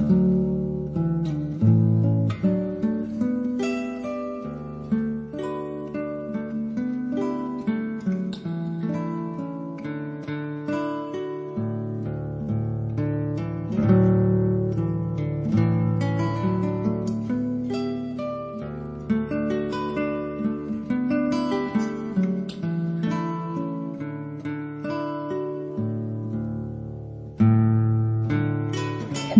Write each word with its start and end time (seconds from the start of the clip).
you. 0.00 0.29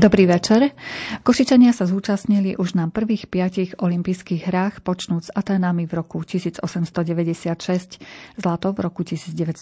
Dobrý 0.00 0.26
večer. 0.26 0.70
Košičania 1.20 1.76
sa 1.76 1.84
zúčastnili 1.84 2.56
už 2.56 2.80
na 2.80 2.88
prvých 2.88 3.28
piatich 3.28 3.76
olympijských 3.76 4.48
hrách, 4.48 4.80
počnúc 4.80 5.28
Atenami 5.36 5.84
v 5.84 6.00
roku 6.00 6.24
1896. 6.24 8.00
Zlato 8.40 8.72
v 8.72 8.78
roku 8.80 9.04
1912 9.04 9.60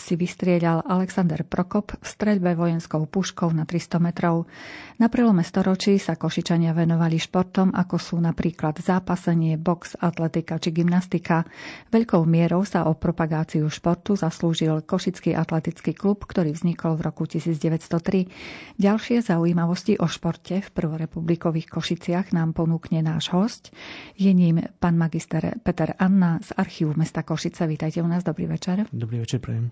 si 0.00 0.14
vystrieľal 0.16 0.80
Alexander 0.88 1.44
Prokop 1.44 2.00
v 2.00 2.06
streľbe 2.08 2.56
vojenskou 2.56 3.04
puškou 3.12 3.52
na 3.52 3.68
300 3.68 4.00
metrov. 4.00 4.48
Na 4.96 5.12
prelome 5.12 5.44
storočí 5.44 6.00
sa 6.00 6.16
Košičania 6.16 6.72
venovali 6.72 7.20
športom, 7.20 7.76
ako 7.76 8.00
sú 8.00 8.16
napríklad 8.16 8.80
zápasenie, 8.80 9.60
box, 9.60 10.00
atletika 10.00 10.56
či 10.56 10.72
gymnastika. 10.72 11.44
Veľkou 11.92 12.24
mierou 12.24 12.64
sa 12.64 12.88
o 12.88 12.96
propagáciu 12.96 13.68
športu 13.68 14.16
zaslúžil 14.16 14.80
Košický 14.88 15.36
atletický 15.36 15.92
klub, 15.92 16.24
ktorý 16.24 16.56
vznikol 16.56 16.96
v 16.96 17.04
roku 17.04 17.28
1903. 17.28 18.80
Ďalšie 18.80 19.20
zaujímavosti 19.20 20.00
o 20.00 20.08
športe 20.08 20.56
v 20.56 20.69
prvorepublikových 20.70 21.68
Košiciach 21.68 22.32
nám 22.32 22.54
ponúkne 22.54 23.02
náš 23.02 23.30
host. 23.34 23.74
Je 24.16 24.32
ním 24.32 24.62
pán 24.78 24.96
magister 24.96 25.58
Peter 25.62 25.94
Anna 25.98 26.38
z 26.42 26.54
archívu 26.56 26.94
mesta 26.96 27.22
Košice. 27.22 27.66
Vítajte 27.66 28.02
u 28.02 28.08
nás, 28.08 28.24
dobrý 28.24 28.46
večer. 28.46 28.86
Dobrý 28.92 29.18
večer, 29.18 29.40
prejem. 29.40 29.70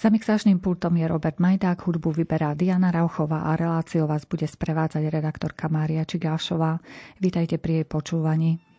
Za 0.00 0.08
mixážnym 0.08 0.56
pultom 0.56 0.96
je 0.96 1.04
Robert 1.08 1.36
Majdák, 1.36 1.84
hudbu 1.84 2.12
vyberá 2.12 2.56
Diana 2.56 2.88
Rauchová 2.88 3.52
a 3.52 3.56
reláciu 3.56 4.08
vás 4.08 4.24
bude 4.24 4.48
sprevádzať 4.48 5.12
redaktorka 5.12 5.68
Mária 5.68 6.04
Čigášová. 6.08 6.80
Vítajte 7.20 7.60
pri 7.60 7.84
jej 7.84 7.86
počúvaní. 7.86 8.69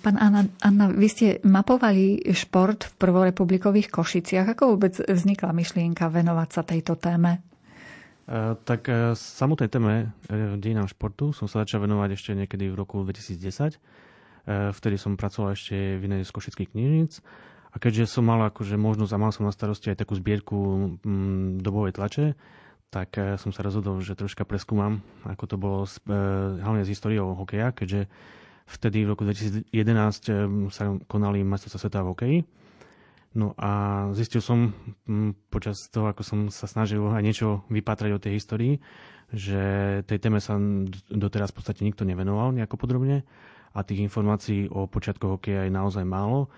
Pán 0.00 0.16
Anna, 0.16 0.48
Anna, 0.64 0.86
vy 0.90 1.06
ste 1.06 1.26
mapovali 1.46 2.22
šport 2.34 2.86
v 2.86 2.92
prvorepublikových 2.98 3.92
Košiciach. 3.92 4.46
Ako 4.56 4.74
vôbec 4.74 4.96
vznikla 4.96 5.54
myšlienka 5.54 6.06
venovať 6.06 6.48
sa 6.50 6.62
tejto 6.66 6.96
téme? 6.96 7.42
Uh, 8.30 8.54
tak 8.62 8.86
uh, 8.86 9.12
samotnej 9.18 9.66
téme 9.66 10.14
uh, 10.30 10.54
dejinám 10.54 10.86
športu 10.86 11.34
som 11.34 11.50
sa 11.50 11.66
začal 11.66 11.82
venovať 11.82 12.14
ešte 12.14 12.30
niekedy 12.38 12.70
v 12.70 12.78
roku 12.78 13.02
2010. 13.02 13.74
Uh, 14.46 14.70
vtedy 14.70 14.96
som 14.96 15.18
pracoval 15.18 15.58
ešte 15.58 15.98
v 15.98 16.02
inej 16.06 16.22
z 16.26 16.30
košických 16.30 16.70
knižníc. 16.70 17.12
A 17.70 17.76
keďže 17.78 18.10
som 18.10 18.26
mal 18.26 18.42
akože 18.50 18.74
možnosť 18.74 19.12
a 19.14 19.22
mal 19.22 19.30
som 19.30 19.46
na 19.46 19.54
starosti 19.54 19.94
aj 19.94 20.02
takú 20.02 20.18
zbierku 20.18 20.56
um, 20.56 21.58
dobovej 21.62 21.94
tlače, 21.94 22.34
tak 22.90 23.14
uh, 23.14 23.38
som 23.38 23.54
sa 23.54 23.62
rozhodol, 23.62 24.02
že 24.02 24.18
troška 24.18 24.42
preskúmam, 24.42 25.02
ako 25.22 25.44
to 25.46 25.56
bolo 25.56 25.78
uh, 25.86 25.90
hlavne 26.58 26.82
s 26.82 26.90
históriou 26.90 27.38
hokeja, 27.38 27.70
keďže 27.70 28.10
Vtedy 28.70 29.02
v 29.02 29.10
roku 29.18 29.26
2011 29.26 29.66
sa 30.70 30.94
konali 31.10 31.42
majstrovstvá 31.42 31.80
sveta 31.82 32.06
v 32.06 32.10
hokeji. 32.14 32.38
No 33.34 33.54
a 33.58 33.70
zistil 34.14 34.38
som 34.42 34.70
počas 35.50 35.90
toho, 35.90 36.06
ako 36.06 36.22
som 36.22 36.40
sa 36.54 36.70
snažil 36.70 37.02
aj 37.02 37.22
niečo 37.22 37.66
vypatrať 37.66 38.10
o 38.14 38.22
tej 38.22 38.38
histórii, 38.38 38.78
že 39.30 39.58
tej 40.06 40.18
téme 40.22 40.38
sa 40.38 40.58
doteraz 41.10 41.50
v 41.50 41.56
podstate 41.58 41.82
nikto 41.82 42.06
nevenoval 42.06 42.54
nejako 42.54 42.78
podrobne 42.78 43.26
a 43.74 43.86
tých 43.86 44.02
informácií 44.02 44.66
o 44.70 44.90
počiatkoch 44.90 45.38
hokeja 45.38 45.66
je 45.66 45.72
naozaj 45.74 46.02
málo, 46.02 46.50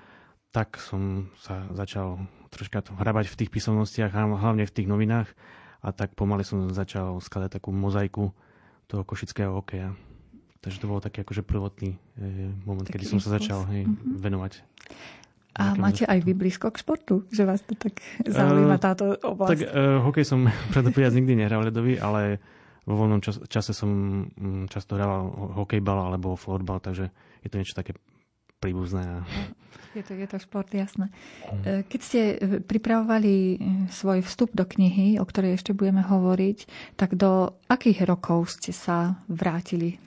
tak 0.53 0.77
som 0.77 1.33
sa 1.41 1.65
začal 1.73 2.21
troška 2.53 2.85
hrabať 2.85 3.33
v 3.33 3.39
tých 3.41 3.51
písomnostiach, 3.51 4.13
hlavne 4.13 4.69
v 4.69 4.75
tých 4.77 4.87
novinách 4.87 5.33
a 5.81 5.89
tak 5.91 6.13
pomaly 6.13 6.45
som 6.45 6.69
začal 6.69 7.19
skladať 7.19 7.59
takú 7.59 7.73
mozaiku 7.73 8.31
toho 8.87 9.03
košického 9.03 9.57
hokeja. 9.57 9.97
Takže 10.63 10.79
to 10.79 10.87
bol 10.87 11.03
taký 11.03 11.27
akože 11.27 11.43
prvotný 11.43 11.99
e, 12.21 12.55
moment, 12.63 12.87
taký 12.87 13.03
kedy 13.03 13.05
som 13.09 13.19
sa 13.19 13.35
začal 13.35 13.67
hej, 13.73 13.89
mm-hmm. 13.89 14.15
venovať. 14.21 14.53
A 15.53 15.77
máte 15.77 16.09
aj 16.09 16.23
vy 16.25 16.33
blízko 16.33 16.73
k 16.73 16.81
športu? 16.81 17.15
Že 17.29 17.43
vás 17.45 17.61
to 17.61 17.77
tak 17.77 17.99
zaujíma 18.25 18.79
táto 18.81 19.17
oblasť? 19.21 19.51
Tak 19.53 19.61
uh, 19.69 20.01
hokej 20.07 20.25
som 20.25 20.49
predpovedať 20.73 21.19
nikdy 21.19 21.45
nehral 21.45 21.67
ledový, 21.67 21.99
ale 22.01 22.41
vo 22.89 22.95
voľnom 22.95 23.21
čas, 23.21 23.43
čase 23.51 23.77
som 23.77 23.91
um, 24.33 24.65
často 24.71 24.97
hral 24.97 25.29
hokejbal 25.61 26.09
alebo 26.09 26.39
florbal, 26.39 26.81
takže 26.81 27.11
je 27.43 27.49
to 27.51 27.59
niečo 27.59 27.77
také 27.77 27.99
príbuzné. 28.63 29.27
Je 29.93 30.01
to, 30.01 30.17
je 30.17 30.25
to 30.25 30.39
šport, 30.41 30.71
jasné. 30.73 31.13
Mhm. 31.51 31.91
Keď 31.91 32.01
ste 32.01 32.21
e, 32.33 32.37
pripravovali 32.65 33.35
e, 33.35 33.57
svoj 33.93 34.25
vstup 34.25 34.55
do 34.57 34.65
knihy, 34.65 35.21
o 35.21 35.25
ktorej 35.27 35.61
ešte 35.61 35.77
budeme 35.77 36.01
hovoriť, 36.01 36.59
tak 36.97 37.19
do 37.19 37.53
akých 37.69 38.09
rokov 38.09 38.57
ste 38.57 38.73
sa 38.73 39.21
vrátili 39.29 40.01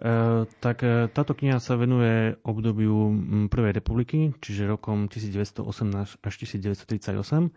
E, 0.00 0.48
tak 0.64 0.80
e, 0.80 1.12
táto 1.12 1.36
kniha 1.36 1.60
sa 1.60 1.76
venuje 1.76 2.32
obdobiu 2.40 3.12
Prvej 3.52 3.76
republiky, 3.76 4.32
čiže 4.40 4.64
rokom 4.64 5.12
1918 5.12 6.24
až 6.24 6.34
1938. 6.40 7.52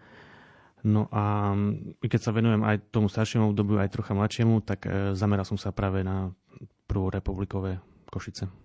No 0.84 1.08
a 1.16 1.56
keď 2.04 2.20
sa 2.20 2.36
venujem 2.36 2.60
aj 2.68 2.92
tomu 2.92 3.08
staršiemu 3.08 3.48
obdobiu, 3.48 3.80
aj 3.80 3.96
trocha 3.96 4.12
mladšiemu, 4.12 4.60
tak 4.60 4.84
e, 4.84 5.16
zameral 5.16 5.48
som 5.48 5.56
sa 5.56 5.72
práve 5.72 6.04
na 6.04 6.36
prvú 6.84 7.08
republikové 7.08 7.80
Košice. 8.12 8.63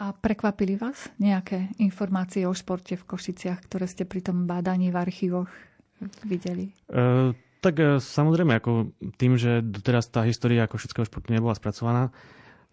A 0.00 0.16
prekvapili 0.16 0.80
vás 0.80 1.12
nejaké 1.20 1.68
informácie 1.76 2.48
o 2.48 2.56
športe 2.56 2.96
v 2.96 3.04
Košiciach, 3.04 3.60
ktoré 3.68 3.84
ste 3.84 4.08
pri 4.08 4.24
tom 4.24 4.48
bádaní 4.48 4.88
v 4.88 4.96
archívoch 4.96 5.52
videli? 6.24 6.72
E, 6.88 7.36
tak 7.60 8.00
samozrejme, 8.00 8.56
ako 8.56 8.96
tým, 9.20 9.36
že 9.36 9.60
doteraz 9.60 10.08
tá 10.08 10.24
história 10.24 10.64
košického 10.64 11.04
športu 11.04 11.36
nebola 11.36 11.52
spracovaná, 11.52 12.08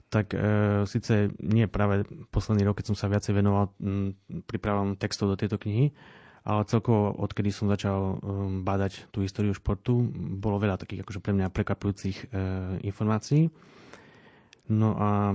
tak 0.08 0.32
e, 0.32 0.40
síce 0.88 1.36
nie 1.44 1.68
práve 1.68 2.08
posledný 2.32 2.64
rok, 2.64 2.80
keď 2.80 2.96
som 2.96 2.98
sa 2.98 3.12
viacej 3.12 3.36
venoval 3.36 3.76
m, 3.84 4.16
prípravom 4.48 4.96
textov 4.96 5.36
do 5.36 5.36
tejto 5.36 5.60
knihy, 5.60 5.92
ale 6.48 6.64
celkovo 6.64 7.12
odkedy 7.20 7.52
som 7.52 7.68
začal 7.68 8.00
e, 8.00 8.14
bádať 8.64 9.12
tú 9.12 9.20
históriu 9.20 9.52
športu, 9.52 10.00
bolo 10.16 10.64
veľa 10.64 10.80
takých 10.80 11.04
akože 11.04 11.20
pre 11.20 11.36
mňa 11.36 11.52
prekvapujúcich 11.52 12.18
e, 12.24 12.26
informácií. 12.88 13.52
No 14.68 15.00
a 15.00 15.32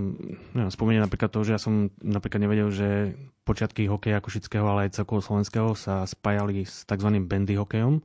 neviem, 0.53 0.69
spomeniem 0.69 1.09
napríklad 1.09 1.33
to, 1.33 1.41
že 1.41 1.57
ja 1.57 1.61
som 1.61 1.89
napríklad 2.05 2.45
nevedel, 2.45 2.69
že 2.69 3.17
počiatky 3.49 3.89
hokeja 3.89 4.21
košického, 4.21 4.69
ale 4.69 4.89
aj 4.89 5.01
celkovo 5.01 5.25
slovenského 5.25 5.73
sa 5.73 6.05
spájali 6.05 6.69
s 6.69 6.85
tzv. 6.85 7.09
bandy 7.25 7.57
hokejom, 7.57 8.05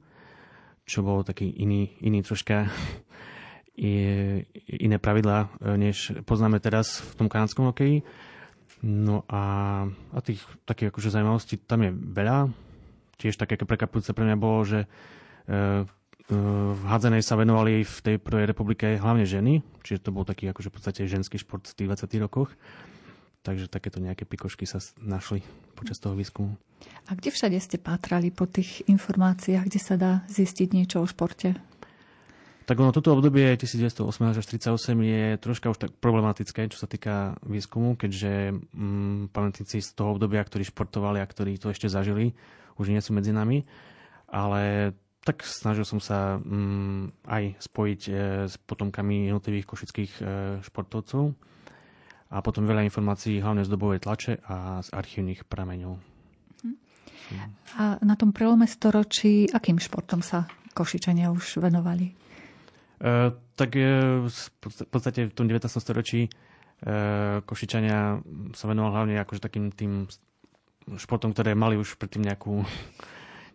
čo 0.88 1.03
bol 1.03 1.27
taký 1.27 1.51
iný, 1.51 1.91
iný 2.00 2.24
troška 2.24 2.71
iné 4.88 4.97
pravidlá, 4.97 5.51
e, 5.59 5.77
než 5.77 6.15
poznáme 6.24 6.63
teraz 6.63 7.03
v 7.03 7.13
tom 7.19 7.27
kanadskom 7.27 7.75
hokeji. 7.75 8.07
No 8.88 9.27
a, 9.27 9.44
a 10.13 10.19
tých 10.24 10.39
takých 10.63 10.95
akože 10.95 11.12
zaujímavostí 11.12 11.59
tam 11.59 11.83
je 11.83 11.91
veľa. 11.91 12.47
Tiež 13.19 13.35
také 13.35 13.59
prekapujúce 13.59 14.15
pre 14.15 14.24
mňa 14.25 14.38
bolo, 14.39 14.63
že 14.63 14.79
e, 14.85 14.88
v 16.27 16.81
hádzanej 16.83 17.24
sa 17.24 17.39
venovali 17.39 17.88
v 17.88 17.97
tej 18.03 18.15
prvej 18.19 18.51
republike 18.51 19.00
hlavne 19.00 19.24
ženy, 19.24 19.63
čiže 19.79 20.07
to 20.07 20.12
bol 20.12 20.27
taký 20.27 20.51
akože 20.51 20.68
v 20.68 20.75
podstate 20.75 21.01
ženský 21.07 21.39
šport 21.39 21.63
v 21.63 21.75
tých 21.75 21.88
20 21.88 22.24
rokoch. 22.27 22.51
Takže 23.47 23.71
takéto 23.71 24.03
nejaké 24.03 24.27
pikošky 24.27 24.68
sa 24.68 24.83
našli 25.00 25.39
počas 25.71 26.03
toho 26.03 26.19
výskumu. 26.19 26.59
A 27.07 27.15
kde 27.15 27.31
všade 27.31 27.56
ste 27.63 27.79
pátrali 27.79 28.27
po 28.27 28.44
tých 28.44 28.83
informáciách, 28.91 29.71
kde 29.71 29.79
sa 29.79 29.95
dá 29.95 30.27
zistiť 30.27 30.75
niečo 30.75 31.00
o 31.00 31.07
športe? 31.07 31.56
Tak 32.68 32.75
ono 32.75 32.91
toto 32.91 33.15
obdobie 33.15 33.56
1918 33.56 34.03
až 34.35 34.45
1938 34.59 35.00
je 35.00 35.24
troška 35.39 35.71
už 35.71 35.79
tak 35.79 35.95
problematické, 36.03 36.68
čo 36.68 36.75
sa 36.75 36.91
týka 36.91 37.39
výskumu, 37.47 37.95
keďže 37.95 38.59
mm, 38.75 39.31
pamätníci 39.31 39.79
z 39.79 39.89
toho 39.95 40.19
obdobia, 40.19 40.44
ktorí 40.44 40.68
športovali 40.68 41.24
a 41.24 41.31
ktorí 41.31 41.56
to 41.56 41.71
ešte 41.71 41.88
zažili, 41.88 42.35
už 42.75 42.91
nie 42.91 43.00
sú 43.00 43.15
medzi 43.15 43.31
nami. 43.31 43.63
Ale 44.27 44.91
tak 45.27 45.44
snažil 45.44 45.83
som 45.83 46.00
sa 46.00 46.39
mm, 46.39 47.27
aj 47.27 47.44
spojiť 47.59 48.01
e, 48.07 48.12
s 48.47 48.56
potomkami 48.63 49.27
jednotlivých 49.27 49.68
košických 49.68 50.12
e, 50.18 50.24
športovcov 50.63 51.35
a 52.31 52.39
potom 52.39 52.63
veľa 52.63 52.88
informácií 52.88 53.44
hlavne 53.44 53.68
z 53.68 53.71
dobovej 53.71 54.07
tlače 54.07 54.39
a 54.47 54.79
z 54.79 54.89
archívnych 54.95 55.44
prameňov. 55.44 56.00
A 57.75 58.00
na 58.00 58.15
tom 58.15 58.31
prelome 58.31 58.71
storočí, 58.71 59.51
akým 59.51 59.83
športom 59.83 60.24
sa 60.24 60.47
Košičania 60.71 61.27
už 61.27 61.59
venovali? 61.59 62.15
Uh, 62.97 63.35
tak 63.59 63.75
uh, 63.75 64.24
v 64.24 64.88
podstate 64.88 65.27
v 65.27 65.33
tom 65.35 65.51
19. 65.51 65.68
storočí 65.68 66.31
uh, 66.31 67.44
Košičania 67.44 68.24
sa 68.56 68.65
venovali 68.71 68.94
hlavne 68.95 69.15
akože 69.27 69.44
takým 69.44 69.75
tým 69.75 70.07
športom, 70.95 71.35
ktoré 71.35 71.51
mali 71.51 71.75
už 71.75 72.00
predtým 72.00 72.24
nejakú, 72.24 72.63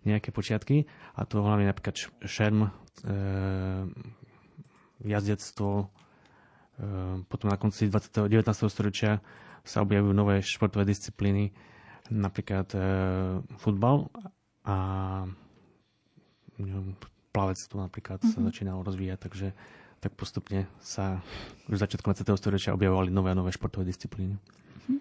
nejaké 0.09 0.35
počiatky. 0.35 0.85
A 1.15 1.27
to 1.27 1.43
hlavne 1.43 1.69
napríklad 1.69 1.97
šerm, 2.25 2.69
uh, 2.69 3.87
jazdectvo. 5.03 5.91
Uh, 6.81 7.21
potom 7.29 7.53
na 7.53 7.59
konci 7.61 7.87
20. 7.87 8.31
19. 8.31 8.49
storočia 8.73 9.21
sa 9.63 9.87
objavujú 9.87 10.11
nové 10.11 10.43
športové 10.43 10.83
disciplíny, 10.83 11.55
napríklad 12.11 12.67
uh, 12.75 12.83
futbal 13.63 14.11
a 14.67 14.77
neviem, 16.59 16.95
plavectvo 17.31 17.83
napríklad 17.83 18.19
mm-hmm. 18.23 18.35
sa 18.35 18.39
mhm. 18.39 18.47
začínalo 18.51 18.81
rozvíjať, 18.85 19.19
takže 19.19 19.47
tak 20.03 20.19
postupne 20.19 20.67
sa 20.83 21.23
už 21.71 21.79
začiatkom 21.79 22.11
20. 22.11 22.27
storočia 22.35 22.75
objavovali 22.75 23.15
nové 23.15 23.31
a 23.31 23.39
nové 23.39 23.55
športové 23.55 23.87
disciplíny. 23.87 24.35
Mm-hmm. 24.35 24.99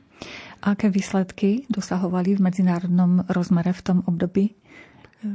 Aké 0.61 0.93
výsledky 0.93 1.65
dosahovali 1.73 2.37
v 2.37 2.45
medzinárodnom 2.45 3.25
rozmere 3.25 3.73
v 3.73 3.81
tom 3.81 3.97
období 4.05 4.53
e, 4.53 4.60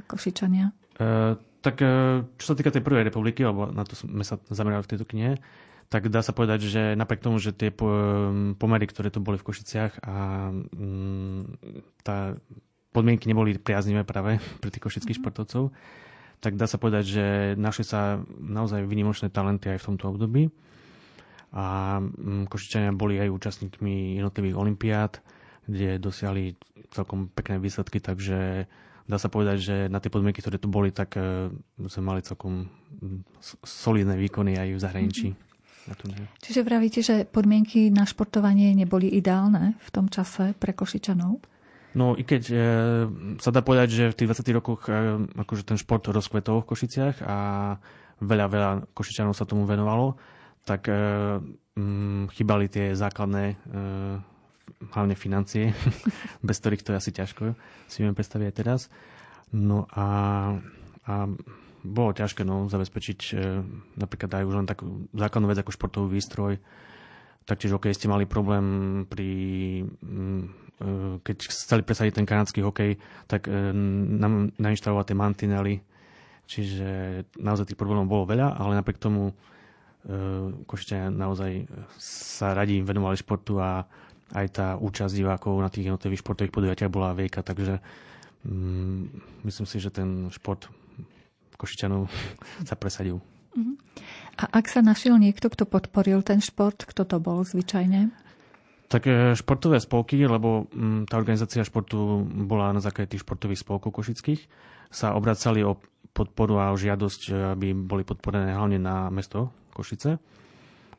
Košičania? 0.06 0.72
E, 0.98 1.36
tak 1.62 1.76
e, 1.82 2.22
čo 2.38 2.44
sa 2.52 2.54
týka 2.58 2.70
tej 2.70 2.82
prvej 2.82 3.06
republiky, 3.06 3.42
alebo 3.46 3.70
na 3.70 3.82
to 3.82 3.98
sme 3.98 4.22
sa 4.22 4.38
zamerali 4.50 4.82
v 4.82 4.90
tejto 4.94 5.06
knihe, 5.06 5.38
tak 5.86 6.10
dá 6.10 6.18
sa 6.18 6.34
povedať, 6.34 6.66
že 6.66 6.82
napriek 6.98 7.22
tomu, 7.22 7.38
že 7.38 7.54
tie 7.54 7.70
pomery, 7.70 8.84
ktoré 8.90 9.14
tu 9.14 9.22
boli 9.22 9.38
v 9.38 9.46
Košiciach 9.46 10.02
a 10.02 10.50
mm, 10.50 11.42
tá 12.02 12.34
podmienky 12.90 13.30
neboli 13.30 13.54
priaznivé 13.54 14.02
práve 14.02 14.42
pre 14.62 14.72
tých 14.72 14.82
košických 14.82 15.20
mm-hmm. 15.20 15.22
športovcov, 15.22 15.70
tak 16.42 16.58
dá 16.58 16.66
sa 16.68 16.76
povedať, 16.80 17.04
že 17.06 17.24
našli 17.56 17.84
sa 17.86 18.20
naozaj 18.40 18.84
vynimočné 18.84 19.30
talenty 19.30 19.72
aj 19.72 19.80
v 19.82 19.86
tomto 19.94 20.16
období. 20.16 20.50
A 21.56 21.98
mm, 22.02 22.50
Košičania 22.50 22.92
boli 22.92 23.16
aj 23.22 23.32
účastníkmi 23.32 24.20
jednotlivých 24.20 24.58
olimpiád, 24.58 25.12
kde 25.64 25.96
dosiahli 26.02 26.58
celkom 26.92 27.32
pekné 27.32 27.62
výsledky, 27.62 28.02
takže 28.02 28.68
dá 29.06 29.16
sa 29.16 29.30
povedať, 29.30 29.58
že 29.62 29.76
na 29.86 30.02
tie 30.02 30.10
podmienky, 30.10 30.42
ktoré 30.42 30.58
tu 30.58 30.66
boli, 30.66 30.90
tak 30.90 31.14
e, 31.18 31.50
sme 31.86 32.02
mali 32.02 32.20
celkom 32.26 32.66
mm, 33.02 33.42
solidné 33.62 34.18
výkony 34.18 34.58
aj 34.58 34.68
v 34.74 34.82
zahraničí. 34.82 35.28
Mm-hmm. 35.32 35.46
Čiže 36.42 36.66
vravíte, 36.66 36.98
že 36.98 37.22
podmienky 37.30 37.94
na 37.94 38.02
športovanie 38.02 38.74
neboli 38.74 39.06
ideálne 39.06 39.78
v 39.78 39.88
tom 39.94 40.10
čase 40.10 40.58
pre 40.58 40.74
Košičanov? 40.74 41.38
No 41.96 42.18
i 42.18 42.26
keď 42.26 42.42
e, 42.50 42.56
sa 43.38 43.54
dá 43.54 43.62
povedať, 43.62 43.88
že 43.88 44.04
v 44.12 44.16
tých 44.18 44.30
20 44.34 44.58
rokoch 44.58 44.90
e, 44.90 44.92
akože 45.38 45.62
ten 45.62 45.78
šport 45.78 46.02
rozkvetol 46.04 46.60
v 46.60 46.68
Košiciach 46.68 47.22
a 47.24 47.36
veľa, 48.20 48.46
veľa 48.50 48.70
Košičanov 48.92 49.32
sa 49.32 49.48
tomu 49.48 49.64
venovalo, 49.64 50.18
tak 50.66 50.90
e, 50.90 50.94
m, 51.78 52.26
chýbali 52.34 52.66
tie 52.66 52.92
základné 52.92 53.44
e, 53.48 53.56
hlavne 54.92 55.14
financie, 55.16 55.72
bez 56.46 56.56
ktorých 56.60 56.82
to 56.84 56.92
je 56.94 57.00
asi 57.00 57.12
ťažko 57.12 57.56
si 57.86 58.02
viem 58.02 58.16
predstaviť 58.16 58.46
aj 58.46 58.56
teraz. 58.56 58.80
No 59.54 59.86
a, 59.94 60.06
a 61.06 61.14
bolo 61.86 62.10
ťažké 62.12 62.42
no, 62.42 62.66
zabezpečiť 62.66 63.20
e, 63.30 63.34
napríklad 63.96 64.42
aj 64.42 64.44
už 64.44 64.54
len 64.58 64.66
takú 64.66 65.06
základnú 65.14 65.46
vec 65.48 65.62
ako 65.62 65.70
športový 65.70 66.18
výstroj. 66.18 66.58
Taktiež 67.46 67.78
ste 67.94 68.10
mali 68.10 68.26
problém 68.26 69.06
pri 69.06 69.30
m, 70.02 70.50
E, 70.76 71.16
keď 71.24 71.36
chceli 71.48 71.80
presadiť 71.80 72.20
ten 72.20 72.28
kanadský 72.28 72.60
hokej, 72.60 73.00
tak 73.24 73.48
e, 73.48 73.52
nám 74.20 74.52
nainštalovať 74.60 75.04
tie 75.12 75.16
mantinely. 75.16 75.74
Čiže 76.46 76.88
naozaj 77.40 77.72
tých 77.72 77.80
problémov 77.80 78.06
bolo 78.06 78.28
veľa, 78.28 78.60
ale 78.60 78.76
napriek 78.76 79.00
tomu 79.00 79.32
e, 79.32 79.34
Košičania 80.68 81.08
naozaj 81.08 81.64
sa 81.96 82.52
radi 82.52 82.84
venovali 82.84 83.16
športu 83.16 83.56
a 83.56 83.88
aj 84.34 84.46
tá 84.50 84.66
účasť 84.80 85.14
divákov 85.14 85.54
na 85.62 85.70
tých 85.70 85.90
jednotlivých 85.90 86.22
športových 86.22 86.54
podujatiach 86.54 86.90
bola 86.90 87.14
veľká, 87.14 87.46
takže 87.46 87.78
myslím 89.46 89.66
si, 89.66 89.76
že 89.78 89.90
ten 89.94 90.30
šport 90.34 90.66
Košičanov 91.56 92.10
sa 92.68 92.74
presadil. 92.76 93.22
Uh-huh. 93.56 93.76
A 94.36 94.60
ak 94.60 94.68
sa 94.68 94.84
našiel 94.84 95.16
niekto, 95.16 95.48
kto 95.48 95.64
podporil 95.64 96.20
ten 96.20 96.44
šport, 96.44 96.84
kto 96.84 97.08
to 97.08 97.16
bol 97.16 97.40
zvyčajne? 97.40 98.12
Tak 98.86 99.02
e, 99.08 99.32
športové 99.34 99.80
spolky, 99.80 100.20
lebo 100.28 100.70
tá 101.08 101.16
organizácia 101.18 101.64
športu 101.64 102.22
bola 102.22 102.70
na 102.70 102.78
základe 102.84 103.16
tých 103.16 103.24
športových 103.24 103.64
spolkov 103.64 103.90
košických, 103.96 104.46
sa 104.92 105.16
obracali 105.16 105.64
o 105.66 105.80
podporu 106.14 106.60
a 106.62 106.70
o 106.70 106.76
žiadosť, 106.76 107.22
e, 107.28 107.32
aby 107.56 107.66
boli 107.72 108.04
podporené 108.04 108.54
hlavne 108.54 108.78
na 108.78 109.08
mesto 109.08 109.50
Košice, 109.72 110.16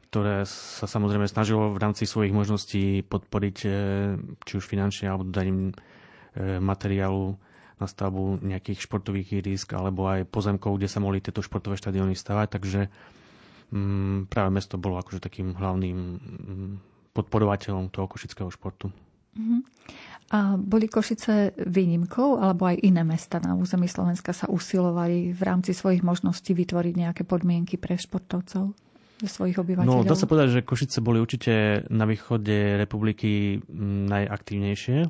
ktoré 0.07 0.47
sa 0.47 0.87
samozrejme 0.87 1.27
snažilo 1.27 1.75
v 1.75 1.81
rámci 1.83 2.07
svojich 2.07 2.31
možností 2.31 3.03
podporiť 3.03 3.57
e, 3.63 3.69
či 4.43 4.53
už 4.57 4.65
finančne 4.65 5.11
alebo 5.11 5.27
daním 5.27 5.75
materiálu 6.37 7.33
na 7.77 7.85
stavbu 7.85 8.41
nejakých 8.41 8.89
športových 8.89 9.41
ihrisk 9.41 9.73
alebo 9.77 10.09
aj 10.09 10.25
pozemkov, 10.29 10.77
kde 10.77 10.89
sa 10.89 11.01
mohli 11.01 11.21
tieto 11.21 11.45
športové 11.45 11.77
štadióny 11.77 12.17
stavať. 12.17 12.47
Takže 12.57 12.81
mm, 13.73 14.33
práve 14.33 14.49
mesto 14.49 14.81
bolo 14.81 14.97
akože 14.97 15.21
takým 15.21 15.53
hlavným 15.53 15.97
mm, 15.97 16.71
podporovateľom 17.13 17.93
toho 17.93 18.09
košického 18.09 18.49
športu. 18.49 18.89
Uh-huh. 19.37 19.61
A 20.27 20.59
boli 20.59 20.91
Košice 20.91 21.55
výnimkou, 21.55 22.41
alebo 22.41 22.67
aj 22.67 22.83
iné 22.83 23.05
mesta 23.07 23.39
na 23.39 23.55
území 23.55 23.87
Slovenska 23.87 24.35
sa 24.35 24.51
usilovali 24.51 25.31
v 25.31 25.41
rámci 25.45 25.71
svojich 25.71 26.03
možností 26.03 26.51
vytvoriť 26.51 26.93
nejaké 26.97 27.23
podmienky 27.23 27.79
pre 27.79 27.95
športovcov? 27.95 28.75
Svojich 29.25 29.57
obyvateľov? 29.57 29.89
No, 29.89 30.05
dá 30.05 30.13
sa 30.13 30.29
povedať, 30.29 30.61
že 30.61 30.65
Košice 30.67 31.01
boli 31.01 31.17
určite 31.17 31.81
na 31.89 32.05
východe 32.05 32.77
republiky 32.77 33.57
najaktívnejšie. 34.11 34.97
E, 35.03 35.09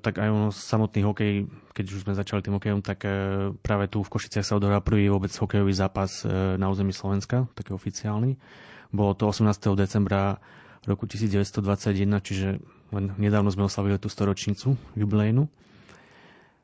tak 0.00 0.16
aj 0.16 0.28
ono 0.32 0.48
samotný 0.48 1.04
hokej, 1.04 1.32
keď 1.76 1.84
už 1.84 2.08
sme 2.08 2.16
začali 2.16 2.40
tým 2.40 2.56
hokejom, 2.56 2.80
tak 2.80 3.04
e, 3.04 3.52
práve 3.60 3.92
tu 3.92 4.00
v 4.00 4.08
Košiciach 4.08 4.46
sa 4.46 4.56
odohral 4.56 4.80
prvý 4.80 5.12
vôbec 5.12 5.28
hokejový 5.28 5.76
zápas 5.76 6.24
e, 6.24 6.56
na 6.56 6.72
území 6.72 6.96
Slovenska, 6.96 7.44
taký 7.52 7.76
oficiálny. 7.76 8.40
Bolo 8.88 9.12
to 9.12 9.28
18. 9.28 9.52
decembra 9.76 10.40
roku 10.88 11.04
1921, 11.04 12.08
čiže 12.24 12.56
len 12.96 13.12
nedávno 13.20 13.52
sme 13.52 13.68
oslavili 13.68 14.00
tú 14.00 14.08
storočnicu 14.08 14.80
jubilejnu. 14.96 15.44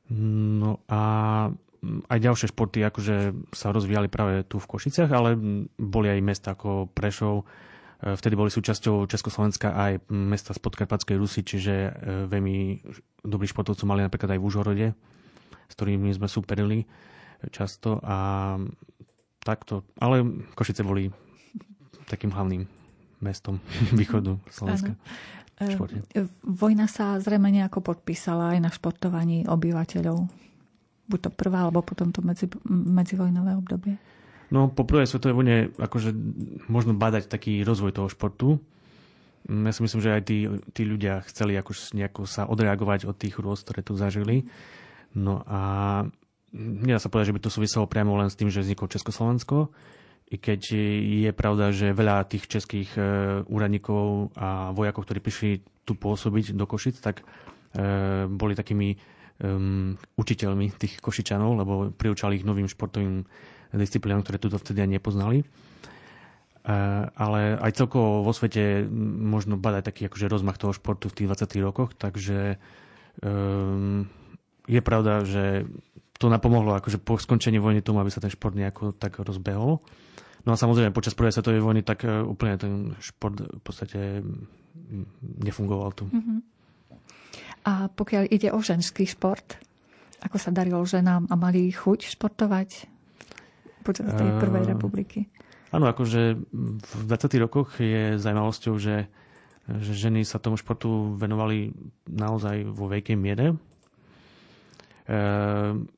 No 0.09 0.81
a 0.89 1.03
aj 2.09 2.19
ďalšie 2.19 2.51
športy 2.51 2.85
akože 2.85 3.17
sa 3.53 3.71
rozvíjali 3.71 4.09
práve 4.09 4.45
tu 4.47 4.61
v 4.61 4.69
Košiciach, 4.69 5.11
ale 5.11 5.37
boli 5.79 6.09
aj 6.11 6.21
mesta 6.25 6.49
ako 6.55 6.91
Prešov, 6.93 7.45
e, 8.03 8.15
vtedy 8.17 8.35
boli 8.35 8.51
súčasťou 8.53 9.09
Československa 9.09 9.73
aj 9.75 9.93
mesta 10.13 10.53
z 10.53 10.61
Podkarpatskej 10.61 11.17
Rusy, 11.17 11.41
čiže 11.45 11.75
e, 11.75 11.91
veľmi 12.29 12.85
dobrých 13.25 13.53
športovcov 13.53 13.87
mali 13.89 14.05
napríklad 14.05 14.37
aj 14.37 14.41
v 14.41 14.47
Užhorode, 14.47 14.89
s 15.69 15.73
ktorými 15.75 16.13
sme 16.13 16.29
superili 16.29 16.85
často 17.53 18.01
a 18.01 18.57
takto. 19.45 19.85
Ale 20.01 20.25
Košice 20.57 20.81
boli 20.81 21.13
takým 22.09 22.33
hlavným 22.33 22.65
mestom 23.21 23.61
východu 23.99 24.37
Slovenska. 24.53 24.97
E, 25.61 26.27
vojna 26.43 26.91
sa 26.91 27.17
zrejme 27.23 27.47
nejako 27.53 27.95
podpísala 27.95 28.57
aj 28.57 28.59
na 28.59 28.71
športovaní 28.75 29.47
obyvateľov. 29.47 30.27
Buď 31.05 31.29
to 31.29 31.31
prvá, 31.31 31.69
alebo 31.69 31.85
potom 31.85 32.11
to 32.11 32.25
medzi, 32.25 32.49
medzivojnové 32.69 33.53
obdobie. 33.61 34.01
No, 34.49 34.71
po 34.71 34.85
prvej 34.87 35.09
svetovej 35.09 35.37
vojne 35.37 35.57
akože 35.77 36.15
možno 36.69 36.95
badať 36.97 37.29
taký 37.29 37.65
rozvoj 37.65 37.93
toho 37.97 38.09
športu. 38.09 38.49
Ja 39.45 39.73
si 39.77 39.85
myslím, 39.85 40.01
že 40.01 40.15
aj 40.17 40.23
tí, 40.25 40.49
tí 40.73 40.83
ľudia 40.89 41.21
chceli 41.29 41.53
akož 41.61 41.93
nejako 41.93 42.25
sa 42.25 42.49
odreagovať 42.49 43.05
od 43.05 43.17
tých 43.17 43.37
rôst, 43.37 43.69
ktoré 43.69 43.85
tu 43.85 43.93
zažili. 43.93 44.49
No 45.13 45.45
a 45.45 45.61
nedá 46.55 46.97
sa 46.97 47.13
povedať, 47.13 47.33
že 47.33 47.37
by 47.37 47.43
to 47.45 47.53
súviselo 47.53 47.91
priamo 47.91 48.17
len 48.17 48.33
s 48.33 48.39
tým, 48.39 48.49
že 48.49 48.65
vzniklo 48.65 48.89
Československo, 48.89 49.69
i 50.33 50.41
keď 50.41 50.61
je 51.21 51.31
pravda, 51.37 51.69
že 51.69 51.93
veľa 51.93 52.25
tých 52.25 52.49
českých 52.49 52.91
e, 52.97 53.01
úradníkov 53.45 54.33
a 54.35 54.73
vojakov, 54.73 55.05
ktorí 55.05 55.21
prišli 55.21 55.51
tu 55.85 55.93
pôsobiť 55.95 56.57
do 56.57 56.65
Košic, 56.65 56.97
tak 57.05 57.21
e, 57.21 57.25
boli 58.27 58.57
takými 58.57 58.97
um, 59.45 60.01
učiteľmi 60.17 60.73
tých 60.81 61.05
Košičanov, 61.05 61.51
lebo 61.61 61.73
priučali 61.93 62.41
ich 62.41 62.49
novým 62.49 62.65
športovým 62.65 63.29
disciplínám, 63.77 64.25
ktoré 64.25 64.41
tu 64.41 64.49
vtedy 64.49 64.81
ani 64.81 64.97
nepoznali. 64.97 65.45
Uh, 66.65 67.13
ale 67.13 67.61
aj 67.61 67.77
celkovo 67.77 68.25
vo 68.25 68.33
svete 68.33 68.89
možno 69.21 69.61
badať 69.61 69.83
taký 69.85 70.03
akože 70.09 70.33
rozmach 70.33 70.57
toho 70.57 70.73
športu 70.73 71.13
v 71.13 71.17
tých 71.21 71.29
20. 71.29 71.61
rokoch, 71.61 71.93
takže 71.93 72.57
um, 73.21 74.09
je 74.65 74.81
pravda, 74.81 75.29
že 75.29 75.69
to 76.17 76.33
napomohlo 76.33 76.73
akože 76.79 77.03
po 77.03 77.21
skončení 77.21 77.61
vojny 77.61 77.85
tomu, 77.85 78.01
aby 78.01 78.09
sa 78.09 78.23
ten 78.23 78.33
šport 78.33 78.57
nejako 78.57 78.97
tak 78.97 79.21
rozbehol. 79.21 79.85
No 80.45 80.51
a 80.53 80.61
samozrejme, 80.61 80.93
počas 80.93 81.17
prvej 81.17 81.33
svetovej 81.37 81.65
vojny 81.65 81.81
tak 81.81 82.05
e, 82.05 82.21
úplne 82.21 82.55
ten 82.61 82.73
šport 83.01 83.41
v 83.41 83.63
podstate 83.65 84.21
nefungoval 85.41 85.91
tu. 85.97 86.05
Uh-huh. 86.09 86.45
A 87.65 87.89
pokiaľ 87.89 88.29
ide 88.29 88.53
o 88.53 88.61
ženský 88.61 89.09
šport, 89.09 89.57
ako 90.21 90.37
sa 90.37 90.53
darilo 90.53 90.85
ženám 90.85 91.29
a 91.29 91.35
mali 91.37 91.69
chuť 91.69 92.13
športovať 92.13 92.69
počas 93.81 94.09
tej 94.13 94.29
e, 94.29 94.37
prvej 94.37 94.65
republiky? 94.69 95.19
Áno, 95.73 95.89
akože 95.89 96.37
v 96.77 97.03
20. 97.09 97.45
rokoch 97.45 97.81
je 97.81 98.21
zaujímavosťou, 98.21 98.75
že, 98.77 99.09
že 99.69 99.93
ženy 99.93 100.23
sa 100.23 100.37
tomu 100.37 100.57
športu 100.57 101.17
venovali 101.17 101.73
naozaj 102.07 102.69
vo 102.69 102.89
veľkej 102.89 103.17
miere. 103.17 103.53
E, 103.53 103.57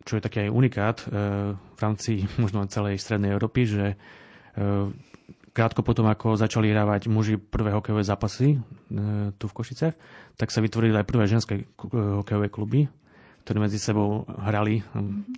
čo 0.03 0.13
je 0.15 0.23
taký 0.23 0.47
aj 0.47 0.55
unikát 0.55 0.97
v 1.07 1.79
rámci 1.79 2.27
možno 2.43 2.67
celej 2.71 2.99
strednej 2.99 3.35
Európy, 3.35 3.67
že 3.67 3.85
krátko 5.57 5.81
potom, 5.81 6.05
ako 6.05 6.37
začali 6.37 6.69
hrávať 6.69 7.09
muži 7.09 7.41
prvé 7.41 7.73
hokejové 7.73 8.05
zápasy 8.05 8.55
e, 8.55 8.59
tu 9.41 9.49
v 9.49 9.57
Košicech, 9.57 9.97
tak 10.37 10.53
sa 10.53 10.61
vytvorili 10.61 10.93
aj 10.93 11.09
prvé 11.09 11.25
ženské 11.25 11.65
hokejové 11.81 12.53
kluby, 12.53 12.85
ktoré 13.49 13.65
medzi 13.65 13.81
sebou 13.81 14.29
hrali, 14.29 14.85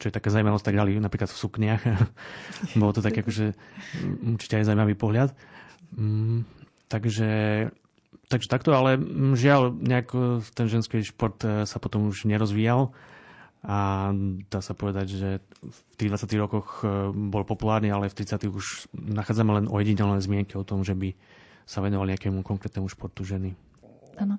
čo 0.03 0.11
je 0.11 0.17
taká 0.19 0.35
zaujímavosť, 0.35 0.65
tak 0.67 0.75
hrali 0.75 0.99
napríklad 0.99 1.31
v 1.31 1.39
sukniach. 1.39 1.83
Bolo 2.83 2.91
to 2.91 3.05
tak 3.05 3.15
akože 3.15 3.55
určite 4.35 4.59
aj 4.59 4.67
zaujímavý 4.67 4.99
pohľad. 4.99 5.31
Mm, 5.95 6.43
takže, 6.91 7.31
takže 8.27 8.51
takto, 8.51 8.75
ale 8.75 8.99
žiaľ, 9.39 9.71
nejak 9.71 10.11
ten 10.51 10.67
ženský 10.67 11.07
šport 11.07 11.39
e, 11.47 11.63
sa 11.63 11.79
potom 11.79 12.11
už 12.11 12.27
nerozvíjal 12.27 12.91
a 13.67 14.11
dá 14.47 14.61
sa 14.63 14.71
povedať, 14.71 15.07
že 15.19 15.31
v 15.67 15.79
tých 15.99 16.11
20 16.15 16.31
rokoch 16.39 16.87
e, 16.87 17.11
bol 17.11 17.43
populárny, 17.43 17.91
ale 17.91 18.07
v 18.07 18.19
30 18.23 18.47
už 18.47 18.87
nachádzame 18.95 19.51
len 19.59 19.67
ojedinelné 19.67 20.23
zmienky 20.23 20.55
o 20.55 20.63
tom, 20.63 20.87
že 20.87 20.95
by 20.95 21.11
sa 21.67 21.83
venovali 21.83 22.15
nejakému 22.15 22.47
konkrétnemu 22.47 22.87
športu 22.87 23.27
ženy. 23.27 23.59
Áno. 24.15 24.39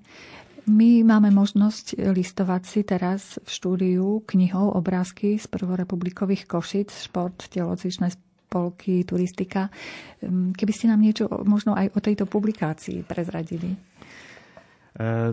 My 0.70 1.02
máme 1.02 1.34
možnosť 1.34 1.98
listovať 2.14 2.62
si 2.64 2.82
teraz 2.86 3.42
v 3.42 3.50
štúdiu 3.50 4.22
knihou 4.24 4.72
obrázky 4.78 5.36
z 5.42 5.50
prvorepublikových 5.50 6.46
Košic, 6.46 6.94
šport, 7.10 7.50
telocvičné 7.50 8.14
spolky, 8.14 9.02
turistika. 9.02 9.74
Keby 10.22 10.72
ste 10.74 10.90
nám 10.90 11.02
niečo 11.02 11.26
možno 11.46 11.74
aj 11.74 11.94
o 11.94 12.00
tejto 12.00 12.30
publikácii 12.30 13.02
prezradili. 13.02 13.74
E, 13.74 13.78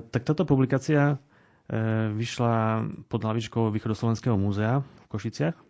tak 0.05 0.23
táto 0.25 0.49
publikácia 0.49 1.21
vyšla 2.14 2.87
pod 3.11 3.20
hlavičkou 3.26 3.75
Východoslovenského 3.75 4.38
múzea 4.38 4.80
v 4.82 5.06
Košiciach. 5.11 5.56
E, 5.56 5.62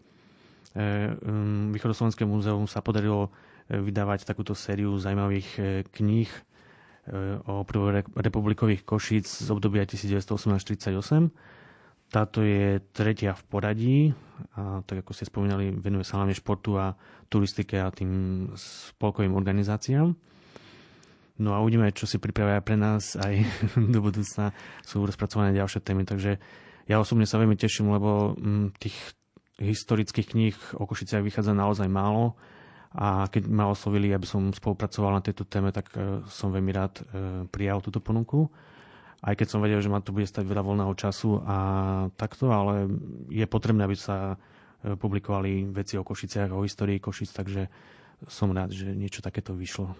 um, 1.25 1.73
Východoslovenské 1.73 2.29
múzeum 2.29 2.69
sa 2.69 2.85
podarilo 2.85 3.33
e, 3.69 3.81
vydávať 3.81 4.29
takúto 4.29 4.53
sériu 4.53 5.01
zaujímavých 5.01 5.49
kníh 5.89 6.29
o 7.47 7.63
prvorepublikových 7.63 8.83
Košíc 8.83 9.31
z 9.31 9.49
obdobia 9.55 9.87
1918-38. 9.87 11.31
Táto 12.11 12.43
je 12.43 12.83
tretia 12.95 13.35
v 13.35 13.43
poradí 13.47 13.99
a 14.55 14.83
tak 14.87 15.03
ako 15.03 15.11
ste 15.15 15.27
spomínali, 15.27 15.75
venuje 15.75 16.07
sa 16.07 16.23
hlavne 16.23 16.35
športu 16.35 16.79
a 16.79 16.95
turistike 17.27 17.83
a 17.83 17.91
tým 17.91 18.47
spolkovým 18.55 19.35
organizáciám. 19.35 20.15
No 21.37 21.53
a 21.53 21.61
uvidíme, 21.61 21.93
čo 21.93 22.09
si 22.09 22.17
pripravia 22.17 22.65
pre 22.65 22.81
nás 22.81 23.17
aj 23.17 23.45
do 23.95 24.01
budúcna. 24.01 24.57
Sú 24.85 25.05
rozpracované 25.05 25.53
ďalšie 25.53 25.85
témy, 25.85 26.09
takže 26.09 26.41
ja 26.87 26.97
osobne 26.97 27.29
sa 27.29 27.37
veľmi 27.37 27.59
teším, 27.59 27.93
lebo 27.93 28.39
mm, 28.39 28.79
tých 28.81 28.97
historických 29.57 30.37
kníh 30.37 30.57
o 30.77 30.85
Košiciach 30.85 31.25
vychádza 31.25 31.57
naozaj 31.57 31.89
málo 31.89 32.37
a 32.97 33.29
keď 33.29 33.49
ma 33.53 33.69
oslovili, 33.69 34.13
aby 34.13 34.25
som 34.25 34.53
spolupracoval 34.53 35.21
na 35.21 35.25
tejto 35.25 35.45
téme, 35.45 35.69
tak 35.69 35.93
e, 35.93 36.25
som 36.33 36.49
veľmi 36.49 36.73
rád 36.73 36.95
e, 36.97 37.03
prijal 37.49 37.85
túto 37.85 38.01
ponuku. 38.01 38.49
Aj 39.21 39.37
keď 39.37 39.47
som 39.49 39.61
vedel, 39.61 39.81
že 39.85 39.93
ma 39.93 40.01
to 40.01 40.17
bude 40.17 40.29
stať 40.29 40.49
veľa 40.49 40.65
voľného 40.65 40.95
času 40.97 41.41
a 41.45 41.57
takto, 42.17 42.53
ale 42.53 42.89
je 43.29 43.45
potrebné, 43.45 43.85
aby 43.85 43.97
sa 43.97 44.37
e, 44.37 44.97
publikovali 44.97 45.69
veci 45.73 46.01
o 46.01 46.05
Košiciach, 46.05 46.53
o 46.57 46.65
histórii 46.65 46.97
Košic, 46.97 47.37
takže 47.37 47.69
som 48.25 48.49
rád, 48.49 48.73
že 48.73 48.89
niečo 48.97 49.21
takéto 49.21 49.53
vyšlo. 49.53 49.93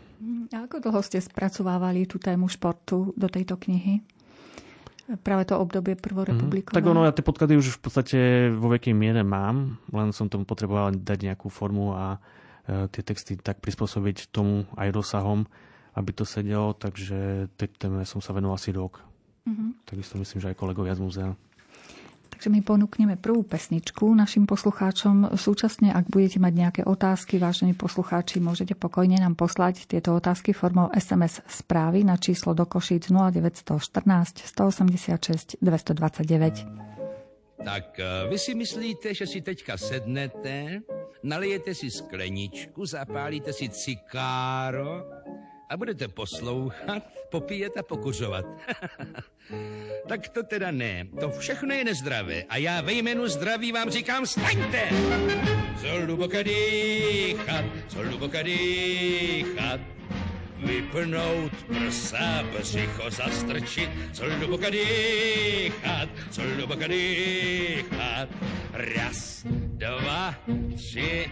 A 0.49 0.65
ako 0.65 0.81
dlho 0.81 1.01
ste 1.05 1.21
spracovávali 1.21 2.09
tú 2.09 2.17
tému 2.17 2.49
športu 2.49 3.13
do 3.13 3.29
tejto 3.29 3.61
knihy? 3.61 4.01
Práve 5.23 5.47
to 5.47 5.55
obdobie 5.55 5.95
prvorepublikové. 5.95 6.75
Mm, 6.75 6.79
tak 6.83 6.91
ono, 6.91 7.07
ja 7.07 7.15
tie 7.15 7.23
podklady 7.23 7.55
už 7.55 7.79
v 7.79 7.81
podstate 7.81 8.19
vo 8.51 8.75
veľkej 8.75 8.91
miere 8.91 9.23
mám, 9.23 9.79
len 9.95 10.11
som 10.11 10.27
tomu 10.27 10.43
potreboval 10.43 10.91
dať 10.99 11.31
nejakú 11.31 11.47
formu 11.47 11.95
a 11.95 12.19
e, 12.67 12.91
tie 12.91 13.07
texty 13.07 13.39
tak 13.39 13.63
prispôsobiť 13.63 14.35
tomu 14.35 14.67
aj 14.75 14.91
rozsahom, 14.91 15.47
aby 15.95 16.11
to 16.11 16.27
sedelo, 16.27 16.75
takže 16.75 17.47
tej 17.55 17.69
téme 17.79 18.03
som 18.03 18.19
sa 18.19 18.35
venoval 18.35 18.59
asi 18.59 18.75
rok. 18.75 18.99
Mm-hmm. 19.47 19.87
Takisto 19.87 20.19
myslím, 20.19 20.39
že 20.43 20.51
aj 20.51 20.59
kolegovia 20.59 20.99
z 20.99 21.03
múzea. 21.07 21.31
Takže 22.37 22.53
my 22.53 22.61
ponúkneme 22.61 23.17
prvú 23.17 23.49
pesničku 23.49 24.13
našim 24.13 24.45
poslucháčom. 24.45 25.41
Súčasne, 25.41 25.89
ak 25.89 26.13
budete 26.13 26.37
mať 26.37 26.53
nejaké 26.53 26.83
otázky, 26.85 27.41
vážení 27.41 27.73
poslucháči, 27.73 28.45
môžete 28.45 28.77
pokojne 28.77 29.17
nám 29.17 29.41
poslať 29.41 29.89
tieto 29.89 30.13
otázky 30.13 30.53
formou 30.53 30.93
SMS 30.93 31.41
správy 31.49 32.05
na 32.05 32.21
číslo 32.21 32.53
do 32.53 32.69
Košíc 32.69 33.09
0914 33.09 34.53
186 34.53 35.57
229. 35.65 37.57
Tak 37.65 37.87
eh, 38.05 38.29
vy 38.29 38.37
si 38.37 38.53
myslíte, 38.53 39.17
že 39.17 39.25
si 39.25 39.41
teďka 39.41 39.81
sednete, 39.81 40.85
nalijete 41.25 41.73
si 41.73 41.89
skleničku, 41.89 42.85
zapálíte 42.85 43.57
si 43.57 43.73
cikáro 43.73 45.09
a 45.69 45.77
budete 45.77 46.09
poslouchat, 46.09 47.03
popíjet 47.31 47.77
a 47.77 47.83
pokuřovat. 47.83 48.47
tak 50.09 50.29
to 50.29 50.43
teda 50.43 50.71
ne, 50.71 51.07
to 51.21 51.31
všechno 51.31 51.75
je 51.75 51.85
nezdravé 51.85 52.43
a 52.49 52.57
já 52.57 52.81
ve 52.81 52.93
jménu 52.93 53.29
zdraví 53.29 53.73
vám 53.73 53.91
říkám 53.91 54.27
staňte! 54.27 54.89
Zhluboka 55.77 56.43
dýchat, 56.43 57.65
zhluboka 57.89 58.43
dýchat, 58.43 59.81
vypnout 60.57 61.53
prsa, 61.53 62.45
břicho 62.59 63.11
zastrčit, 63.11 63.91
zhluboka 64.13 64.71
dýchat, 64.71 66.09
zhluboka 66.31 66.87
dýchat. 66.87 68.29
Raz, 68.73 69.47
dva, 69.49 70.35
tři, 70.77 71.31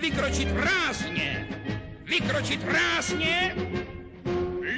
vykročit 0.00 0.48
rázně, 0.52 1.48
vykročit 2.12 2.60
rázně, 2.64 3.54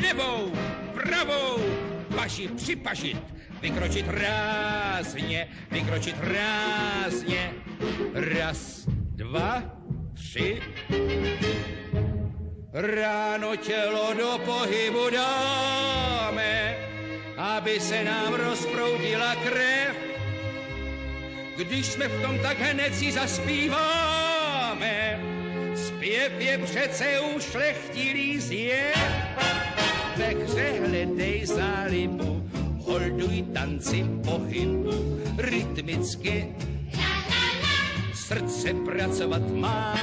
levou, 0.02 0.52
pravou, 0.94 1.58
paži 2.16 2.48
připažit, 2.48 3.18
vykročit 3.60 4.06
rázně, 4.08 5.48
vykročit 5.70 6.16
rázně. 6.20 7.52
Raz, 8.14 8.84
dva, 8.88 9.62
tři. 10.14 10.62
Ráno 12.72 13.56
tělo 13.56 14.14
do 14.14 14.38
pohybu 14.44 15.10
dáme, 15.10 16.76
aby 17.36 17.80
se 17.80 18.04
nám 18.04 18.34
rozproudila 18.34 19.34
krev. 19.34 19.96
Když 21.56 21.86
jsme 21.86 22.08
v 22.08 22.22
tom, 22.22 22.38
tak 22.38 22.58
hned 22.58 22.94
si 22.94 23.12
zaspíváme 23.12 24.54
Zpěv 26.04 26.32
je 26.38 26.58
přece 26.58 27.20
ušlechtilý 27.20 28.40
zjev. 28.40 28.96
Ve 30.16 30.26
hře 30.26 30.72
hledej 30.86 31.46
zálibu, 31.46 32.50
holduj 32.78 33.42
tanci 33.54 34.04
pohybu, 34.24 35.20
rytmicky 35.38 36.54
srdce 38.14 38.74
pracovat 38.74 39.50
má. 39.50 39.96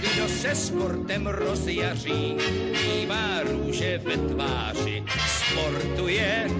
Kdo 0.00 0.28
se 0.28 0.54
sportem 0.54 1.26
rozjaří, 1.26 2.36
mývá 2.72 3.42
růže 3.42 3.98
ve 3.98 4.16
tváři, 4.16 5.04
sportuje 5.26 6.50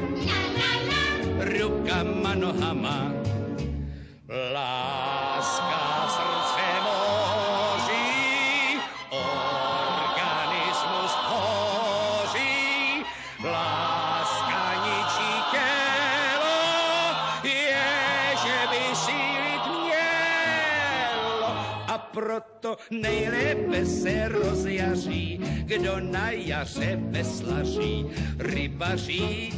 rukama, 1.40 2.35
nohama. 2.35 3.12
Láska 4.52 5.01
proto 22.62 22.79
nejlépe 22.90 23.87
se 23.87 24.29
rozjaří, 24.29 25.40
kdo 25.64 26.01
na 26.01 26.31
jaře 26.31 26.98
veslaří, 27.11 28.07
rybaří 28.38 29.53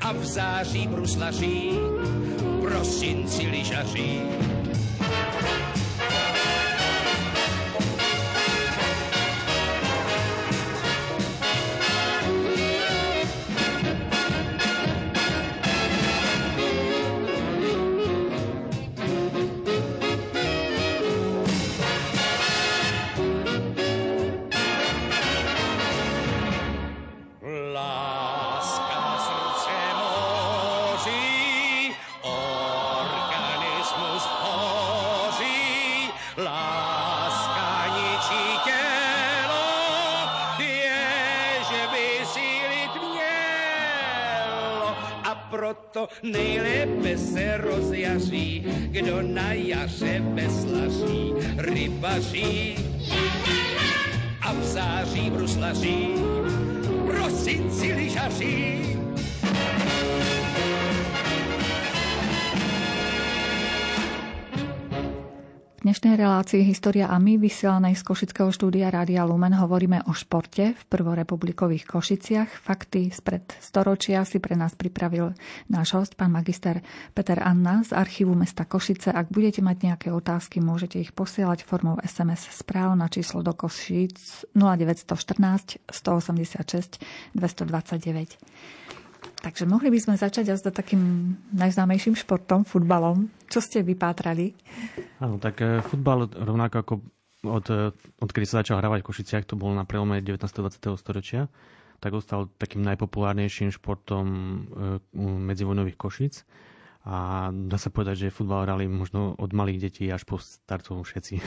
a 0.00 0.12
v 0.12 0.24
září 0.24 0.86
bruslaří, 0.86 1.70
prosinci 2.62 3.46
lyžaří. 3.46 4.20
Kdo 48.94 49.22
na 49.22 49.52
jaře 49.52 50.22
veslaří, 50.22 51.32
rybaří 51.58 52.74
a 54.40 54.52
v 54.52 54.64
září 54.64 55.30
bruslaří, 55.30 56.08
prosinci 57.06 57.92
lyžaří. 57.92 58.73
Relácii 66.34 66.66
História 66.66 67.06
a 67.06 67.14
my, 67.22 67.38
vysielanej 67.38 67.94
z 67.94 68.02
Košického 68.02 68.50
štúdia 68.50 68.90
Rádia 68.90 69.22
Lumen, 69.22 69.54
hovoríme 69.54 70.02
o 70.10 70.12
športe 70.18 70.74
v 70.74 70.82
prvorepublikových 70.90 71.86
Košiciach. 71.86 72.58
Fakty 72.58 73.14
spred 73.14 73.54
storočia 73.62 74.26
si 74.26 74.42
pre 74.42 74.58
nás 74.58 74.74
pripravil 74.74 75.30
náš 75.70 75.94
host, 75.94 76.18
pán 76.18 76.34
magister 76.34 76.82
Peter 77.14 77.38
Anna 77.38 77.86
z 77.86 77.94
archívu 77.94 78.34
mesta 78.34 78.66
Košice. 78.66 79.14
Ak 79.14 79.30
budete 79.30 79.62
mať 79.62 79.86
nejaké 79.86 80.08
otázky, 80.10 80.58
môžete 80.58 80.98
ich 80.98 81.14
posielať 81.14 81.62
formou 81.62 82.02
SMS 82.02 82.50
správ 82.50 82.98
na 82.98 83.06
číslo 83.06 83.46
do 83.46 83.54
Košíc 83.54 84.42
0914 84.58 85.86
186 85.86 86.98
229. 87.38 89.03
Takže 89.44 89.68
mohli 89.68 89.92
by 89.92 89.98
sme 90.00 90.14
začať 90.16 90.56
s 90.56 90.64
takým 90.64 91.34
najznámejším 91.52 92.16
športom, 92.16 92.64
futbalom. 92.64 93.28
Čo 93.52 93.60
ste 93.60 93.84
vypátrali? 93.84 94.56
Áno, 95.20 95.36
tak 95.36 95.60
e, 95.60 95.84
futbal 95.84 96.32
rovnako 96.32 96.76
ako 96.80 96.94
od, 97.44 97.66
e, 97.68 97.92
odkedy 98.24 98.48
sa 98.48 98.64
začal 98.64 98.80
hravať 98.80 99.04
v 99.04 99.08
Košiciach, 99.12 99.44
to 99.44 99.60
bolo 99.60 99.76
na 99.76 99.84
prelome 99.84 100.24
19. 100.24 100.40
20. 100.40 100.96
storočia, 100.96 101.52
tak 102.00 102.16
ostal 102.16 102.48
takým 102.56 102.80
najpopulárnejším 102.88 103.68
športom 103.72 104.26
e, 104.26 105.20
medzivojnových 105.20 106.00
Košic. 106.00 106.34
A 107.04 107.52
dá 107.52 107.76
sa 107.76 107.92
povedať, 107.92 108.26
že 108.26 108.32
futbal 108.32 108.64
hrali 108.64 108.88
možno 108.88 109.36
od 109.36 109.52
malých 109.52 109.92
detí 109.92 110.08
až 110.08 110.24
po 110.24 110.40
starcov 110.40 111.04
všetci. 111.04 111.34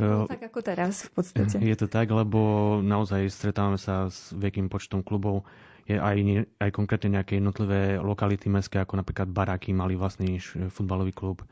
No, 0.00 0.24
tak 0.24 0.48
ako 0.48 0.64
teraz 0.64 1.04
v 1.04 1.20
podstate. 1.20 1.60
Je 1.68 1.76
to 1.76 1.84
tak, 1.84 2.08
lebo 2.08 2.80
naozaj 2.80 3.28
stretávame 3.28 3.76
sa 3.76 4.08
s 4.08 4.32
veľkým 4.32 4.72
počtom 4.72 5.04
klubov 5.04 5.44
je 5.86 5.98
aj, 5.98 6.46
aj 6.62 6.70
konkrétne 6.70 7.18
nejaké 7.18 7.42
jednotlivé 7.42 7.98
lokality 7.98 8.46
mestské, 8.46 8.78
ako 8.78 9.02
napríklad 9.02 9.26
Baráky 9.30 9.74
mali 9.74 9.98
vlastný 9.98 10.38
futbalový 10.70 11.10
klub. 11.10 11.42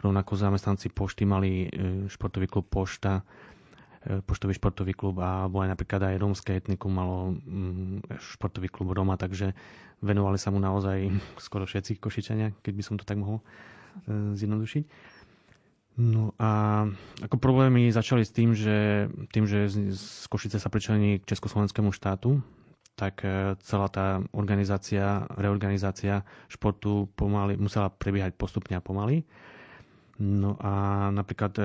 Rovnako 0.00 0.36
zamestnanci 0.36 0.92
pošty 0.92 1.28
mali 1.28 1.68
e, 1.68 2.08
športový 2.08 2.48
klub 2.48 2.68
Pošta, 2.68 3.20
e, 4.04 4.20
poštový 4.24 4.56
športový 4.56 4.92
klub 4.96 5.20
a 5.20 5.48
bolo 5.48 5.68
aj 5.68 5.76
napríklad 5.76 6.00
aj 6.12 6.20
rómske 6.20 6.56
etnikum 6.56 6.92
malo 6.92 7.36
mm, 7.36 8.16
športový 8.16 8.72
klub 8.72 8.96
Roma, 8.96 9.20
takže 9.20 9.52
venovali 10.00 10.40
sa 10.40 10.48
mu 10.48 10.60
naozaj 10.60 11.12
skoro 11.46 11.68
všetci 11.68 12.00
košičania, 12.00 12.56
keď 12.64 12.72
by 12.72 12.82
som 12.84 12.96
to 12.96 13.04
tak 13.04 13.20
mohol 13.20 13.40
e, 13.40 14.36
zjednodušiť. 14.36 14.84
No 16.00 16.32
a 16.40 16.86
ako 17.20 17.36
problémy 17.36 17.92
začali 17.92 18.24
s 18.24 18.32
tým, 18.32 18.56
že, 18.56 19.10
tým, 19.36 19.44
že 19.44 19.68
z 19.92 20.24
Košice 20.32 20.56
sa 20.56 20.72
pričlení 20.72 21.20
k 21.20 21.28
Československému 21.28 21.92
štátu, 21.92 22.40
tak 23.00 23.24
celá 23.64 23.88
tá 23.88 24.20
organizácia, 24.36 25.24
reorganizácia 25.40 26.20
športu 26.52 27.08
pomaly, 27.16 27.56
musela 27.56 27.88
prebiehať 27.88 28.36
postupne 28.36 28.76
a 28.76 28.84
pomaly. 28.84 29.24
No 30.20 30.60
a 30.60 31.08
napríklad, 31.08 31.56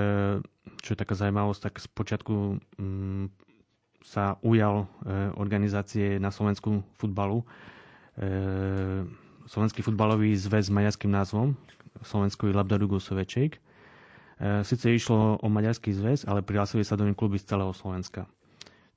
čo 0.80 0.90
je 0.96 0.98
taká 0.98 1.12
zaujímavosť, 1.20 1.62
tak 1.68 1.74
z 1.84 1.88
počiatku 1.92 2.36
mm, 2.80 3.26
sa 4.00 4.40
ujal 4.40 4.88
organizácie 5.36 6.16
na 6.24 6.32
Slovensku 6.32 6.88
futbalu 6.96 7.44
Slovenský 9.46 9.84
futbalový 9.84 10.34
zväz 10.40 10.72
s 10.72 10.74
maďarským 10.74 11.12
názvom 11.12 11.54
Slovenský 12.02 12.56
Labdarugo 12.56 12.98
Soveček. 12.98 13.60
Sice 14.64 14.88
išlo 14.92 15.40
o 15.40 15.48
maďarský 15.48 15.92
zväz, 15.92 16.28
ale 16.28 16.44
prihlásili 16.44 16.84
sa 16.84 16.96
do 16.96 17.04
ním 17.04 17.16
kluby 17.16 17.40
z 17.40 17.56
celého 17.56 17.72
Slovenska. 17.76 18.28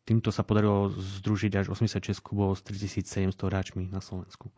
Týmto 0.09 0.33
sa 0.33 0.41
podarilo 0.41 0.89
združiť 0.89 1.61
až 1.61 1.67
86 1.69 2.25
klubov 2.25 2.57
s 2.57 2.65
3700 2.65 3.29
hráčmi 3.37 3.93
na 3.93 4.01
Slovensku. 4.01 4.49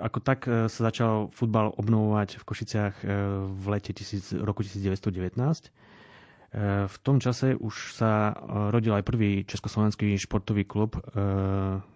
Ako 0.00 0.24
tak 0.24 0.48
sa 0.48 0.80
začal 0.88 1.28
futbal 1.28 1.76
obnovovať 1.76 2.40
v 2.40 2.44
Košiciach 2.48 3.04
v 3.52 3.64
lete 3.68 3.92
roku 4.40 4.64
1919. 4.64 5.12
V 6.88 6.96
tom 7.04 7.20
čase 7.20 7.52
už 7.60 7.92
sa 7.92 8.32
rodil 8.72 8.96
aj 8.96 9.04
prvý 9.04 9.44
československý 9.44 10.16
športový 10.16 10.64
klub, 10.64 10.96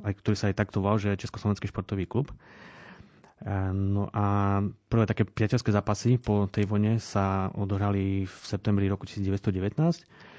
aj 0.04 0.12
ktorý 0.20 0.36
sa 0.36 0.52
aj 0.52 0.60
takto 0.60 0.84
volal, 0.84 1.00
že 1.00 1.16
Československý 1.16 1.72
športový 1.72 2.04
klub. 2.04 2.28
No 3.72 4.12
a 4.12 4.60
prvé 4.92 5.08
také 5.08 5.24
priateľské 5.24 5.72
zápasy 5.72 6.20
po 6.20 6.48
tej 6.52 6.68
vojne 6.68 7.00
sa 7.00 7.48
odohrali 7.56 8.28
v 8.28 8.36
septembri 8.44 8.84
roku 8.84 9.08
1919 9.08 10.35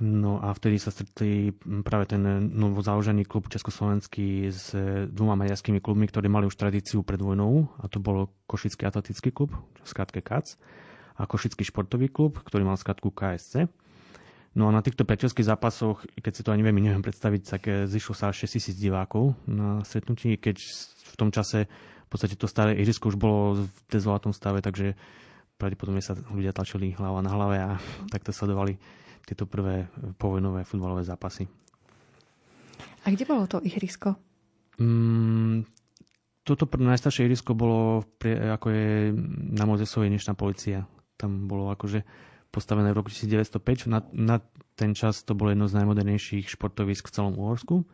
No 0.00 0.40
a 0.40 0.56
vtedy 0.56 0.80
sa 0.80 0.88
stretli 0.88 1.52
práve 1.84 2.16
ten 2.16 2.24
novozaložený 2.56 3.28
klub 3.28 3.52
Československý 3.52 4.48
s 4.48 4.72
dvoma 5.12 5.36
maďarskými 5.36 5.84
klubmi, 5.84 6.08
ktorí 6.08 6.24
mali 6.24 6.48
už 6.48 6.56
tradíciu 6.56 7.04
pred 7.04 7.20
vojnou. 7.20 7.68
A 7.76 7.84
to 7.84 8.00
bol 8.00 8.32
Košický 8.48 8.88
atletický 8.88 9.28
klub, 9.28 9.52
skratke 9.84 10.24
KAC, 10.24 10.56
a 11.20 11.28
Košický 11.28 11.68
športový 11.68 12.08
klub, 12.08 12.40
ktorý 12.40 12.64
mal 12.64 12.80
skratku 12.80 13.12
KSC. 13.12 13.68
No 14.56 14.66
a 14.66 14.74
na 14.74 14.82
týchto 14.82 15.04
priateľských 15.06 15.46
zápasoch, 15.46 16.02
keď 16.18 16.32
si 16.32 16.42
to 16.42 16.50
ani 16.50 16.66
veľmi 16.66 16.82
neviem 16.82 17.04
predstaviť, 17.04 17.42
tak 17.44 17.62
eh, 17.68 17.84
zišlo 17.86 18.16
sa 18.16 18.32
6 18.34 18.56
tisíc 18.56 18.76
divákov 18.80 19.36
na 19.46 19.84
stretnutí, 19.86 20.40
keď 20.40 20.58
v 21.12 21.14
tom 21.14 21.28
čase 21.30 21.68
v 21.70 22.08
podstate 22.10 22.34
to 22.34 22.50
staré 22.50 22.74
ihrisko 22.74 23.14
už 23.14 23.20
bolo 23.20 23.62
v 23.62 23.70
dezolatom 23.86 24.34
stave, 24.34 24.58
takže 24.58 24.98
pravdepodobne 25.60 26.02
sa 26.02 26.18
ľudia 26.18 26.50
tlačili 26.50 26.96
hlava 26.96 27.22
na 27.22 27.30
hlave 27.30 27.56
a 27.62 27.70
takto 28.14 28.34
sledovali 28.34 28.80
tieto 29.26 29.46
prvé 29.46 29.86
povojnové 30.18 30.64
futbalové 30.64 31.04
zápasy. 31.04 31.46
A 33.04 33.10
kde 33.10 33.24
bolo 33.24 33.48
to 33.48 33.64
ihrisko? 33.64 34.16
Mm, 34.80 35.64
toto 36.44 36.64
najstaršie 36.66 37.28
ihrisko 37.28 37.56
bolo, 37.56 38.04
ako 38.24 38.66
je 38.72 39.12
na 39.56 39.64
Mozesovej 39.64 40.12
dnešná 40.12 40.36
policia. 40.36 40.84
Tam 41.16 41.48
bolo 41.48 41.72
akože 41.72 42.04
postavené 42.52 42.92
v 42.92 42.98
roku 43.00 43.08
1905. 43.12 43.88
Na, 43.88 44.00
na 44.12 44.36
ten 44.76 44.96
čas 44.96 45.22
to 45.24 45.36
bolo 45.36 45.52
jedno 45.52 45.68
z 45.68 45.76
najmodernejších 45.80 46.48
športovisk 46.48 47.08
v 47.08 47.14
celom 47.14 47.36
Uhorsku. 47.36 47.84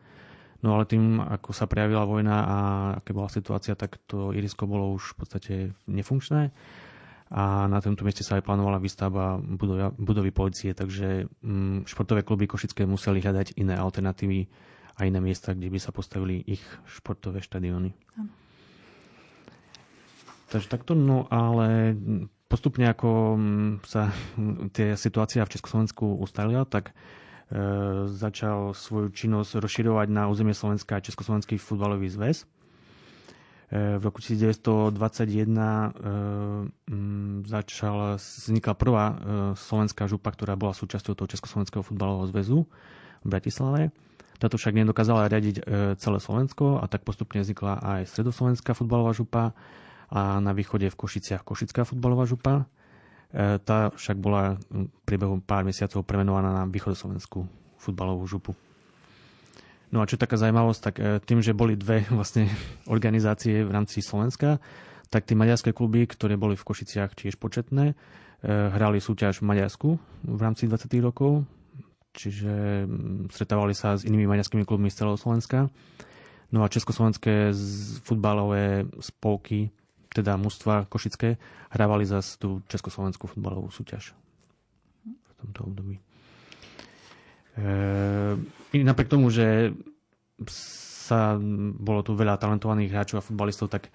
No 0.65 0.69
ale 0.73 0.89
tým, 0.89 1.21
ako 1.21 1.53
sa 1.53 1.69
prejavila 1.69 2.09
vojna 2.09 2.37
a 2.43 2.57
aká 2.99 3.13
bola 3.13 3.29
situácia, 3.29 3.77
tak 3.77 4.01
to 4.09 4.33
ihrisko 4.33 4.65
bolo 4.65 4.97
už 4.97 5.15
v 5.15 5.17
podstate 5.21 5.55
nefunkčné 5.87 6.51
a 7.27 7.67
na 7.67 7.83
tomto 7.83 8.07
mieste 8.07 8.23
sa 8.23 8.39
aj 8.39 8.47
plánovala 8.47 8.79
výstavba 8.79 9.43
budovy, 9.43 9.91
budovy 9.99 10.31
policie, 10.31 10.71
takže 10.71 11.27
mm, 11.43 11.83
športové 11.83 12.23
kluby 12.23 12.47
Košické 12.47 12.87
museli 12.87 13.19
hľadať 13.19 13.59
iné 13.59 13.75
alternatívy 13.75 14.47
a 14.95 15.05
iné 15.05 15.19
miesta, 15.19 15.51
kde 15.51 15.67
by 15.67 15.79
sa 15.83 15.91
postavili 15.91 16.39
ich 16.47 16.63
športové 16.87 17.43
štadióny. 17.43 17.91
Takže 20.47 20.71
takto, 20.71 20.95
no 20.95 21.27
ale 21.27 21.99
postupne 22.47 22.87
ako 22.87 23.35
mm, 23.35 23.71
sa 23.83 24.15
tie 24.77 24.95
situácia 24.95 25.43
v 25.43 25.53
Československu 25.53 26.23
ustalila, 26.23 26.63
tak 26.63 26.95
e, 27.51 28.07
začal 28.07 28.71
svoju 28.71 29.11
činnosť 29.11 29.59
rozširovať 29.59 30.09
na 30.15 30.31
územie 30.31 30.55
Slovenska 30.55 31.03
Československý 31.03 31.59
futbalový 31.59 32.07
zväz 32.07 32.47
v 33.75 34.03
roku 34.03 34.23
1921 34.23 34.95
e, 34.95 35.91
mm, 36.87 37.51
začal, 37.51 38.15
vznikla 38.15 38.75
prvá 38.79 39.05
e, 39.11 39.15
slovenská 39.59 40.07
župa, 40.07 40.31
ktorá 40.31 40.55
bola 40.55 40.71
súčasťou 40.71 41.19
toho 41.19 41.27
Československého 41.27 41.83
futbalového 41.83 42.31
zväzu 42.31 42.59
v 43.23 43.27
Bratislave. 43.27 43.91
Táto 44.39 44.55
však 44.55 44.71
nedokázala 44.71 45.27
riadiť 45.27 45.57
e, 45.59 45.63
celé 45.99 46.19
Slovensko 46.23 46.79
a 46.79 46.87
tak 46.87 47.03
postupne 47.03 47.43
vznikla 47.43 47.83
aj 47.83 48.01
Stredoslovenská 48.15 48.71
futbalová 48.71 49.11
župa 49.11 49.51
a 50.15 50.39
na 50.39 50.55
východe 50.55 50.87
v 50.87 50.99
Košiciach 51.03 51.43
Košická 51.43 51.83
futbalová 51.83 52.31
župa. 52.31 52.71
Tá 53.67 53.91
však 53.91 54.23
bola 54.23 54.55
v 54.71 54.87
priebehu 55.03 55.43
pár 55.43 55.67
mesiacov 55.67 56.07
premenovaná 56.07 56.55
na 56.55 56.65
východoslovenskú 56.71 57.43
futbalovú 57.75 58.23
župu. 58.31 58.55
No 59.95 60.03
a 60.03 60.09
čo 60.09 60.19
taká 60.19 60.35
zaujímavosť, 60.35 60.81
tak 60.83 60.95
e, 60.99 61.03
tým, 61.23 61.41
že 61.43 61.55
boli 61.55 61.79
dve 61.79 62.03
vlastne 62.17 62.51
organizácie 62.91 63.63
v 63.63 63.71
rámci 63.71 64.03
Slovenska, 64.03 64.59
tak 65.07 65.23
tie 65.23 65.39
maďarské 65.39 65.71
kluby, 65.71 66.05
ktoré 66.11 66.35
boli 66.35 66.59
v 66.59 66.67
Košiciach 66.67 67.15
tiež 67.15 67.39
početné, 67.39 67.93
e, 67.93 67.95
hrali 68.49 68.99
súťaž 68.99 69.41
v 69.41 69.49
Maďarsku 69.55 69.89
v 70.27 70.41
rámci 70.43 70.67
20. 70.67 70.91
rokov, 70.99 71.47
čiže 72.17 72.85
stretávali 73.31 73.77
sa 73.77 73.95
s 73.95 74.03
inými 74.03 74.27
maďarskými 74.27 74.65
klubmi 74.67 74.91
z 74.91 75.05
celého 75.05 75.21
Slovenska. 75.21 75.71
No 76.51 76.63
a 76.63 76.71
československé 76.71 77.51
futbalové 78.07 78.87
spolky, 79.03 79.75
teda 80.15 80.39
mužstva 80.39 80.87
košické, 80.89 81.37
hrávali 81.75 82.07
zase 82.09 82.39
tú 82.39 82.63
československú 82.71 83.27
futbalovú 83.29 83.69
súťaž 83.69 84.15
v 85.05 85.33
tomto 85.43 85.67
období. 85.67 86.06
E, 87.57 88.77
napriek 88.85 89.09
tomu, 89.09 89.33
že 89.33 89.73
sa, 90.49 91.41
bolo 91.77 92.05
tu 92.05 92.13
veľa 92.13 92.37
talentovaných 92.37 92.93
hráčov 92.93 93.17
a 93.21 93.27
futbalistov, 93.27 93.73
tak 93.73 93.89
e, 93.89 93.91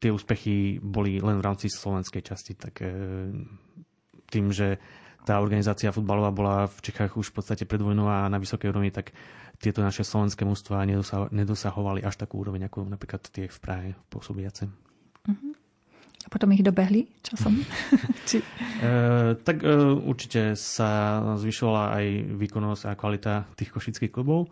tie 0.00 0.10
úspechy 0.12 0.80
boli 0.80 1.20
len 1.20 1.36
v 1.36 1.44
rámci 1.44 1.68
slovenskej 1.68 2.24
časti. 2.24 2.56
Tak 2.56 2.74
e, 2.80 2.88
tým, 4.32 4.48
že 4.48 4.80
tá 5.26 5.42
organizácia 5.42 5.90
futbalová 5.90 6.30
bola 6.30 6.56
v 6.70 6.78
Čechách 6.86 7.18
už 7.18 7.34
v 7.34 7.36
podstate 7.42 7.64
predvojnová 7.66 8.24
a 8.24 8.32
na 8.32 8.38
vysokej 8.38 8.70
úrovni, 8.70 8.94
tak 8.94 9.10
tieto 9.58 9.82
naše 9.82 10.06
slovenské 10.06 10.46
mústva 10.46 10.86
nedosahovali 11.34 12.06
až 12.06 12.14
takú 12.14 12.40
úroveň, 12.40 12.70
ako 12.70 12.86
napríklad 12.86 13.26
tie 13.34 13.50
v 13.50 13.58
Prahe 13.58 13.88
pôsobiace. 14.06 14.85
A 16.26 16.28
potom 16.28 16.50
ich 16.50 16.60
dobehli 16.60 17.06
časom? 17.22 17.62
Či... 18.28 18.42
E, 18.82 18.90
tak 19.38 19.62
e, 19.62 19.70
určite 20.02 20.58
sa 20.58 20.90
zvyšovala 21.38 21.94
aj 21.94 22.06
výkonnosť 22.34 22.82
a 22.84 22.98
kvalita 22.98 23.34
tých 23.54 23.70
košických 23.70 24.10
klubov. 24.10 24.50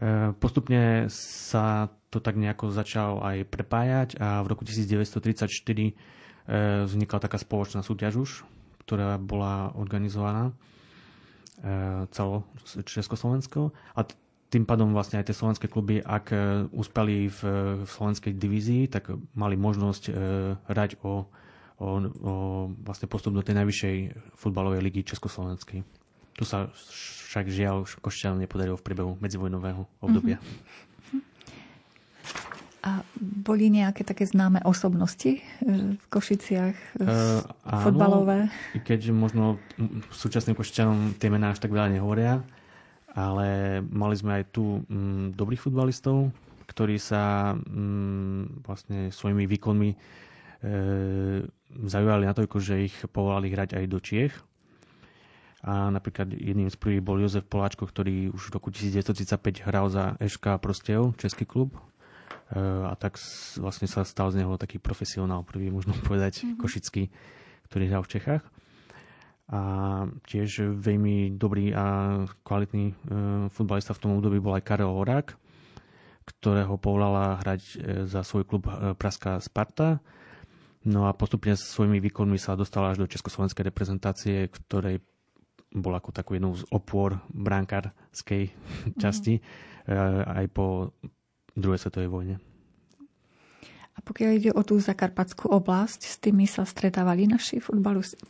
E, 0.00 0.32
postupne 0.32 1.12
sa 1.12 1.92
to 2.08 2.18
tak 2.18 2.34
nejako 2.34 2.72
začal 2.72 3.20
aj 3.20 3.44
prepájať 3.46 4.08
a 4.16 4.40
v 4.40 4.46
roku 4.48 4.64
1934 4.64 5.46
e, 5.46 5.92
vznikla 6.88 7.18
taká 7.20 7.36
spoločná 7.36 7.84
súťaž 7.84 8.12
už, 8.16 8.30
ktorá 8.82 9.20
bola 9.20 9.76
organizovaná 9.76 10.48
e, 10.48 10.52
celo 12.10 12.48
Československo. 12.64 13.70
A 13.92 14.00
tým 14.50 14.66
pádom 14.66 14.90
vlastne 14.90 15.22
aj 15.22 15.30
tie 15.30 15.38
slovenské 15.38 15.70
kluby, 15.70 16.02
ak 16.02 16.34
e, 16.34 16.36
uspeli 16.74 17.30
v, 17.30 17.40
v 17.86 17.88
slovenskej 17.88 18.34
divízii, 18.34 18.90
tak 18.90 19.14
mali 19.38 19.54
možnosť 19.54 20.02
e, 20.10 20.12
hrať 20.66 20.98
o, 21.06 21.30
o, 21.78 21.86
o 22.02 22.32
vlastne 22.82 23.06
postup 23.06 23.38
do 23.38 23.46
tej 23.46 23.54
najvyššej 23.62 23.96
futbalovej 24.34 24.82
ligy 24.82 25.06
Československej. 25.06 25.86
Tu 26.34 26.42
sa 26.42 26.66
však 27.30 27.46
žiaľ 27.46 27.86
Košťan 28.02 28.42
nepodarilo 28.42 28.74
v 28.74 28.84
priebehu 28.84 29.14
medzivojnového 29.22 29.86
obdobia. 30.02 30.42
Mm-hmm. 30.42 30.88
A 32.80 33.04
boli 33.20 33.68
nejaké 33.68 34.08
také 34.08 34.24
známe 34.24 34.64
osobnosti 34.64 35.36
e, 35.36 35.40
v 35.94 36.04
Košiciach 36.08 36.76
uh, 37.04 37.44
futbalové? 37.84 38.48
I 38.72 38.80
keď 38.80 39.12
možno 39.12 39.60
súčasným 40.10 40.56
Košťanom 40.56 41.20
tie 41.20 41.28
mená 41.28 41.52
až 41.52 41.60
tak 41.60 41.76
veľa 41.76 41.92
nehovoria, 41.92 42.40
ale 43.14 43.80
mali 43.82 44.14
sme 44.14 44.42
aj 44.42 44.44
tu 44.54 44.82
mm, 44.86 45.34
dobrých 45.34 45.62
futbalistov, 45.62 46.30
ktorí 46.70 46.96
sa 47.02 47.54
mm, 47.58 48.62
vlastne 48.62 49.10
svojimi 49.10 49.50
výkonmi 49.50 49.90
e, 49.90 49.96
zaujali 51.90 52.24
natoľko, 52.30 52.56
že 52.62 52.86
ich 52.86 52.96
povolali 53.10 53.50
hrať 53.50 53.74
aj 53.74 53.84
do 53.90 53.98
Čiech. 53.98 54.34
A 55.60 55.92
napríklad 55.92 56.32
jedným 56.32 56.72
z 56.72 56.76
prvých 56.78 57.04
bol 57.04 57.20
Jozef 57.20 57.44
Poláčko, 57.44 57.84
ktorý 57.84 58.32
už 58.32 58.48
v 58.48 58.54
roku 58.56 58.72
1935 58.72 59.66
hral 59.68 59.92
za 59.92 60.16
Eška 60.16 60.56
Prostev, 60.56 61.12
český 61.18 61.44
klub. 61.44 61.74
E, 61.74 62.62
a 62.86 62.94
tak 62.94 63.18
vlastne 63.58 63.90
sa 63.90 64.06
stal 64.06 64.30
z 64.30 64.46
neho 64.46 64.54
taký 64.54 64.78
profesionál, 64.78 65.42
prvý 65.42 65.68
možno 65.74 65.92
povedať, 66.06 66.46
mm-hmm. 66.46 66.58
košický, 66.62 67.10
ktorý 67.66 67.84
hral 67.90 68.06
v 68.06 68.12
Čechách. 68.14 68.44
A 69.50 69.60
tiež 70.30 70.78
veľmi 70.78 71.34
dobrý 71.34 71.74
a 71.74 72.22
kvalitný 72.46 72.94
futbalista 73.50 73.90
v 73.90 74.02
tom 74.02 74.14
období 74.14 74.38
bol 74.38 74.54
aj 74.54 74.62
Karel 74.62 74.94
Horák, 74.94 75.34
ktorého 76.22 76.78
povolala 76.78 77.42
hrať 77.42 77.60
za 78.06 78.22
svoj 78.22 78.46
klub 78.46 78.70
Pražská 78.94 79.42
Sparta. 79.42 79.98
No 80.86 81.10
a 81.10 81.12
postupne 81.12 81.58
s 81.58 81.66
svojimi 81.66 81.98
výkonmi 81.98 82.38
sa 82.38 82.54
dostala 82.54 82.94
až 82.94 83.02
do 83.02 83.10
československej 83.10 83.68
reprezentácie, 83.68 84.46
ktorej 84.48 85.02
bol 85.74 85.94
ako 85.94 86.10
takú 86.10 86.34
jednou 86.34 86.54
z 86.54 86.66
opôr 86.70 87.18
brankárskej 87.30 88.50
časti 89.02 89.38
mm. 89.38 90.30
aj 90.30 90.44
po 90.50 90.94
druhej 91.54 91.78
svetovej 91.82 92.10
vojne. 92.10 92.49
A 94.00 94.04
pokiaľ 94.08 94.30
ide 94.32 94.50
o 94.56 94.64
tú 94.64 94.80
zakarpatskú 94.80 95.52
oblasť, 95.52 96.00
s 96.08 96.16
tými 96.16 96.48
sa 96.48 96.64
stretávali 96.64 97.28
naši 97.28 97.60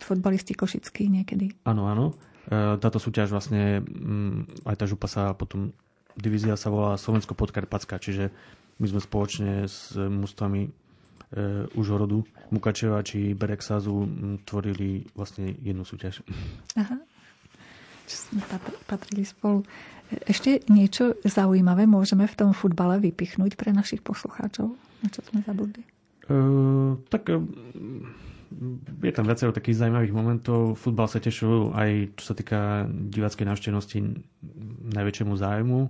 futbalisti 0.02 0.58
košickí 0.58 1.06
niekedy? 1.06 1.54
Áno, 1.62 1.86
áno. 1.86 2.18
E, 2.50 2.74
táto 2.82 2.98
súťaž 2.98 3.30
vlastne, 3.30 3.78
mm, 3.78 4.66
aj 4.66 4.74
tá 4.74 4.84
župa 4.90 5.06
sa 5.06 5.30
potom, 5.30 5.70
divízia 6.18 6.58
sa 6.58 6.74
volá 6.74 6.98
Slovensko 6.98 7.38
podkarpatská, 7.38 8.02
čiže 8.02 8.34
my 8.82 8.86
sme 8.90 8.98
spoločne 8.98 9.70
s 9.70 9.94
mústvami 9.94 10.66
e, 10.66 10.70
Užhorodu, 11.78 12.26
Mukačeva 12.50 13.06
či 13.06 13.30
Bereksazu 13.38 13.94
tvorili 14.42 15.06
vlastne 15.14 15.54
jednu 15.62 15.86
súťaž. 15.86 16.26
Aha 16.74 16.98
sme 18.10 18.42
patrili 18.86 19.22
spolu. 19.22 19.62
Ešte 20.26 20.66
niečo 20.66 21.14
zaujímavé 21.22 21.86
môžeme 21.86 22.26
v 22.26 22.34
tom 22.34 22.50
futbale 22.50 22.98
vypichnúť 22.98 23.54
pre 23.54 23.70
našich 23.70 24.02
poslucháčov? 24.02 24.74
Na 25.00 25.08
čo 25.08 25.22
sme 25.30 25.42
zabudli? 25.46 25.82
Uh, 26.30 26.98
tak 27.10 27.30
je 29.02 29.12
tam 29.14 29.24
viacero 29.26 29.54
takých 29.54 29.86
zaujímavých 29.86 30.14
momentov. 30.14 30.74
Futbal 30.74 31.06
sa 31.06 31.22
tešil 31.22 31.70
aj 31.70 32.18
čo 32.18 32.24
sa 32.30 32.34
týka 32.34 32.90
diváckej 32.90 33.46
návštevnosti 33.46 33.98
najväčšiemu 34.90 35.32
zájmu. 35.38 35.80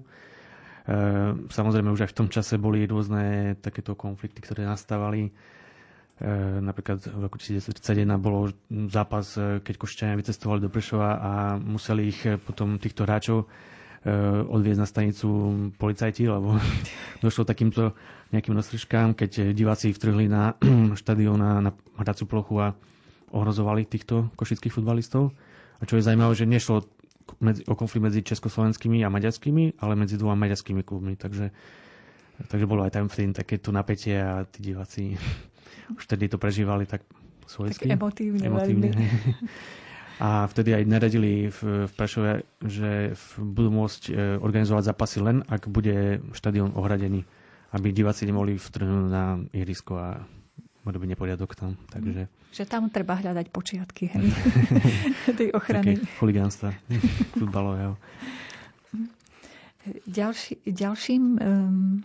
Samozrejme 1.48 1.88
už 1.88 2.04
aj 2.04 2.11
v 2.12 2.18
tom 2.18 2.28
čase 2.28 2.61
boli 2.61 2.85
rôzne 2.85 3.56
takéto 3.64 3.96
konflikty, 3.96 4.44
ktoré 4.44 4.68
nastávali 4.68 5.33
napríklad 6.61 7.00
v 7.00 7.20
roku 7.24 7.40
1931 7.40 8.20
bolo 8.20 8.52
zápas, 8.92 9.40
keď 9.64 9.74
Košičania 9.80 10.20
vycestovali 10.20 10.61
do 10.61 10.68
Prešova 10.68 11.16
a 11.16 11.33
museli 11.56 12.12
ich 12.12 12.20
potom 12.44 12.76
týchto 12.76 13.09
hráčov 13.09 13.48
odviezť 14.48 14.80
na 14.80 14.88
stanicu 14.88 15.28
policajti, 15.76 16.24
lebo 16.24 16.56
došlo 17.24 17.44
takýmto 17.44 17.92
nejakým 18.32 18.56
roztržkám, 18.56 19.12
keď 19.12 19.52
diváci 19.52 19.92
vtrhli 19.92 20.30
na 20.30 20.56
štadión 21.00 21.36
na, 21.36 21.60
na 21.60 21.72
plochu 22.24 22.54
a 22.62 22.72
ohrozovali 23.30 23.84
týchto 23.84 24.32
košických 24.34 24.72
futbalistov. 24.72 25.36
A 25.80 25.88
čo 25.88 25.96
je 25.96 26.04
zaujímavé, 26.04 26.32
že 26.32 26.48
nešlo 26.48 26.84
medzi, 27.38 27.62
o 27.68 27.78
konflikt 27.78 28.10
medzi 28.10 28.20
československými 28.26 29.04
a 29.06 29.12
maďarskými, 29.12 29.80
ale 29.80 29.94
medzi 29.94 30.18
dvoma 30.18 30.34
maďarskými 30.48 30.82
klubmi. 30.82 31.14
Takže, 31.14 31.52
takže 32.48 32.66
bolo 32.66 32.82
aj 32.82 32.96
tam 32.96 33.06
vtedy 33.06 33.36
takéto 33.36 33.70
napätie 33.70 34.18
a 34.18 34.48
tí 34.48 34.72
diváci 34.72 35.14
už 35.96 36.02
vtedy 36.08 36.32
to 36.32 36.40
prežívali 36.40 36.88
tak 36.88 37.04
svojsky. 37.46 37.90
Tak 37.90 38.00
emotívne. 38.00 38.42
emotívne. 38.48 38.88
A 40.20 40.44
vtedy 40.44 40.76
aj 40.76 40.85
naradili 40.85 41.48
v, 41.48 41.88
v 41.88 41.92
Prešove, 41.96 42.44
že 42.68 43.16
budú 43.40 43.72
môcť 43.72 44.02
e, 44.09 44.37
organizovať 44.37 44.92
zápasy 44.92 45.24
len, 45.24 45.40
ak 45.48 45.64
bude 45.72 46.20
štadión 46.37 46.76
ohradený, 46.76 47.24
aby 47.72 47.88
diváci 47.88 48.28
nemohli 48.28 48.61
vtrhnúť 48.61 49.09
na 49.09 49.40
ihrisko 49.56 49.96
a 49.96 50.20
robiť 50.85 51.16
neporiadok 51.16 51.56
tam. 51.56 51.80
Takže... 51.88 52.28
Že 52.52 52.64
tam 52.68 52.92
treba 52.92 53.16
hľadať 53.16 53.46
počiatky 53.48 54.12
hej? 54.12 54.26
tej 55.40 55.56
ochrany. 55.56 55.96
Také 55.96 56.20
huligánstva 56.20 56.68
futbalového. 57.40 57.96
Ďalší, 60.04 60.61
ďalším 60.68 61.22
um, 61.40 62.04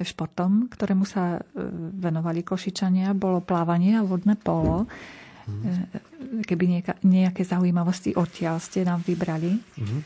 športom, 0.00 0.72
ktorému 0.72 1.04
sa 1.04 1.36
e, 1.36 1.40
venovali 1.92 2.40
Košičania, 2.40 3.12
bolo 3.12 3.44
plávanie 3.44 4.00
a 4.00 4.06
vodné 4.06 4.40
polo. 4.40 4.88
Mm. 4.88 5.19
Keby 6.46 6.64
nieka, 6.66 6.92
nejaké 7.04 7.42
zaujímavosti 7.44 8.16
odtiaľ 8.16 8.62
ste 8.62 8.86
nám 8.86 9.02
vybrali. 9.04 9.60
Mm. 9.76 10.02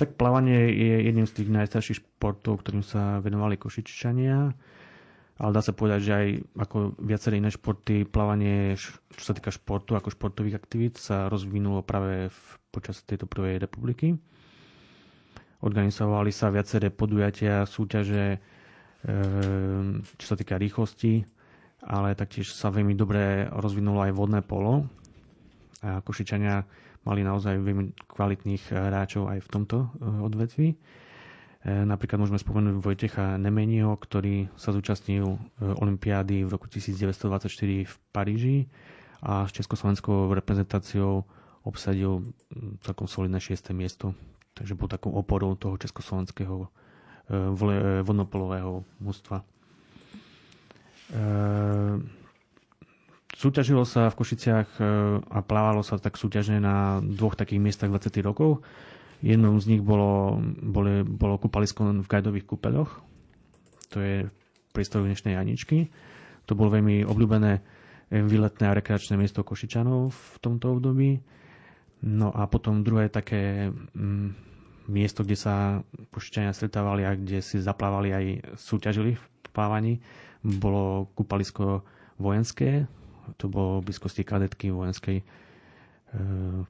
Tak 0.00 0.16
plávanie 0.16 0.72
je 0.72 1.12
jedným 1.12 1.28
z 1.28 1.36
tých 1.36 1.48
najstarších 1.52 1.98
športov, 2.00 2.64
ktorým 2.64 2.80
sa 2.80 3.20
venovali 3.20 3.60
Košičania. 3.60 4.52
Ale 5.40 5.50
dá 5.56 5.60
sa 5.64 5.72
povedať, 5.72 6.00
že 6.04 6.12
aj 6.12 6.26
ako 6.68 6.76
viaceré 7.00 7.40
iné 7.40 7.48
športy, 7.48 8.04
plávanie, 8.04 8.76
čo 9.16 9.24
sa 9.24 9.32
týka 9.32 9.48
športu, 9.48 9.96
ako 9.96 10.12
športových 10.12 10.56
aktivít, 10.56 11.00
sa 11.00 11.32
rozvinulo 11.32 11.80
práve 11.80 12.28
v, 12.28 12.40
počas 12.68 13.00
tejto 13.04 13.24
prvej 13.24 13.56
republiky. 13.56 14.16
Organizovali 15.64 16.28
sa 16.32 16.52
viaceré 16.52 16.92
podujatia, 16.92 17.64
súťaže, 17.64 18.40
Ehm, 19.08 20.04
čo 20.20 20.26
sa 20.28 20.36
týka 20.36 20.60
rýchlosti, 20.60 21.24
ale 21.84 22.12
taktiež 22.16 22.52
sa 22.52 22.68
veľmi 22.68 22.92
dobre 22.92 23.48
rozvinulo 23.48 24.04
aj 24.04 24.12
vodné 24.12 24.40
polo. 24.44 24.84
A 25.80 26.04
Košičania 26.04 26.64
mali 27.04 27.24
naozaj 27.24 27.56
veľmi 27.56 27.96
kvalitných 28.04 28.68
hráčov 28.68 29.32
aj 29.32 29.38
v 29.40 29.48
tomto 29.48 29.76
eh, 29.80 29.88
odvetvi. 30.20 30.68
Eh, 30.70 31.84
napríklad 31.88 32.20
môžeme 32.20 32.40
spomenúť 32.40 32.76
Vojtecha 32.80 33.40
Nemeniho, 33.40 33.96
ktorý 33.96 34.52
sa 34.56 34.76
zúčastnil 34.76 35.24
eh, 35.24 35.38
Olympiády 35.80 36.44
v 36.44 36.52
roku 36.52 36.68
1924 36.68 37.48
v 37.88 37.94
Paríži 38.12 38.56
a 39.24 39.44
s 39.48 39.52
československou 39.56 40.32
reprezentáciou 40.32 41.24
obsadil 41.64 42.24
hm, 42.52 42.80
celkom 42.84 43.08
solidné 43.08 43.40
6. 43.40 43.72
miesto. 43.72 44.12
Takže 44.52 44.76
bol 44.76 44.88
takou 44.92 45.16
oporou 45.16 45.56
toho 45.56 45.78
československého 45.80 46.68
vodnopolového 48.02 48.82
mústva. 48.98 49.46
E, 51.10 51.22
súťažilo 53.34 53.82
sa 53.82 54.10
v 54.10 54.18
Košiciach 54.18 54.68
e, 54.78 54.82
a 55.20 55.38
plávalo 55.42 55.82
sa 55.82 55.98
tak 55.98 56.14
súťažne 56.14 56.62
na 56.62 57.02
dvoch 57.02 57.34
takých 57.34 57.62
miestach 57.62 57.90
20 57.90 58.22
rokov. 58.22 58.62
Jednou 59.20 59.52
z 59.60 59.76
nich 59.76 59.82
bolo, 59.84 60.40
bolo, 60.64 61.04
bolo 61.04 61.34
kúpalisko 61.36 61.92
v 62.00 62.08
gajdových 62.08 62.48
kúpeľoch. 62.48 62.90
To 63.92 63.98
je 64.00 64.30
priestor 64.70 65.04
dnešnej 65.04 65.36
Janičky. 65.36 65.90
To 66.48 66.54
bolo 66.54 66.78
veľmi 66.78 67.04
obľúbené 67.04 67.52
e, 67.58 67.62
výletné 68.22 68.70
a 68.70 68.76
rekreačné 68.78 69.18
miesto 69.18 69.42
Košičanov 69.42 70.14
v 70.14 70.36
tomto 70.40 70.78
období. 70.78 71.20
No 72.00 72.32
a 72.32 72.48
potom 72.48 72.80
druhé 72.80 73.12
také 73.12 73.68
mm, 73.68 74.50
miesto, 74.88 75.20
kde 75.20 75.36
sa 75.36 75.84
pošičania 76.10 76.56
stretávali 76.56 77.04
a 77.04 77.12
kde 77.12 77.44
si 77.44 77.60
zaplávali 77.60 78.08
aj 78.10 78.24
súťažili 78.56 79.14
v 79.14 79.24
plávaní, 79.52 80.00
bolo 80.40 81.12
kúpalisko 81.12 81.84
vojenské, 82.16 82.88
to 83.36 83.46
bolo 83.46 83.80
v 83.80 83.92
blízkosti 83.92 84.24
kadetky 84.24 84.72
vojenskej, 84.72 85.20
e, 85.20 85.24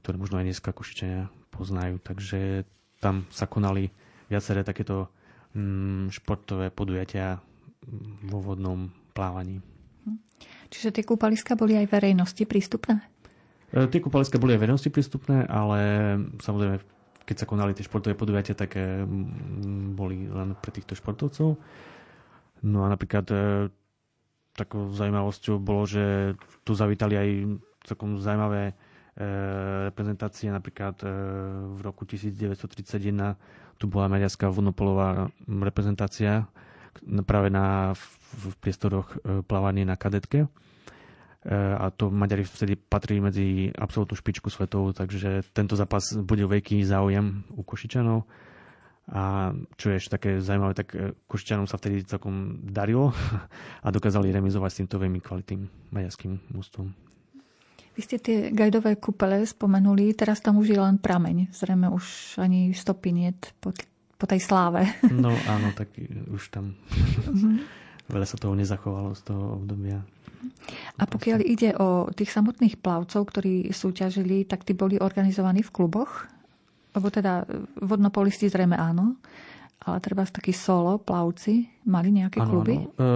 ktoré 0.03 0.15
možno 0.19 0.39
aj 0.39 0.45
dneska 0.51 0.75
Košičania 0.75 1.31
poznajú. 1.49 1.97
Takže 2.03 2.67
tam 3.01 3.25
sa 3.33 3.49
konali 3.49 3.89
viaceré 4.29 4.61
takéto 4.61 5.09
mm, 5.57 6.13
športové 6.13 6.69
podujatia 6.69 7.41
vo 8.27 8.39
vodnom 8.43 8.93
plávaní. 9.17 9.59
Čiže 10.71 11.01
tie 11.01 11.03
kúpaliska 11.03 11.57
boli 11.57 11.75
aj 11.75 11.89
verejnosti 11.91 12.43
prístupné? 12.45 13.01
E, 13.73 13.87
tie 13.89 13.99
kúpaliska 14.03 14.37
boli 14.37 14.55
aj 14.55 14.61
verejnosti 14.61 14.91
prístupné, 14.93 15.47
ale 15.49 15.79
samozrejme 16.39 17.01
keď 17.21 17.37
sa 17.37 17.47
konali 17.47 17.71
tie 17.71 17.87
športové 17.87 18.17
podujatia, 18.17 18.57
tak 18.57 18.75
boli 19.95 20.27
len 20.27 20.51
pre 20.59 20.73
týchto 20.73 20.99
športovcov. 20.99 21.55
No 22.61 22.85
a 22.85 22.87
napríklad 22.89 23.25
e, 23.27 23.35
takou 24.53 24.93
zaujímavosťou 24.93 25.57
bolo, 25.57 25.85
že 25.85 26.37
tu 26.61 26.77
zavítali 26.77 27.15
aj 27.17 27.29
celkom 27.85 28.21
zaujímavé 28.21 28.69
e, 28.69 28.73
reprezentácie, 29.89 30.53
napríklad 30.53 31.01
e, 31.01 31.07
v 31.73 31.79
roku 31.81 32.05
1931 32.05 33.33
tu 33.81 33.89
bola 33.89 34.05
maďarská 34.07 34.45
vodnopolová 34.47 35.33
reprezentácia 35.49 36.45
práve 37.25 37.49
na, 37.49 37.97
v 38.37 38.53
priestoroch 38.61 39.09
plávanie 39.49 39.81
na 39.81 39.97
kadetke 39.97 40.45
a 41.49 41.89
to 41.89 42.13
Maďari 42.13 42.45
vtedy 42.45 42.77
patrí 42.77 43.17
medzi 43.17 43.73
absolútnu 43.73 44.13
špičku 44.13 44.53
svetov, 44.53 44.93
takže 44.93 45.41
tento 45.49 45.73
zápas 45.73 46.13
bude 46.13 46.45
veľký 46.45 46.85
záujem 46.85 47.41
u 47.49 47.65
Košičanov. 47.65 48.29
A 49.11 49.51
čo 49.75 49.91
je 49.91 49.99
ešte 49.99 50.15
také 50.15 50.39
zaujímavé, 50.39 50.71
tak 50.71 50.95
e, 50.95 51.11
Košičanom 51.27 51.67
sa 51.67 51.75
vtedy 51.75 52.07
celkom 52.07 52.63
darilo 52.63 53.11
a 53.85 53.87
dokázali 53.91 54.31
remizovať 54.31 54.69
s 54.71 54.79
týmto 54.83 54.95
veľmi 55.03 55.19
kvalitným 55.19 55.91
maďarským 55.91 56.55
mústvom. 56.55 56.95
Vy 57.91 58.01
ste 58.07 58.17
tie 58.23 58.37
gajdové 58.55 58.95
kúpele 58.95 59.43
spomenuli, 59.43 60.15
teraz 60.15 60.39
tam 60.39 60.63
už 60.63 60.71
je 60.71 60.79
len 60.79 60.95
prameň. 60.95 61.51
Zrejme 61.51 61.91
už 61.91 62.39
ani 62.39 62.71
stopy 62.71 63.11
niet 63.11 63.51
po, 63.59 63.75
po 64.15 64.25
tej 64.31 64.39
sláve. 64.39 64.87
No 65.11 65.35
áno, 65.43 65.75
tak 65.75 65.91
už 66.31 66.47
tam 66.47 66.79
mhm. 67.27 67.67
veľa 68.15 68.27
sa 68.27 68.39
toho 68.39 68.55
nezachovalo 68.55 69.11
z 69.11 69.21
toho 69.27 69.59
obdobia. 69.59 70.07
A 70.97 71.03
pokiaľ 71.05 71.39
ide 71.43 71.75
o 71.77 72.07
tých 72.15 72.31
samotných 72.31 72.79
plavcov, 72.79 73.27
ktorí 73.27 73.75
súťažili, 73.75 74.47
tak 74.47 74.63
tí 74.63 74.71
boli 74.71 74.97
organizovaní 74.97 75.61
v 75.61 75.73
kluboch? 75.73 76.31
Lebo 76.91 77.07
teda 77.07 77.47
vodnopolisti 77.79 78.51
zrejme 78.51 78.75
áno, 78.75 79.15
ale 79.81 79.97
treba 80.03 80.27
takí 80.27 80.51
solo 80.51 80.99
plavci 80.99 81.85
mali 81.87 82.11
nejaké 82.11 82.43
ano, 82.43 82.49
kluby? 82.51 82.75
Ano. 82.77 82.91
E, 82.93 83.07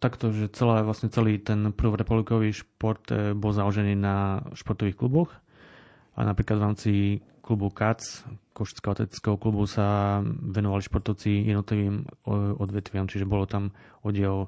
takto, 0.00 0.32
že 0.32 0.48
celé, 0.50 0.80
vlastne 0.82 1.12
celý 1.12 1.38
ten 1.38 1.70
prvorepublikový 1.70 2.50
šport 2.56 3.04
e, 3.12 3.36
bol 3.36 3.52
založený 3.52 3.94
na 3.94 4.40
športových 4.56 4.96
kluboch 4.96 5.30
a 6.16 6.24
napríklad 6.24 6.56
v 6.58 6.64
rámci 6.64 6.92
klubu 7.44 7.70
KAC, 7.70 8.24
Košického 8.54 8.92
atletického 8.92 9.36
klubu, 9.40 9.64
sa 9.64 10.20
venovali 10.24 10.84
športovci 10.84 11.48
jednotlivým 11.48 12.04
odvetviam, 12.60 13.08
čiže 13.08 13.24
bolo 13.24 13.48
tam 13.48 13.72
oddiel 14.04 14.46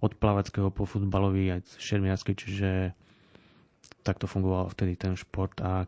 od 0.00 0.12
plaveckého 0.16 0.72
po 0.72 0.88
futbalový 0.88 1.60
aj 1.60 1.76
šermiarsky, 1.76 2.32
čiže 2.32 2.96
takto 4.00 4.24
fungoval 4.24 4.72
vtedy 4.72 4.96
ten 4.96 5.12
šport 5.12 5.60
a 5.60 5.84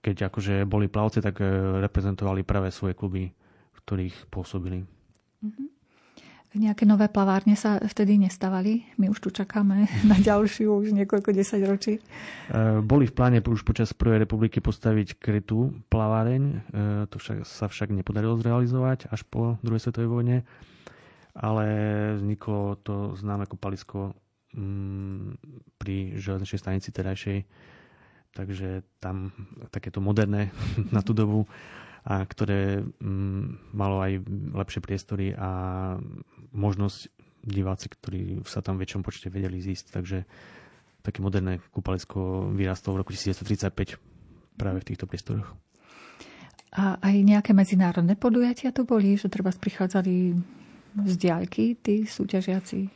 keď 0.00 0.30
akože 0.30 0.68
boli 0.68 0.86
plavci, 0.86 1.20
tak 1.20 1.40
e, 1.40 1.46
reprezentovali 1.82 2.42
práve 2.42 2.70
svoje 2.70 2.94
kluby, 2.96 3.30
v 3.72 3.78
ktorých 3.84 4.30
pôsobili. 4.30 4.84
Mm-hmm. 5.42 5.68
Nejaké 6.56 6.88
nové 6.88 7.12
plavárne 7.12 7.52
sa 7.52 7.76
vtedy 7.84 8.16
nestávali? 8.16 8.88
My 8.96 9.12
už 9.12 9.20
tu 9.20 9.28
čakáme 9.28 9.84
na 10.10 10.16
ďalšiu 10.16 10.72
už 10.80 10.96
niekoľko 10.96 11.30
desať 11.36 11.60
ročí. 11.68 11.94
E, 11.96 12.00
boli 12.80 13.04
v 13.08 13.16
pláne 13.16 13.38
už 13.44 13.64
počas 13.66 13.92
Prvej 13.92 14.24
republiky 14.24 14.64
postaviť 14.64 15.20
krytú 15.20 15.76
plaváreň. 15.92 16.42
E, 16.42 16.56
to 17.12 17.20
však, 17.20 17.44
sa 17.44 17.68
však 17.68 17.92
nepodarilo 17.92 18.40
zrealizovať 18.40 19.12
až 19.12 19.24
po 19.28 19.60
druhej 19.60 19.82
svetovej 19.84 20.10
vojne 20.10 20.38
ale 21.36 21.66
vzniklo 22.16 22.80
to 22.80 23.12
známe 23.20 23.44
palisko 23.60 24.16
mm, 24.56 25.36
pri 25.76 26.16
železničnej 26.16 26.60
stanici 26.60 26.88
terajšej, 26.88 27.38
takže 28.36 28.84
tam 29.00 29.32
takéto 29.72 30.04
moderné 30.04 30.52
na 30.94 31.00
tú 31.00 31.16
dobu, 31.16 31.48
a 32.06 32.22
ktoré 32.22 32.86
mm, 32.86 33.74
malo 33.74 33.98
aj 33.98 34.22
lepšie 34.54 34.80
priestory 34.84 35.34
a 35.34 35.50
možnosť 36.54 37.10
diváci, 37.42 37.90
ktorí 37.90 38.46
sa 38.46 38.62
tam 38.62 38.78
v 38.78 38.86
väčšom 38.86 39.02
počte 39.02 39.26
vedeli 39.26 39.58
zísť, 39.58 39.90
takže 39.90 40.22
také 41.02 41.18
moderné 41.22 41.58
kúpalisko 41.74 42.50
vyrastlo 42.54 42.94
v 42.94 43.00
roku 43.02 43.10
1935 43.14 43.98
práve 44.54 44.78
v 44.82 44.86
týchto 44.86 45.06
priestoroch. 45.10 45.50
A 46.74 46.98
aj 47.00 47.14
nejaké 47.22 47.50
medzinárodné 47.54 48.18
podujatia 48.18 48.74
tu 48.74 48.82
boli, 48.86 49.14
že 49.18 49.30
treba 49.30 49.54
prichádzali 49.54 50.14
z 51.06 51.14
diaľky 51.18 51.78
tí 51.78 52.04
súťažiaci? 52.04 52.90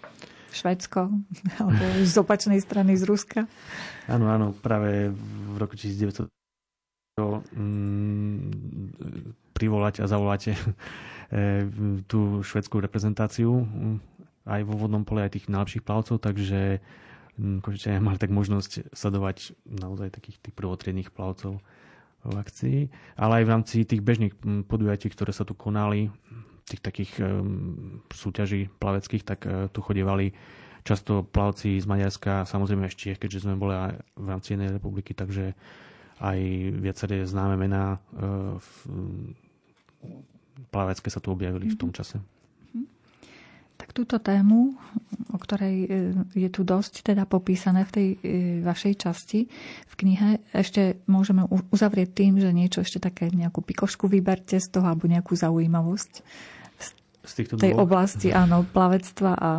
Švedsko 0.52 1.10
alebo 1.60 1.84
z 2.02 2.14
opačnej 2.18 2.60
strany 2.60 2.94
z 2.98 3.06
Ruska? 3.06 3.40
Áno, 4.10 4.26
áno, 4.30 4.46
práve 4.52 5.14
v 5.14 5.56
roku 5.56 5.74
1900 5.78 6.28
mm, 7.54 8.36
privolať 9.54 10.02
a 10.02 10.10
zavolať 10.10 10.42
eh, 10.52 10.56
tú 12.10 12.42
švedskú 12.42 12.80
reprezentáciu 12.80 13.64
mm, 13.64 13.96
aj 14.48 14.60
vo 14.64 14.74
vodnom 14.76 15.04
pole 15.04 15.22
aj 15.22 15.36
tých 15.36 15.46
najlepších 15.52 15.84
plavcov, 15.84 16.18
takže 16.18 16.80
mm, 17.36 17.60
Košičania 17.60 18.00
mali 18.00 18.16
tak 18.16 18.32
možnosť 18.32 18.94
sledovať 18.94 19.54
naozaj 19.68 20.10
takých 20.16 20.40
tých 20.40 20.54
prvotriedných 20.56 21.12
plavcov 21.12 21.60
v 22.20 22.34
akcii, 22.36 22.78
ale 23.16 23.40
aj 23.40 23.44
v 23.48 23.52
rámci 23.52 23.76
tých 23.88 24.04
bežných 24.04 24.36
podujatí, 24.68 25.08
ktoré 25.08 25.32
sa 25.32 25.48
tu 25.48 25.56
konali, 25.56 26.12
tých 26.70 26.82
takých 26.82 27.12
súťaží 28.14 28.70
plaveckých, 28.78 29.24
tak 29.26 29.40
e, 29.46 29.66
tu 29.72 29.80
chodievali 29.82 30.32
často 30.84 31.24
plavci 31.24 31.76
z 31.76 31.86
Maďarska, 31.86 32.48
samozrejme 32.48 32.88
ešte, 32.88 33.16
keďže 33.16 33.44
sme 33.44 33.58
boli 33.58 33.76
aj 33.76 34.00
v 34.16 34.26
rámci 34.26 34.56
jednej 34.56 34.72
republiky, 34.72 35.12
takže 35.12 35.52
aj 36.20 36.38
viaceré 36.80 37.24
známe 37.24 37.56
mená 37.56 37.96
e, 37.96 37.98
plavecké 40.68 41.08
sa 41.08 41.20
tu 41.20 41.32
objavili 41.32 41.68
mm-hmm. 41.68 41.76
v 41.76 41.80
tom 41.80 41.90
mhm. 41.92 41.96
čase. 41.96 42.18
Tak 43.80 43.96
túto 43.96 44.20
tému, 44.20 44.76
o 45.32 45.38
ktorej 45.40 45.76
e, 45.84 45.88
je 46.36 46.48
tu 46.52 46.68
dosť 46.68 47.00
teda 47.00 47.24
popísané 47.24 47.88
v 47.88 47.92
tej 47.92 48.08
vašej 48.60 48.94
časti 49.08 49.48
v 49.88 49.94
knihe, 49.96 50.28
ešte 50.52 51.00
môžeme 51.08 51.48
uzavrieť 51.48 52.12
tým, 52.12 52.36
že 52.36 52.52
niečo 52.52 52.84
ešte 52.84 53.00
také, 53.00 53.32
nejakú 53.32 53.64
pikošku 53.64 54.04
vyberte 54.04 54.60
z 54.60 54.68
toho 54.68 54.84
alebo 54.84 55.08
nejakú 55.08 55.32
zaujímavosť 55.32 56.12
z 57.24 57.32
týchto 57.36 57.60
tej 57.60 57.76
dvoch. 57.76 57.84
oblasti, 57.84 58.32
áno, 58.32 58.64
plavectva 58.64 59.32
a 59.36 59.50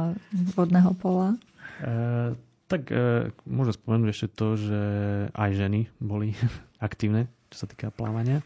vodného 0.57 0.91
pola? 0.97 1.37
E, 1.81 2.33
tak 2.65 2.89
e, 2.89 3.29
môžem 3.45 3.73
spomenúť 3.77 4.09
ešte 4.09 4.27
to, 4.33 4.47
že 4.57 4.81
aj 5.33 5.49
ženy 5.53 5.79
boli 6.01 6.33
aktívne, 6.87 7.29
čo 7.53 7.65
sa 7.65 7.67
týka 7.69 7.93
plávania. 7.93 8.41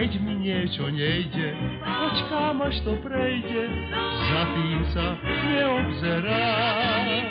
keď 0.06 0.22
mi 0.22 0.38
niečo 0.38 0.86
nejde, 0.86 1.50
počkám 1.82 2.62
až 2.62 2.78
to 2.86 2.94
prejde, 3.02 3.66
za 4.30 4.42
tým 4.54 4.86
sa 4.94 5.18
neobzerám. 5.50 7.26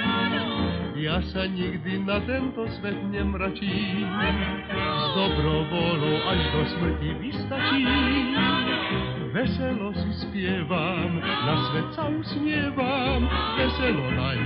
Ja 0.99 1.23
sa 1.32 1.47
nikdy 1.47 2.03
na 2.03 2.19
tento 2.28 2.67
svet 2.76 2.99
nemračím, 3.15 4.11
s 4.76 5.05
dobrovolou 5.15 6.19
až 6.28 6.41
do 6.51 6.67
smrti 6.76 7.15
vystačím. 7.23 8.36
Veselo 9.32 9.95
si 9.95 10.11
spievam, 10.28 11.23
na 11.23 11.55
svet 11.71 11.88
sa 11.95 12.11
usmievam, 12.11 13.23
veselo 13.55 14.03
naň. 14.19 14.39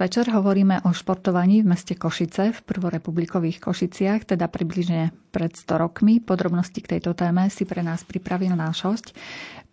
Večer 0.00 0.32
hovoríme 0.32 0.80
o 0.88 0.96
športovaní 0.96 1.60
v 1.60 1.76
meste 1.76 1.92
Košice 1.92 2.56
v 2.56 2.60
prvorepublikových 2.64 3.60
Košiciach, 3.60 4.32
teda 4.32 4.48
približne 4.48 5.12
pred 5.28 5.52
100 5.52 5.76
rokmi. 5.76 6.24
Podrobnosti 6.24 6.80
k 6.80 6.96
tejto 6.96 7.12
téme 7.12 7.52
si 7.52 7.68
pre 7.68 7.84
nás 7.84 8.00
pripravil 8.08 8.56
náš 8.56 8.88
host, 8.88 9.06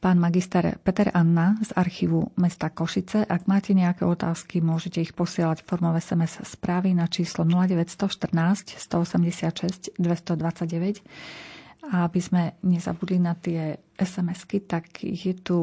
pán 0.03 0.19
magister 0.19 0.75
Peter 0.83 1.15
Anna 1.15 1.55
z 1.63 1.71
archívu 1.79 2.35
mesta 2.35 2.67
Košice. 2.67 3.23
Ak 3.23 3.47
máte 3.47 3.71
nejaké 3.71 4.03
otázky, 4.03 4.59
môžete 4.59 4.99
ich 4.99 5.15
posielať 5.15 5.63
formou 5.63 5.95
SMS 5.95 6.43
správy 6.43 6.91
na 6.91 7.07
číslo 7.07 7.47
0914 7.47 8.75
186 8.75 9.95
229. 9.95 11.87
A 11.87 12.03
aby 12.03 12.19
sme 12.19 12.59
nezabudli 12.67 13.15
na 13.15 13.31
tie 13.31 13.79
SMS-ky, 13.95 14.67
tak 14.67 14.99
je 15.07 15.31
tu 15.39 15.55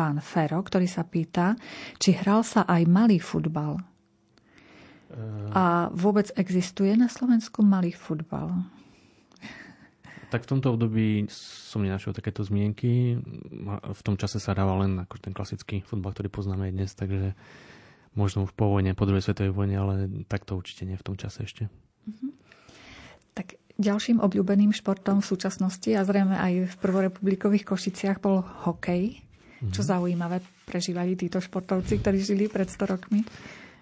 pán 0.00 0.16
Fero, 0.24 0.64
ktorý 0.64 0.88
sa 0.88 1.04
pýta, 1.04 1.60
či 2.00 2.16
hral 2.16 2.40
sa 2.40 2.64
aj 2.64 2.88
malý 2.88 3.20
futbal. 3.20 3.76
Uh... 5.12 5.52
A 5.52 5.64
vôbec 5.92 6.32
existuje 6.40 6.96
na 6.96 7.12
Slovensku 7.12 7.60
malý 7.60 7.92
futbal? 7.92 8.64
Tak 10.32 10.48
v 10.48 10.50
tomto 10.56 10.72
období 10.72 11.28
som 11.28 11.84
nenašiel 11.84 12.16
takéto 12.16 12.40
zmienky. 12.40 13.20
V 13.82 14.00
tom 14.00 14.16
čase 14.16 14.40
sa 14.40 14.56
hrával 14.56 14.88
len 14.88 15.04
ako 15.04 15.20
ten 15.20 15.36
klasický 15.36 15.84
futbal, 15.84 16.16
ktorý 16.16 16.32
poznáme 16.32 16.70
aj 16.70 16.72
dnes, 16.72 16.90
takže 16.96 17.36
možno 18.16 18.48
už 18.48 18.56
po 18.56 18.72
vojne, 18.72 18.96
po 18.96 19.04
druhej 19.04 19.26
svetovej 19.26 19.52
vojne, 19.52 19.76
ale 19.76 19.94
takto 20.30 20.56
určite 20.56 20.88
nie 20.88 20.96
v 20.96 21.04
tom 21.04 21.18
čase 21.18 21.44
ešte. 21.44 21.68
Uh-huh. 22.06 22.30
Tak 23.34 23.58
ďalším 23.76 24.22
obľúbeným 24.22 24.70
športom 24.70 25.18
v 25.18 25.28
súčasnosti 25.28 25.90
a 25.92 26.06
zrejme 26.06 26.38
aj 26.38 26.72
v 26.72 26.74
prvorepublikových 26.78 27.66
Košiciach 27.66 28.22
bol 28.22 28.46
hokej. 28.64 29.29
Mm-hmm. 29.60 29.76
Čo 29.76 29.82
zaujímavé 29.84 30.40
prežívali 30.64 31.20
títo 31.20 31.36
športovci, 31.36 32.00
ktorí 32.00 32.18
žili 32.24 32.48
pred 32.48 32.64
100 32.64 32.92
rokmi? 32.96 33.20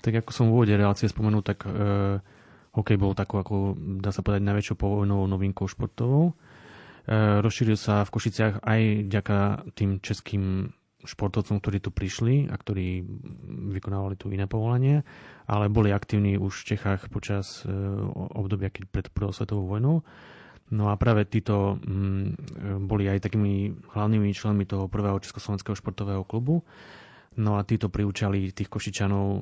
Tak 0.03 0.27
ako 0.27 0.31
som 0.35 0.51
v 0.51 0.55
úvode 0.59 0.75
relácie 0.75 1.07
spomenul, 1.07 1.47
tak 1.47 1.63
e, 1.67 1.71
hokej 2.75 2.99
bol 2.99 3.15
takou, 3.15 3.39
ako 3.39 3.79
dá 4.03 4.11
sa 4.11 4.27
povedať, 4.27 4.43
najväčšou 4.43 4.75
povojnovou 4.75 5.31
novinkou 5.31 5.71
športovou. 5.71 6.31
E, 6.31 7.43
rozšíril 7.43 7.79
sa 7.79 8.03
v 8.03 8.11
Košiciach 8.11 8.67
aj 8.67 8.81
vďaka 9.07 9.39
tým 9.79 10.03
českým 10.03 10.75
športovcom, 11.07 11.63
ktorí 11.63 11.79
tu 11.79 11.95
prišli 11.95 12.51
a 12.51 12.55
ktorí 12.59 13.07
vykonávali 13.71 14.19
tu 14.19 14.35
iné 14.35 14.51
povolanie, 14.51 15.07
ale 15.47 15.71
boli 15.71 15.95
aktívni 15.95 16.35
už 16.35 16.67
v 16.67 16.75
Čechách 16.75 17.07
počas 17.15 17.63
e, 17.63 17.71
obdobia 18.35 18.75
keď 18.75 18.83
pred 18.91 19.07
prvou 19.15 19.31
svetovou 19.31 19.71
vojnou. 19.71 20.03
No 20.69 20.93
a 20.93 21.01
práve 21.01 21.25
títo 21.25 21.81
mm, 21.81 22.85
boli 22.85 23.09
aj 23.09 23.25
takými 23.25 23.73
hlavnými 23.97 24.29
členmi 24.37 24.69
toho 24.69 24.85
prvého 24.85 25.17
Československého 25.17 25.73
športového 25.73 26.29
klubu. 26.29 26.61
No 27.39 27.57
a 27.57 27.63
títo 27.63 27.89
priúčali 27.89 28.51
tých 28.51 28.67
Košičanov 28.67 29.27
e, 29.31 29.41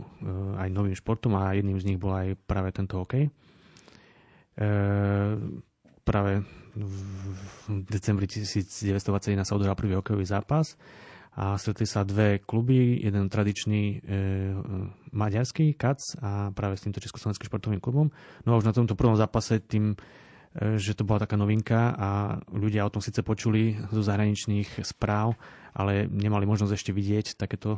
aj 0.60 0.68
novým 0.68 0.92
športom 0.92 1.34
a 1.34 1.56
jedným 1.56 1.80
z 1.80 1.86
nich 1.88 1.98
bol 1.98 2.12
aj 2.12 2.36
práve 2.44 2.70
tento 2.70 3.00
hokej. 3.00 3.26
E, 3.26 3.30
práve 6.04 6.44
v 6.76 7.82
decembri 7.88 8.28
1921 8.28 9.48
sa 9.48 9.56
odohral 9.56 9.74
prvý 9.74 9.96
hokejový 9.96 10.28
zápas 10.28 10.76
a 11.36 11.56
stretli 11.56 11.88
sa 11.88 12.04
dve 12.04 12.44
kluby, 12.44 13.00
jeden 13.00 13.32
tradičný 13.32 13.82
e, 13.82 13.96
maďarský, 15.16 15.76
KAC 15.76 16.20
a 16.20 16.52
práve 16.52 16.76
s 16.76 16.84
týmto 16.84 17.00
Československým 17.00 17.48
športovým 17.48 17.80
klubom. 17.80 18.12
No 18.44 18.54
a 18.54 18.58
už 18.60 18.68
na 18.68 18.76
tomto 18.76 18.92
prvom 18.92 19.16
zápase 19.16 19.64
tým 19.64 19.96
že 20.56 20.96
to 20.96 21.04
bola 21.04 21.20
taká 21.20 21.36
novinka 21.36 21.92
a 21.92 22.08
ľudia 22.48 22.88
o 22.88 22.92
tom 22.92 23.04
síce 23.04 23.20
počuli 23.20 23.76
zo 23.92 24.00
zahraničných 24.00 24.80
správ, 24.80 25.36
ale 25.76 26.08
nemali 26.08 26.48
možnosť 26.48 26.72
ešte 26.72 26.92
vidieť 26.96 27.36
takéto 27.36 27.76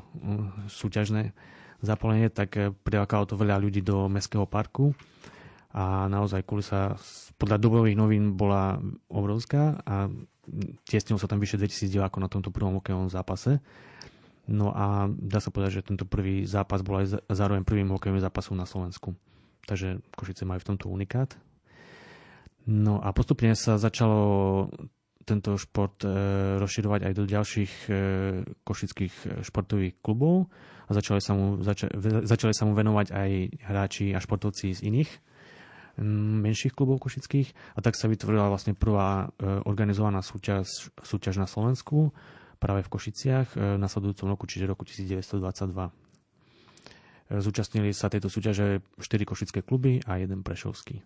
súťažné 0.71 1.35
zapolenie, 1.83 2.31
tak 2.31 2.59
e, 2.59 2.75
prilákalo 2.75 3.27
to 3.27 3.39
veľa 3.39 3.63
ľudí 3.63 3.87
do 3.87 4.11
Mestského 4.11 4.47
parku 4.51 4.95
a 5.71 6.11
naozaj 6.11 6.43
kulisa 6.43 6.99
podľa 7.39 7.59
dobových 7.61 7.99
novín 7.99 8.35
bola 8.35 8.83
obrovská 9.07 9.79
a 9.87 10.11
tiesnilo 10.89 11.21
sa 11.21 11.31
tam 11.31 11.39
vyše 11.39 11.61
2000 11.61 11.93
divákov 11.93 12.19
na 12.19 12.31
tomto 12.31 12.51
prvom 12.51 12.81
hokejovom 12.81 13.13
zápase. 13.13 13.63
No 14.49 14.73
a 14.73 15.07
dá 15.13 15.45
sa 15.45 15.53
povedať, 15.53 15.83
že 15.83 15.87
tento 15.93 16.09
prvý 16.09 16.49
zápas 16.49 16.81
bol 16.81 17.05
aj 17.05 17.21
zároveň 17.29 17.69
prvým 17.69 17.93
hokejovým 17.93 18.25
zápasom 18.25 18.57
na 18.57 18.65
Slovensku. 18.65 19.13
Takže 19.69 20.01
Košice 20.17 20.49
majú 20.49 20.65
v 20.65 20.69
tomto 20.73 20.89
unikát 20.89 21.37
No 22.69 23.01
a 23.01 23.17
postupne 23.17 23.57
sa 23.57 23.81
začalo 23.81 24.69
tento 25.25 25.57
šport 25.61 26.05
e, 26.05 26.09
rozširovať 26.57 27.01
aj 27.09 27.13
do 27.13 27.25
ďalších 27.29 27.73
e, 27.89 27.91
košických 28.65 29.15
e, 29.25 29.45
športových 29.45 30.01
klubov 30.01 30.49
a 30.89 30.97
začali 30.97 31.21
sa, 31.21 31.33
mu, 31.37 31.61
zača, 31.61 31.93
začali 32.25 32.53
sa 32.57 32.65
mu 32.65 32.73
venovať 32.73 33.13
aj 33.13 33.31
hráči 33.69 34.17
a 34.17 34.25
športovci 34.25 34.73
z 34.73 34.85
iných 34.89 35.13
menších 35.99 36.79
klubov 36.79 37.03
košických 37.03 37.75
a 37.75 37.83
tak 37.83 37.99
sa 37.99 38.07
vytvorila 38.07 38.47
vlastne 38.47 38.71
prvá 38.71 39.35
organizovaná 39.67 40.23
súťaž, 40.23 40.95
súťaž 41.03 41.43
na 41.43 41.51
Slovensku 41.51 42.15
práve 42.63 42.87
v 42.87 42.93
Košiciach 42.95 43.59
v 43.59 43.83
nasledujúcom 43.83 44.31
roku, 44.31 44.47
čiže 44.47 44.71
roku 44.71 44.87
1922. 44.87 45.91
Zúčastnili 47.43 47.91
sa 47.91 48.07
tejto 48.07 48.31
súťaže 48.31 48.79
4 49.03 49.27
košické 49.27 49.67
kluby 49.67 49.99
a 50.07 50.23
jeden 50.23 50.47
prešovský. 50.47 51.03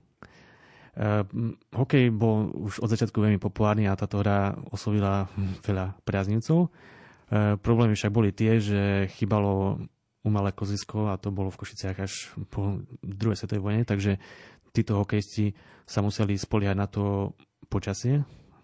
Uh, 0.92 1.24
hokej 1.72 2.12
bol 2.12 2.52
už 2.52 2.84
od 2.84 2.92
začiatku 2.92 3.16
veľmi 3.16 3.40
populárny 3.40 3.88
a 3.88 3.96
táto 3.96 4.20
hra 4.20 4.52
oslovila 4.68 5.24
veľa 5.64 5.96
priaznivcov. 6.04 6.68
Uh, 6.68 7.56
problémy 7.56 7.96
však 7.96 8.12
boli 8.12 8.28
tie, 8.28 8.60
že 8.60 9.08
chýbalo 9.16 9.80
umelé 10.20 10.52
kozisko 10.52 11.08
a 11.08 11.16
to 11.16 11.32
bolo 11.32 11.48
v 11.48 11.60
Košiciach 11.64 11.96
až 11.96 12.30
po 12.52 12.84
druhej 13.00 13.40
svetovej 13.40 13.64
vojne, 13.64 13.82
takže 13.88 14.20
títo 14.76 15.00
hokejisti 15.00 15.56
sa 15.88 16.04
museli 16.04 16.36
spoliehať 16.36 16.76
na 16.76 16.86
to 16.86 17.34
počasie. 17.72 18.22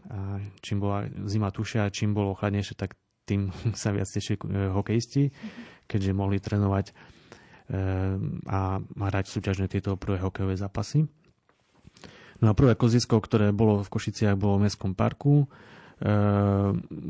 A 0.09 0.41
čím 0.61 0.85
bola 0.85 1.09
zima 1.24 1.49
tušia, 1.49 1.93
čím 1.93 2.12
bolo 2.12 2.37
chladnejšie, 2.37 2.76
tak 2.76 2.97
tým 3.24 3.53
sa 3.81 3.93
viac 3.93 4.09
tešili 4.09 4.37
e, 4.37 4.68
hokejisti, 4.72 5.33
keďže 5.89 6.16
mohli 6.16 6.41
trénovať 6.41 6.93
a 8.49 8.81
hrať 8.81 9.29
súťažne 9.29 9.68
tieto 9.68 9.93
prvé 10.01 10.16
hokejové 10.24 10.57
zápasy. 10.57 11.05
No 12.39 12.55
a 12.55 12.55
prvé 12.55 12.78
kozisko, 12.78 13.18
ktoré 13.18 13.51
bolo 13.51 13.82
v 13.82 13.91
Košiciach, 13.91 14.39
bolo 14.39 14.62
v 14.62 14.70
Mestskom 14.70 14.95
parku. 14.95 15.47
E, 15.99 16.12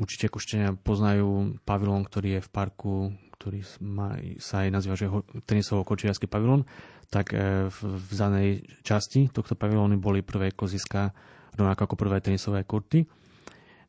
určite 0.01 0.33
Košťania 0.33 0.81
poznajú 0.81 1.61
pavilón, 1.69 2.09
ktorý 2.09 2.41
je 2.41 2.45
v 2.45 2.51
parku, 2.53 2.95
ktorý 3.37 3.61
má, 3.85 4.17
sa 4.41 4.65
aj 4.65 4.69
nazýva, 4.73 4.97
že 4.97 5.13
tenisovo-kočiarský 5.45 6.25
pavilón. 6.25 6.65
Tak 7.13 7.37
e, 7.37 7.69
v, 7.69 7.79
v 7.85 8.11
zanej 8.13 8.49
časti 8.81 9.29
tohto 9.29 9.53
pavilónu 9.53 10.01
boli 10.01 10.25
prvé 10.25 10.57
koziska, 10.57 11.13
rovnako 11.61 11.93
ako 11.93 11.97
prvé 12.01 12.25
tenisové 12.25 12.65
kurty. 12.65 13.05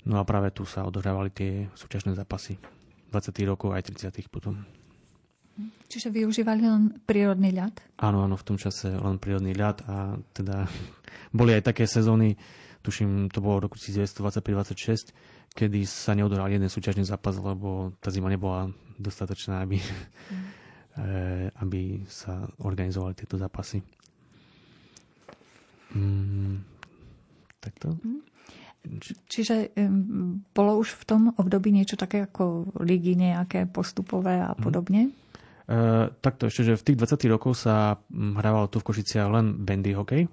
No 0.04 0.20
a 0.20 0.28
práve 0.28 0.52
tu 0.52 0.68
sa 0.68 0.84
odohrávali 0.84 1.32
tie 1.32 1.52
súťažné 1.76 2.16
zápasy 2.20 2.60
20. 3.12 3.32
rokov 3.48 3.76
aj 3.76 3.88
30. 3.96 4.28
potom. 4.28 4.79
Čiže 5.90 6.14
využívali 6.14 6.64
len 6.64 6.84
prírodný 7.04 7.50
ľad? 7.50 7.82
Áno, 8.00 8.24
áno, 8.24 8.38
v 8.38 8.46
tom 8.46 8.58
čase 8.62 8.94
len 8.94 9.18
prírodný 9.18 9.58
ľad 9.58 9.82
a 9.90 10.16
teda 10.34 10.70
boli 11.38 11.58
aj 11.58 11.74
také 11.74 11.90
sezóny 11.90 12.38
tuším, 12.82 13.28
to 13.30 13.44
bolo 13.44 13.60
v 13.60 13.64
roku 13.68 13.78
1925-26, 13.78 15.12
kedy 15.54 15.80
sa 15.84 16.16
neodohral 16.16 16.48
jeden 16.52 16.72
súťažný 16.72 17.04
zápas, 17.04 17.36
lebo 17.36 17.94
tá 18.00 18.10
zima 18.12 18.32
nebola 18.32 18.72
dostatočná, 18.96 19.64
aby, 19.64 19.80
mm. 19.80 20.46
aby 21.64 22.04
sa 22.08 22.48
organizovali 22.64 23.14
tieto 23.16 23.36
zápasy. 23.36 23.84
Mm, 25.94 26.64
takto? 27.60 27.98
Mm. 28.00 28.22
Čiže 29.28 29.76
um, 29.76 30.40
bolo 30.56 30.80
už 30.80 30.96
v 30.96 31.04
tom 31.04 31.22
období 31.36 31.68
niečo 31.68 32.00
také 32.00 32.24
ako 32.24 32.72
ligy 32.80 33.20
nejaké 33.20 33.68
postupové 33.68 34.40
a 34.40 34.56
mhm. 34.56 34.62
podobne? 34.64 35.02
Mm. 35.12 35.29
Uh, 35.70 36.10
takto 36.26 36.50
ešte, 36.50 36.66
že 36.66 36.82
v 36.82 36.86
tých 36.90 36.98
20 36.98 37.30
rokov 37.30 37.54
sa 37.54 38.02
hrával 38.10 38.74
tu 38.74 38.82
v 38.82 38.90
Košiciach 38.90 39.30
len 39.30 39.54
bandy 39.62 39.94
hokej. 39.94 40.26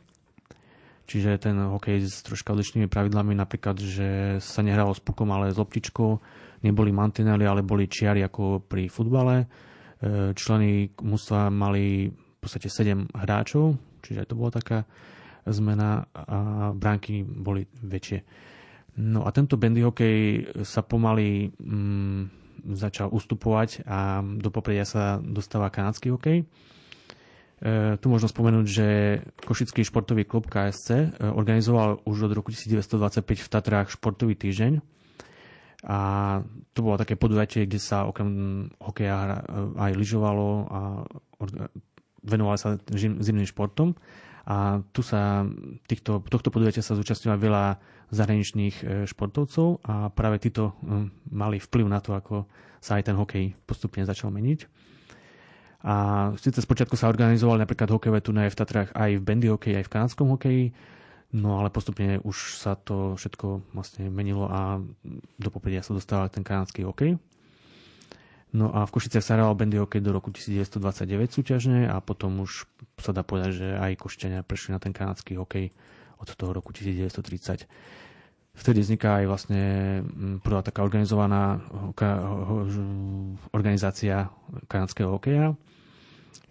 Čiže 1.04 1.36
ten 1.36 1.60
hokej 1.60 2.08
s 2.08 2.24
troška 2.24 2.56
odlišnými 2.56 2.88
pravidlami, 2.88 3.36
napríklad, 3.36 3.76
že 3.76 4.40
sa 4.40 4.64
nehralo 4.64 4.96
s 4.96 5.04
pukom, 5.04 5.28
ale 5.28 5.52
s 5.52 5.60
loptičkou, 5.60 6.10
neboli 6.64 6.88
mantinely, 6.88 7.44
ale 7.44 7.60
boli 7.60 7.84
čiary 7.84 8.24
ako 8.24 8.64
pri 8.64 8.88
futbale. 8.88 9.44
Uh, 10.00 10.32
členy 10.32 10.96
mužstva 11.04 11.52
mali 11.52 12.08
v 12.08 12.36
podstate 12.40 12.72
7 12.72 13.12
hráčov, 13.12 13.76
čiže 14.00 14.24
aj 14.24 14.28
to 14.32 14.40
bola 14.40 14.56
taká 14.56 14.88
zmena 15.44 16.08
a 16.16 16.72
bránky 16.72 17.22
boli 17.28 17.68
väčšie. 17.84 18.24
No 19.04 19.28
a 19.28 19.30
tento 19.36 19.60
bandy 19.60 19.84
hokej 19.84 20.48
sa 20.64 20.80
pomaly 20.80 21.52
mm, 21.52 22.45
začal 22.74 23.12
ustupovať 23.12 23.86
a 23.86 24.24
do 24.24 24.50
popredia 24.50 24.82
sa 24.82 25.22
dostáva 25.22 25.70
kanadský 25.70 26.10
hokej. 26.10 26.42
E, 26.42 26.44
tu 27.96 28.06
možno 28.12 28.28
spomenúť, 28.28 28.66
že 28.66 28.86
Košický 29.46 29.80
športový 29.86 30.28
klub 30.28 30.44
KSC 30.50 30.88
e, 30.92 31.06
organizoval 31.24 32.04
už 32.04 32.28
od 32.28 32.32
roku 32.36 32.52
1925 32.52 33.22
v 33.22 33.48
Tatrách 33.48 33.88
športový 33.94 34.36
týždeň. 34.36 34.82
A 35.86 35.98
to 36.74 36.82
bolo 36.82 36.98
také 36.98 37.14
podujatie, 37.14 37.64
kde 37.64 37.78
sa 37.78 38.04
okrem 38.04 38.28
hokeja 38.82 39.18
e, 39.22 39.38
aj 39.78 39.92
lyžovalo 39.96 40.48
a 40.68 40.80
venovali 42.26 42.58
sa 42.58 42.76
zimným 42.98 43.46
športom. 43.46 43.94
A 44.46 44.78
tu 44.94 45.02
sa 45.02 45.42
týchto, 45.90 46.22
tohto 46.22 46.54
podujatia 46.54 46.78
sa 46.78 46.94
zúčastňovalo 46.94 47.42
veľa 47.42 47.64
zahraničných 48.14 48.76
e, 48.78 48.84
športovcov 49.10 49.82
a 49.82 50.14
práve 50.14 50.38
títo 50.38 50.78
mali 51.26 51.58
vplyv 51.58 51.86
na 51.90 51.98
to, 51.98 52.14
ako 52.14 52.46
sa 52.78 53.02
aj 53.02 53.10
ten 53.10 53.18
hokej 53.18 53.58
postupne 53.66 54.06
začal 54.06 54.30
meniť. 54.30 54.70
A 55.86 55.94
síce 56.38 56.62
spočiatku 56.62 56.94
sa 56.94 57.10
organizovali 57.10 57.62
napríklad 57.62 57.90
hokejové 57.90 58.22
turnaje 58.22 58.54
v 58.54 58.58
Tatrách 58.58 58.90
aj 58.94 59.18
v 59.18 59.26
bandy 59.26 59.50
hokeji, 59.50 59.82
aj 59.82 59.86
v 59.86 59.92
kanadskom 59.92 60.30
hokeji, 60.34 60.64
no 61.34 61.58
ale 61.58 61.74
postupne 61.74 62.22
už 62.22 62.58
sa 62.58 62.78
to 62.78 63.18
všetko 63.18 63.74
vlastne 63.74 64.10
menilo 64.10 64.46
a 64.46 64.78
do 65.38 65.48
popredia 65.50 65.82
sa 65.82 65.94
dostával 65.94 66.30
ten 66.30 66.46
kanadský 66.46 66.86
hokej. 66.86 67.18
No 68.54 68.70
a 68.70 68.86
v 68.86 68.94
Košiciach 68.94 69.24
sa 69.26 69.34
hral 69.34 69.58
bandy 69.58 69.82
hokej 69.82 69.98
do 69.98 70.14
roku 70.14 70.30
1929 70.30 71.34
súťažne 71.34 71.90
a 71.90 71.98
potom 71.98 72.46
už 72.46 72.70
sa 73.02 73.10
dá 73.10 73.26
povedať, 73.26 73.50
že 73.58 73.68
aj 73.74 73.98
Košičania 73.98 74.46
prešli 74.46 74.70
na 74.70 74.78
ten 74.78 74.94
kanadský 74.94 75.34
hokej 75.34 75.74
od 76.22 76.28
toho 76.30 76.54
roku 76.54 76.70
1930. 76.70 77.66
Vtedy 78.56 78.80
vzniká 78.80 79.20
aj 79.20 79.24
vlastne 79.28 79.62
mm, 80.00 80.40
prvá 80.40 80.64
taká 80.64 80.80
organizovaná 80.80 81.60
organizácia 83.52 84.32
kanadského 84.64 85.12
hokeja, 85.12 85.52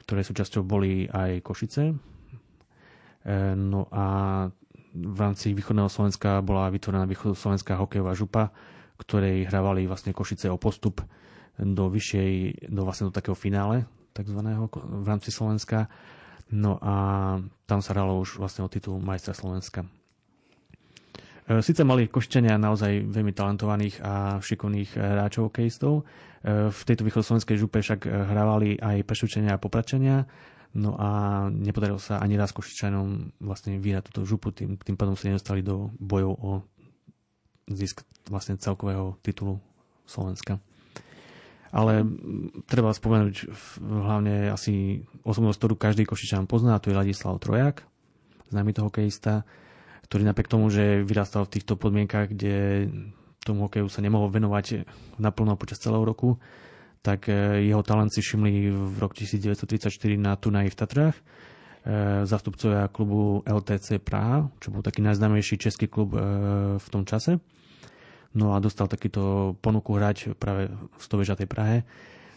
ktoré 0.06 0.22
súčasťou 0.22 0.62
boli 0.62 1.10
aj 1.10 1.42
Košice. 1.42 1.84
E, 1.90 1.96
no 3.58 3.90
a 3.90 4.06
v 4.94 5.18
rámci 5.18 5.58
východného 5.58 5.90
Slovenska 5.90 6.46
bola 6.46 6.70
vytvorená 6.70 7.10
východoslovenská 7.10 7.74
hokejová 7.82 8.14
župa, 8.14 8.54
ktorej 9.02 9.50
hrávali 9.50 9.90
vlastne 9.90 10.14
Košice 10.14 10.54
o 10.54 10.62
postup 10.62 11.02
do 11.60 11.88
vyššej, 11.88 12.32
do 12.72 12.82
vlastne 12.84 13.08
do 13.10 13.16
takého 13.16 13.36
finále 13.36 13.88
takzvaného 14.16 14.72
v 14.72 15.06
rámci 15.06 15.30
Slovenska. 15.30 15.92
No 16.56 16.80
a 16.80 16.96
tam 17.68 17.84
sa 17.84 17.92
hralo 17.92 18.24
už 18.24 18.40
vlastne 18.40 18.64
o 18.64 18.72
titul 18.72 19.04
majstra 19.04 19.36
Slovenska. 19.36 19.84
E, 19.84 21.60
Sice 21.60 21.84
mali 21.84 22.08
Košťania 22.08 22.56
naozaj 22.56 23.12
veľmi 23.12 23.36
talentovaných 23.36 24.00
a 24.00 24.40
šikovných 24.40 24.96
e, 24.96 24.98
hráčov 25.04 25.52
hokejistov. 25.52 26.02
E, 26.02 26.72
v 26.72 26.80
tejto 26.88 27.04
východoslovenskej 27.04 27.60
župe 27.60 27.84
však 27.84 28.08
hrávali 28.08 28.80
aj 28.80 29.04
Prešučania 29.04 29.58
a 29.58 29.62
Popračania. 29.62 30.24
No 30.76 30.96
a 31.00 31.48
nepodarilo 31.52 32.00
sa 32.00 32.20
ani 32.20 32.36
raz 32.36 32.52
Košičanom 32.56 33.40
vlastne 33.44 33.80
vyrať 33.80 34.12
túto 34.12 34.28
župu, 34.28 34.52
tým, 34.52 34.76
tým 34.80 34.96
pádom 34.96 35.16
sa 35.16 35.32
nedostali 35.32 35.64
do 35.64 35.92
bojov 36.00 36.34
o 36.40 36.52
zisk 37.72 38.06
vlastne 38.30 38.60
celkového 38.60 39.18
titulu 39.26 39.58
Slovenska. 40.06 40.62
Ale 41.76 42.08
treba 42.72 42.96
spomenúť 42.96 43.52
hlavne 43.84 44.48
asi 44.48 45.04
osobnosť, 45.28 45.60
ktorú 45.60 45.76
každý 45.76 46.08
Košičan 46.08 46.48
pozná, 46.48 46.80
to 46.80 46.88
je 46.88 46.96
Ladislav 46.96 47.36
Trojak, 47.44 47.84
známy 48.48 48.72
to 48.72 48.88
hokejista, 48.88 49.44
ktorý 50.08 50.24
napriek 50.24 50.48
tomu, 50.48 50.72
že 50.72 51.04
vyrastal 51.04 51.44
v 51.44 51.60
týchto 51.60 51.76
podmienkach, 51.76 52.32
kde 52.32 52.88
tomu 53.44 53.68
hokeju 53.68 53.92
sa 53.92 54.00
nemohol 54.00 54.32
venovať 54.32 54.88
naplno 55.20 55.60
počas 55.60 55.84
celého 55.84 56.02
roku, 56.02 56.40
tak 57.06 57.30
e, 57.30 57.62
jeho 57.70 57.86
talent 57.86 58.10
si 58.10 58.26
všimli 58.26 58.74
v 58.74 58.96
roku 58.98 59.14
1934 59.14 59.94
na 60.18 60.34
Tunaji 60.34 60.74
v 60.74 60.78
Tatrách. 60.78 61.16
E, 61.16 61.22
zastupcovia 62.26 62.90
klubu 62.90 63.46
LTC 63.46 64.02
Praha, 64.02 64.50
čo 64.58 64.74
bol 64.74 64.82
taký 64.82 65.06
najznámejší 65.06 65.62
český 65.62 65.86
klub 65.86 66.18
e, 66.18 66.20
v 66.82 66.88
tom 66.90 67.06
čase. 67.06 67.38
No 68.36 68.52
a 68.52 68.60
dostal 68.60 68.92
takýto 68.92 69.56
ponuku 69.64 69.96
hrať 69.96 70.36
práve 70.36 70.68
v 70.72 71.02
Stovežatej 71.02 71.48
Prahe. 71.48 71.88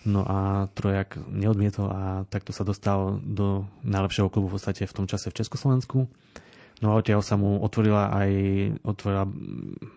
No 0.07 0.23
a 0.23 0.71
Trojak 0.73 1.19
neodmietol 1.27 1.91
a 1.91 2.03
takto 2.31 2.55
sa 2.55 2.63
dostal 2.63 3.19
do 3.27 3.67
najlepšieho 3.83 4.31
klubu 4.31 4.47
v 4.47 4.57
podstate 4.57 4.87
v 4.87 4.95
tom 4.95 5.11
čase 5.11 5.29
v 5.29 5.43
Československu. 5.43 6.07
No 6.79 6.95
a 6.95 7.03
odtiaľ 7.03 7.27
sa 7.27 7.35
mu 7.35 7.59
otvorila 7.59 8.15
aj 8.15 8.31
otvorila 8.87 9.27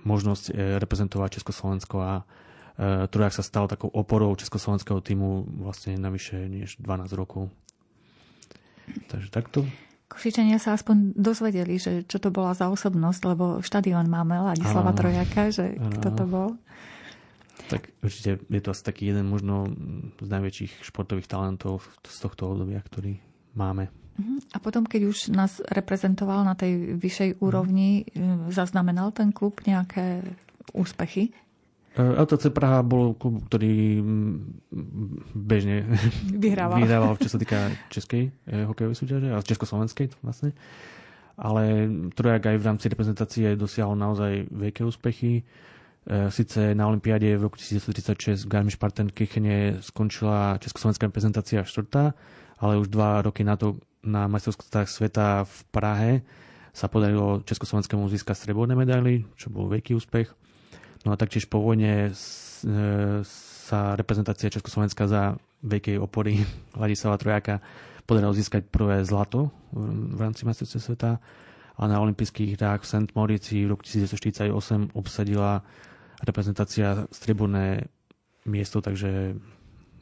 možnosť 0.01 0.45
e, 0.49 0.81
reprezentovať 0.81 1.37
Československo 1.37 1.95
a 2.01 2.13
e, 2.17 2.23
Trojak 3.05 3.37
sa 3.37 3.45
stal 3.45 3.69
takou 3.69 3.93
oporou 3.93 4.33
československého 4.33 4.97
týmu 5.05 5.45
vlastne 5.61 5.93
na 6.01 6.09
vyše 6.09 6.49
než 6.49 6.81
12 6.81 7.13
rokov. 7.13 7.53
Takže 9.13 9.29
takto. 9.29 9.69
Košičania 10.11 10.59
sa 10.59 10.75
aspoň 10.75 11.15
dozvedeli, 11.15 11.79
že 11.79 12.03
čo 12.03 12.19
to 12.19 12.35
bola 12.35 12.51
za 12.51 12.67
osobnosť, 12.67 13.21
lebo 13.31 13.45
štadión 13.63 14.11
máme 14.11 14.35
Ladislava 14.43 14.91
Trojaka, 14.91 15.55
že 15.55 15.79
ano. 15.79 15.95
kto 15.95 16.09
to 16.11 16.25
bol. 16.27 16.49
Tak 17.71 17.87
určite 18.03 18.43
je 18.43 18.61
to 18.61 18.75
asi 18.75 18.83
taký 18.83 19.15
jeden 19.15 19.31
možno 19.31 19.71
z 20.19 20.27
najväčších 20.27 20.83
športových 20.83 21.31
talentov 21.31 21.87
z 22.03 22.17
tohto 22.19 22.51
obdobia, 22.51 22.83
ktorý 22.83 23.15
máme. 23.55 23.87
Mhm. 24.19 24.51
A 24.51 24.57
potom, 24.59 24.83
keď 24.83 25.01
už 25.07 25.17
nás 25.31 25.63
reprezentoval 25.71 26.43
na 26.43 26.59
tej 26.59 26.99
vyššej 26.99 27.39
úrovni, 27.39 28.03
mm. 28.11 28.51
zaznamenal 28.51 29.15
ten 29.15 29.31
klub 29.31 29.63
nejaké 29.63 30.21
úspechy? 30.75 31.31
LTC 31.99 32.55
Praha 32.55 32.79
bol 32.87 33.11
klub, 33.19 33.43
ktorý 33.51 33.99
mm, 33.99 34.35
bežne 35.35 35.83
vyhrával, 36.31 36.79
vyhrával 36.83 37.13
čo 37.19 37.27
sa 37.27 37.35
týka 37.35 37.67
českej 37.91 38.31
eh, 38.47 38.63
hokejovej 38.63 38.95
súťaže 38.95 39.27
a 39.35 39.43
československej 39.43 40.07
vlastne. 40.23 40.55
Ale 41.35 41.89
Trojak 42.15 42.47
aj 42.47 42.57
v 42.59 42.67
rámci 42.67 42.85
reprezentácie 42.87 43.59
dosiahol 43.59 43.99
naozaj 43.99 44.47
veľké 44.55 44.87
úspechy. 44.87 45.43
Eh, 46.07 46.31
Sice 46.31 46.71
na 46.71 46.87
Olympiáde 46.87 47.27
v 47.35 47.51
roku 47.51 47.59
1936 47.59 48.47
v 48.47 48.51
Garmisch-Partenkirchene 48.51 49.83
skončila 49.83 50.63
československá 50.63 51.11
reprezentácia 51.11 51.67
štvrtá, 51.67 52.15
ale 52.63 52.79
už 52.79 52.87
dva 52.87 53.19
roky 53.19 53.43
na 53.43 53.59
to 53.59 53.83
na 54.01 54.31
majstrovstvách 54.31 54.87
sveta 54.87 55.43
v 55.43 55.57
Prahe 55.75 56.11
sa 56.71 56.87
podarilo 56.87 57.43
Československému 57.43 58.07
získať 58.07 58.47
strebové 58.47 58.73
medaily, 58.79 59.27
čo 59.35 59.51
bol 59.51 59.67
veľký 59.67 59.91
úspech. 59.93 60.31
No 61.05 61.13
a 61.13 61.19
taktiež 61.19 61.49
po 61.49 61.61
vojne 61.61 62.09
e, 62.09 62.11
sa 63.25 63.79
reprezentácia 63.97 64.53
Československa 64.53 65.09
za 65.09 65.35
veľkej 65.65 65.97
opory 65.97 66.41
Ladislava 66.81 67.17
Trojaka 67.17 67.63
podarilo 68.05 68.33
získať 68.35 68.67
prvé 68.67 69.05
zlato 69.05 69.53
v 69.71 70.19
rámci 70.19 70.43
majstrovstve 70.43 70.79
sveta 70.81 71.21
a 71.77 71.81
na 71.87 71.97
olympijských 72.03 72.59
hrách 72.59 72.83
v 72.83 72.89
St. 72.89 73.09
Maurici 73.15 73.63
v 73.63 73.71
roku 73.71 73.87
1948 73.87 74.51
obsadila 74.93 75.63
reprezentácia 76.21 77.07
strieborné 77.09 77.87
miesto, 78.45 78.83
takže 78.83 79.37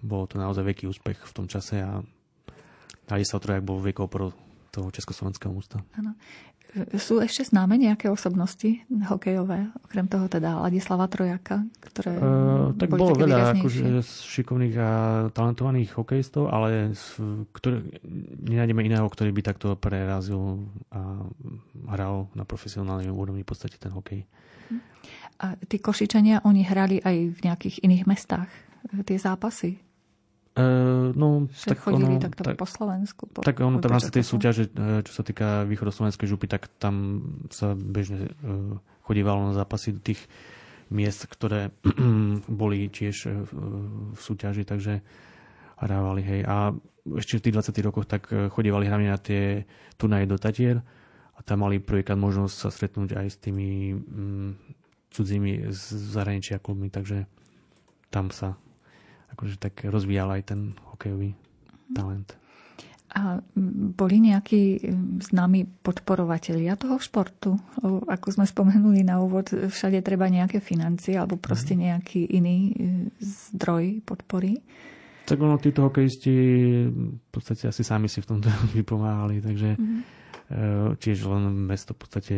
bolo 0.03 0.27
to 0.27 0.39
naozaj 0.39 0.63
veľký 0.63 0.87
úspech 0.87 1.19
v 1.21 1.35
tom 1.35 1.45
čase 1.47 1.83
a 1.83 2.03
Ladislav 3.09 3.41
Trojak 3.43 3.63
bol 3.63 3.83
veľkou 3.83 4.05
oporou 4.05 4.31
toho 4.69 4.93
československého 4.93 5.49
ústa. 5.49 5.81
Ano. 5.97 6.13
Sú 7.01 7.17
ešte 7.17 7.49
známe 7.49 7.81
nejaké 7.81 8.13
osobnosti 8.13 8.85
hokejové, 8.93 9.73
okrem 9.89 10.05
toho 10.05 10.29
teda 10.29 10.61
Ladislava 10.61 11.09
Trojaka, 11.09 11.65
ktoré 11.81 12.13
uh, 12.13 12.69
Tak 12.77 12.93
bolo 12.93 13.17
veľa 13.17 13.57
akože, 13.57 14.05
šikovných 14.05 14.75
a 14.77 14.89
talentovaných 15.33 15.97
hokejistov, 15.97 16.53
ale 16.53 16.93
ktoré, 17.57 17.81
nenájdeme 18.45 18.85
iného, 18.85 19.09
ktorý 19.09 19.33
by 19.33 19.41
takto 19.41 19.73
prerazil 19.81 20.61
a 20.93 21.25
hral 21.89 22.29
na 22.37 22.45
profesionálnej 22.45 23.09
úrovni 23.09 23.41
v 23.41 23.49
podstate 23.49 23.81
ten 23.81 23.89
hokej. 23.89 24.29
A 25.41 25.57
tí 25.65 25.81
Košičania, 25.81 26.45
oni 26.45 26.61
hrali 26.61 27.01
aj 27.01 27.17
v 27.33 27.39
nejakých 27.49 27.81
iných 27.81 28.05
mestách 28.05 28.51
tie 29.09 29.17
zápasy? 29.17 29.88
Uh, 30.57 31.13
no, 31.13 31.45
že 31.53 31.71
tak 31.71 31.85
chodili 31.85 32.17
ono, 32.17 32.23
takto 32.23 32.41
tak, 32.41 32.57
po 32.57 32.65
Slovensku. 32.65 33.29
Po, 33.29 33.45
tak 33.45 33.61
ono 33.61 33.79
tam 33.79 33.95
v 33.95 34.11
tej 34.11 34.25
súťaže, 34.25 34.67
e, 34.73 35.05
čo 35.05 35.13
sa 35.13 35.23
týka 35.23 35.63
východoslovenskej 35.69 36.25
župy, 36.25 36.49
tak 36.49 36.67
tam 36.81 37.21
sa 37.53 37.77
bežne 37.77 38.33
uh, 38.43 38.75
chodívalo 39.05 39.49
na 39.49 39.53
zápasy 39.55 39.95
do 39.95 40.01
tých 40.01 40.19
miest, 40.89 41.29
ktoré 41.29 41.69
boli 42.61 42.89
tiež 42.89 43.29
v 43.53 44.19
súťaži, 44.19 44.65
takže 44.65 45.05
hrávali, 45.79 46.21
hej. 46.25 46.41
A 46.49 46.73
ešte 47.15 47.39
v 47.39 47.43
tých 47.45 47.55
20 47.71 47.87
rokoch 47.87 48.05
tak 48.09 48.27
chodívali 48.27 48.89
hlavne 48.89 49.13
na 49.13 49.21
tie 49.21 49.63
turnaje 49.95 50.27
do 50.27 50.35
Tatier 50.35 50.81
a 51.37 51.39
tam 51.45 51.63
mali 51.63 51.79
prvýkrát 51.79 52.19
možnosť 52.19 52.55
sa 52.57 52.69
stretnúť 52.73 53.15
aj 53.15 53.27
s 53.31 53.37
tými 53.39 53.95
um, 53.95 54.59
cudzími 55.13 55.71
z 55.71 55.81
zahraničia 56.11 56.59
klubmi, 56.59 56.91
takže 56.91 57.25
tam 58.11 58.27
sa 58.29 58.59
akože 59.33 59.55
tak 59.61 59.85
rozvíjal 59.87 60.39
aj 60.39 60.53
ten 60.53 60.73
hokejový 60.93 61.33
talent. 61.93 62.35
A 63.09 63.41
boli 63.97 64.21
nejakí 64.21 64.85
známi 65.25 65.65
podporovatelia 65.81 66.77
toho 66.77 67.01
športu? 67.01 67.57
Ako 68.05 68.37
sme 68.37 68.45
spomenuli 68.45 69.01
na 69.01 69.17
úvod, 69.17 69.49
všade 69.49 69.97
treba 70.05 70.29
nejaké 70.29 70.61
financie 70.61 71.17
alebo 71.17 71.41
proste 71.41 71.73
mhm. 71.73 71.81
nejaký 71.81 72.21
iný 72.29 72.57
e, 72.69 72.73
zdroj 73.17 74.05
podpory? 74.05 74.61
Tak 75.25 75.37
ono, 75.41 75.61
títo 75.61 75.85
hokejisti 75.85 76.33
v 76.89 77.29
podstate 77.29 77.69
asi 77.69 77.85
sami 77.85 78.09
si 78.09 78.21
v 78.21 78.29
tomto 78.29 78.49
vypomáhali, 78.77 79.41
takže 79.41 79.77
mm-hmm. 79.77 80.97
tiež 80.97 81.17
len 81.29 81.69
mesto 81.69 81.93
v 81.93 81.99
podstate, 82.01 82.35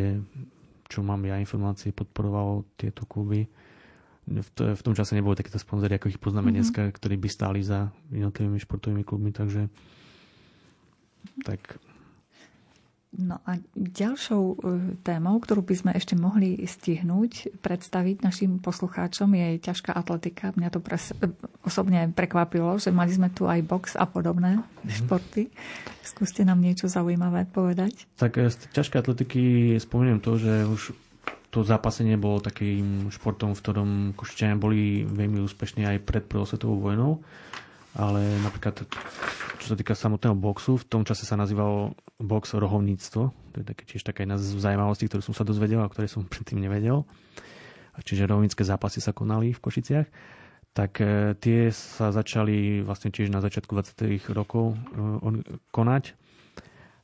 čo 0.92 1.00
mám 1.00 1.24
ja 1.24 1.40
informácie, 1.40 1.96
podporovalo 1.96 2.68
tieto 2.76 3.08
kluby 3.08 3.48
v, 4.26 4.48
to, 4.54 4.62
v 4.78 4.82
tom 4.82 4.94
čase 4.94 5.18
neboli 5.18 5.34
takéto 5.34 5.58
sponzory, 5.58 5.98
ako 5.98 6.12
ich 6.12 6.22
poznáme 6.22 6.50
mm-hmm. 6.50 6.58
dneska, 6.62 6.82
ktorí 6.94 7.18
by 7.18 7.28
stáli 7.28 7.60
za 7.62 7.90
jednotlivými 8.14 8.58
športovými 8.62 9.02
klubmi, 9.02 9.34
takže 9.34 9.66
tak 11.42 11.82
No 13.12 13.44
a 13.44 13.60
ďalšou 13.76 14.42
e, 14.48 14.56
témou, 15.04 15.36
ktorú 15.36 15.60
by 15.60 15.74
sme 15.76 15.92
ešte 15.92 16.16
mohli 16.16 16.56
stihnúť, 16.64 17.60
predstaviť 17.60 18.24
našim 18.24 18.56
poslucháčom 18.56 19.36
je 19.36 19.60
ťažká 19.60 19.92
atletika. 19.92 20.56
Mňa 20.56 20.68
to 20.72 20.80
pres, 20.80 21.12
e, 21.20 21.28
osobne 21.60 22.08
prekvapilo, 22.08 22.80
že 22.80 22.88
mali 22.88 23.12
sme 23.12 23.28
tu 23.28 23.44
aj 23.44 23.60
box 23.68 24.00
a 24.00 24.08
podobné 24.08 24.56
mm-hmm. 24.56 24.96
športy. 25.04 25.52
Skúste 26.00 26.48
nám 26.48 26.64
niečo 26.64 26.88
zaujímavé 26.88 27.44
povedať. 27.52 28.08
Tak 28.16 28.40
e, 28.40 28.48
z 28.48 28.56
ťažké 28.72 29.04
atletiky 29.04 29.76
spomeniem 29.76 30.16
to, 30.24 30.40
že 30.40 30.64
už 30.64 30.96
to 31.52 31.60
zápasenie 31.60 32.16
bolo 32.16 32.40
takým 32.40 33.12
športom, 33.12 33.52
v 33.52 33.60
ktorom 33.60 33.90
Košičania 34.16 34.56
boli 34.56 35.04
veľmi 35.04 35.44
úspešní 35.44 35.84
aj 35.84 36.00
pred 36.00 36.24
prvou 36.24 36.48
svetovou 36.48 36.80
vojnou. 36.80 37.20
Ale 37.92 38.24
napríklad, 38.40 38.88
čo 39.60 39.66
sa 39.68 39.76
týka 39.76 39.92
samotného 39.92 40.32
boxu, 40.32 40.80
v 40.80 40.88
tom 40.88 41.04
čase 41.04 41.28
sa 41.28 41.36
nazývalo 41.36 41.92
box 42.16 42.56
rohovníctvo. 42.56 43.22
To 43.28 43.56
je 43.60 43.66
také, 43.68 43.84
tiež 43.84 44.00
taká 44.00 44.24
jedna 44.24 44.40
z 44.40 44.56
zaujímavostí, 44.56 45.12
ktorú 45.12 45.20
som 45.20 45.36
sa 45.36 45.44
dozvedel 45.44 45.84
a 45.84 45.92
ktoré 45.92 46.08
som 46.08 46.24
predtým 46.24 46.56
nevedel. 46.56 47.04
Čiže 48.00 48.24
rohovnícke 48.24 48.64
zápasy 48.64 49.04
sa 49.04 49.12
konali 49.12 49.52
v 49.52 49.60
Košiciach. 49.60 50.08
Tak 50.72 51.04
e, 51.04 51.36
tie 51.36 51.68
sa 51.68 52.08
začali 52.08 52.80
vlastne 52.80 53.12
tiež 53.12 53.28
na 53.28 53.44
začiatku 53.44 53.76
20. 53.76 54.24
rokov 54.32 54.72
e, 54.72 54.76
konať 55.68 56.16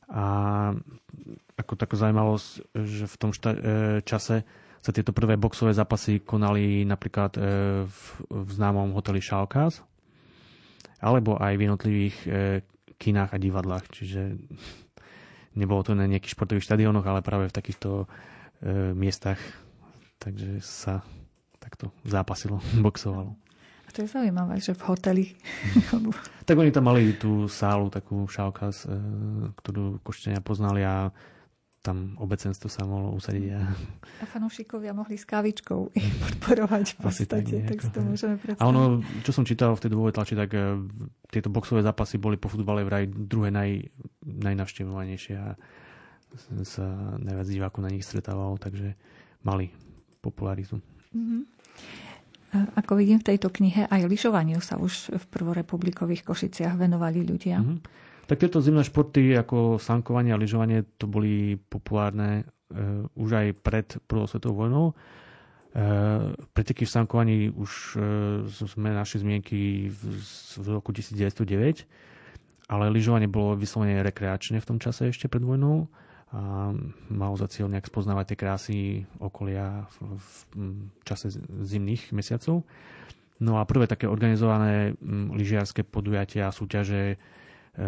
a 0.09 0.25
ako 1.53 1.73
takú 1.77 1.93
zaujímavosť, 1.93 2.49
že 2.73 3.05
v 3.05 3.15
tom 3.21 3.31
šta- 3.35 3.57
e, 3.57 3.63
čase 4.01 4.41
sa 4.79 4.91
tieto 4.95 5.13
prvé 5.13 5.37
boxové 5.37 5.75
zápasy 5.75 6.23
konali 6.23 6.81
napríklad 6.87 7.37
e, 7.37 7.41
v, 7.85 8.01
v 8.25 8.49
známom 8.49 8.95
hoteli 8.97 9.21
Šalkás 9.21 9.85
alebo 10.99 11.37
aj 11.37 11.53
v 11.55 11.63
jednotlivých 11.69 12.17
e, 12.25 12.29
kinách 12.97 13.31
a 13.35 13.39
divadlách. 13.39 13.85
Čiže 13.93 14.35
nebolo 15.55 15.85
to 15.85 15.93
na 15.93 16.09
nejakých 16.09 16.33
športových 16.33 16.65
štadiónoch, 16.65 17.05
ale 17.05 17.23
práve 17.23 17.47
v 17.47 17.55
takýchto 17.55 18.09
miestach. 18.91 19.39
Takže 20.19 20.59
sa 20.59 20.99
takto 21.63 21.95
zápasilo, 22.03 22.59
boxovalo. 22.85 23.39
To 23.99 24.07
je 24.07 24.15
zaujímavé, 24.15 24.63
že 24.63 24.71
v 24.79 24.81
hoteli. 24.87 25.25
tak 26.47 26.55
oni 26.55 26.71
tam 26.71 26.87
mali 26.87 27.19
tú 27.19 27.51
sálu, 27.51 27.91
takú 27.91 28.23
šálkas, 28.31 28.87
e, 28.87 28.95
ktorú 29.59 29.99
koštenia 29.99 30.39
poznali 30.39 30.87
a 30.87 31.11
tam 31.83 32.15
obecenstvo 32.15 32.71
sa 32.71 32.87
mohlo 32.87 33.11
usadiť. 33.19 33.59
A, 33.59 33.59
a 34.23 34.25
fanúšikovia 34.31 34.95
mohli 34.95 35.19
s 35.19 35.27
kávičkou 35.27 35.91
podporovať 36.23 36.95
v 36.95 36.97
podstate, 37.03 37.55
tak, 37.67 37.75
tak 37.75 37.77
si 37.83 37.91
to 37.91 37.99
môžeme 37.99 38.39
predstaviť. 38.39 38.63
A 38.63 38.71
ono, 38.71 39.03
čo 39.19 39.35
som 39.35 39.43
čítal 39.43 39.75
v 39.75 39.83
tej 39.83 39.91
dôvode 39.91 40.15
tlači, 40.15 40.39
tak 40.39 40.55
e, 40.55 40.79
tieto 41.27 41.51
boxové 41.51 41.83
zápasy 41.83 42.15
boli 42.15 42.39
po 42.39 42.47
futbale 42.47 42.87
vraj 42.87 43.03
druhé 43.03 43.51
naj, 43.51 43.83
najnavštevovanejšie 44.23 45.35
a 45.35 45.59
sa 46.63 46.87
najviac 47.19 47.47
divákov 47.51 47.83
na 47.83 47.91
nich 47.91 48.07
stretávalo, 48.07 48.55
takže 48.55 48.95
mali 49.43 49.75
popularitu. 50.23 50.79
Mm-hmm. 51.11 51.41
Ako 52.49 52.97
vidím 52.97 53.21
v 53.21 53.33
tejto 53.33 53.53
knihe, 53.53 53.85
aj 53.85 54.09
lyžovaniu 54.09 54.57
sa 54.57 54.81
už 54.81 55.13
v 55.13 55.25
prvorepublikových 55.29 56.25
Košiciach 56.25 56.81
venovali 56.81 57.21
ľudia. 57.21 57.61
Mm-hmm. 57.61 57.79
Tak 58.25 58.41
tieto 58.41 58.61
zimné 58.61 58.81
športy 58.85 59.37
ako 59.37 59.77
sankovanie 59.77 60.33
a 60.33 60.41
lyžovanie 60.41 60.85
to 60.97 61.05
boli 61.05 61.57
populárne 61.57 62.45
e, 62.69 63.05
už 63.17 63.29
aj 63.29 63.47
pred 63.61 63.87
prvou 64.05 64.25
svetovou 64.25 64.65
vojnou. 64.65 64.85
E, 64.89 64.93
preteky 66.53 66.85
v 66.85 66.93
sankovaní 66.93 67.37
už 67.53 67.97
e, 67.97 68.49
sme 68.49 68.93
našli 68.97 69.25
zmienky 69.25 69.89
v, 69.89 70.01
v 70.61 70.67
roku 70.69 70.89
1909, 70.93 71.85
ale 72.69 72.93
lyžovanie 72.93 73.29
bolo 73.29 73.57
vyslovene 73.57 74.01
rekreačné 74.01 74.61
v 74.61 74.69
tom 74.73 74.77
čase 74.77 75.09
ešte 75.09 75.29
pred 75.29 75.41
vojnou 75.41 75.89
a 76.29 76.69
mal 77.09 77.33
za 77.41 77.49
cieľ 77.49 77.73
nejak 77.73 77.89
spoznávať 77.89 78.25
tie 78.33 78.37
krásy 78.37 78.77
okolia 79.17 79.89
v, 79.97 79.97
v 80.13 80.33
čase 81.01 81.33
zimných 81.65 82.13
mesiacov. 82.13 82.61
No 83.39 83.57
a 83.57 83.65
prvé 83.65 83.89
také 83.89 84.05
organizované 84.05 84.93
lyžiarske 85.33 85.87
podujatia 85.87 86.51
a 86.51 86.55
súťaže 86.55 87.15
e, 87.15 87.17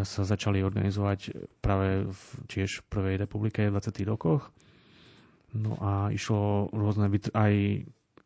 sa 0.01 0.21
začali 0.23 0.63
organizovať 0.63 1.51
práve 1.61 2.07
v 2.09 2.23
tiež 2.47 2.81
v 2.81 2.87
Prvej 2.87 3.15
republike 3.19 3.67
v 3.67 3.75
20. 3.77 4.09
rokoch. 4.09 4.49
No 5.51 5.75
a 5.83 6.09
išlo 6.09 6.71
rôzne 6.71 7.11
aj 7.35 7.53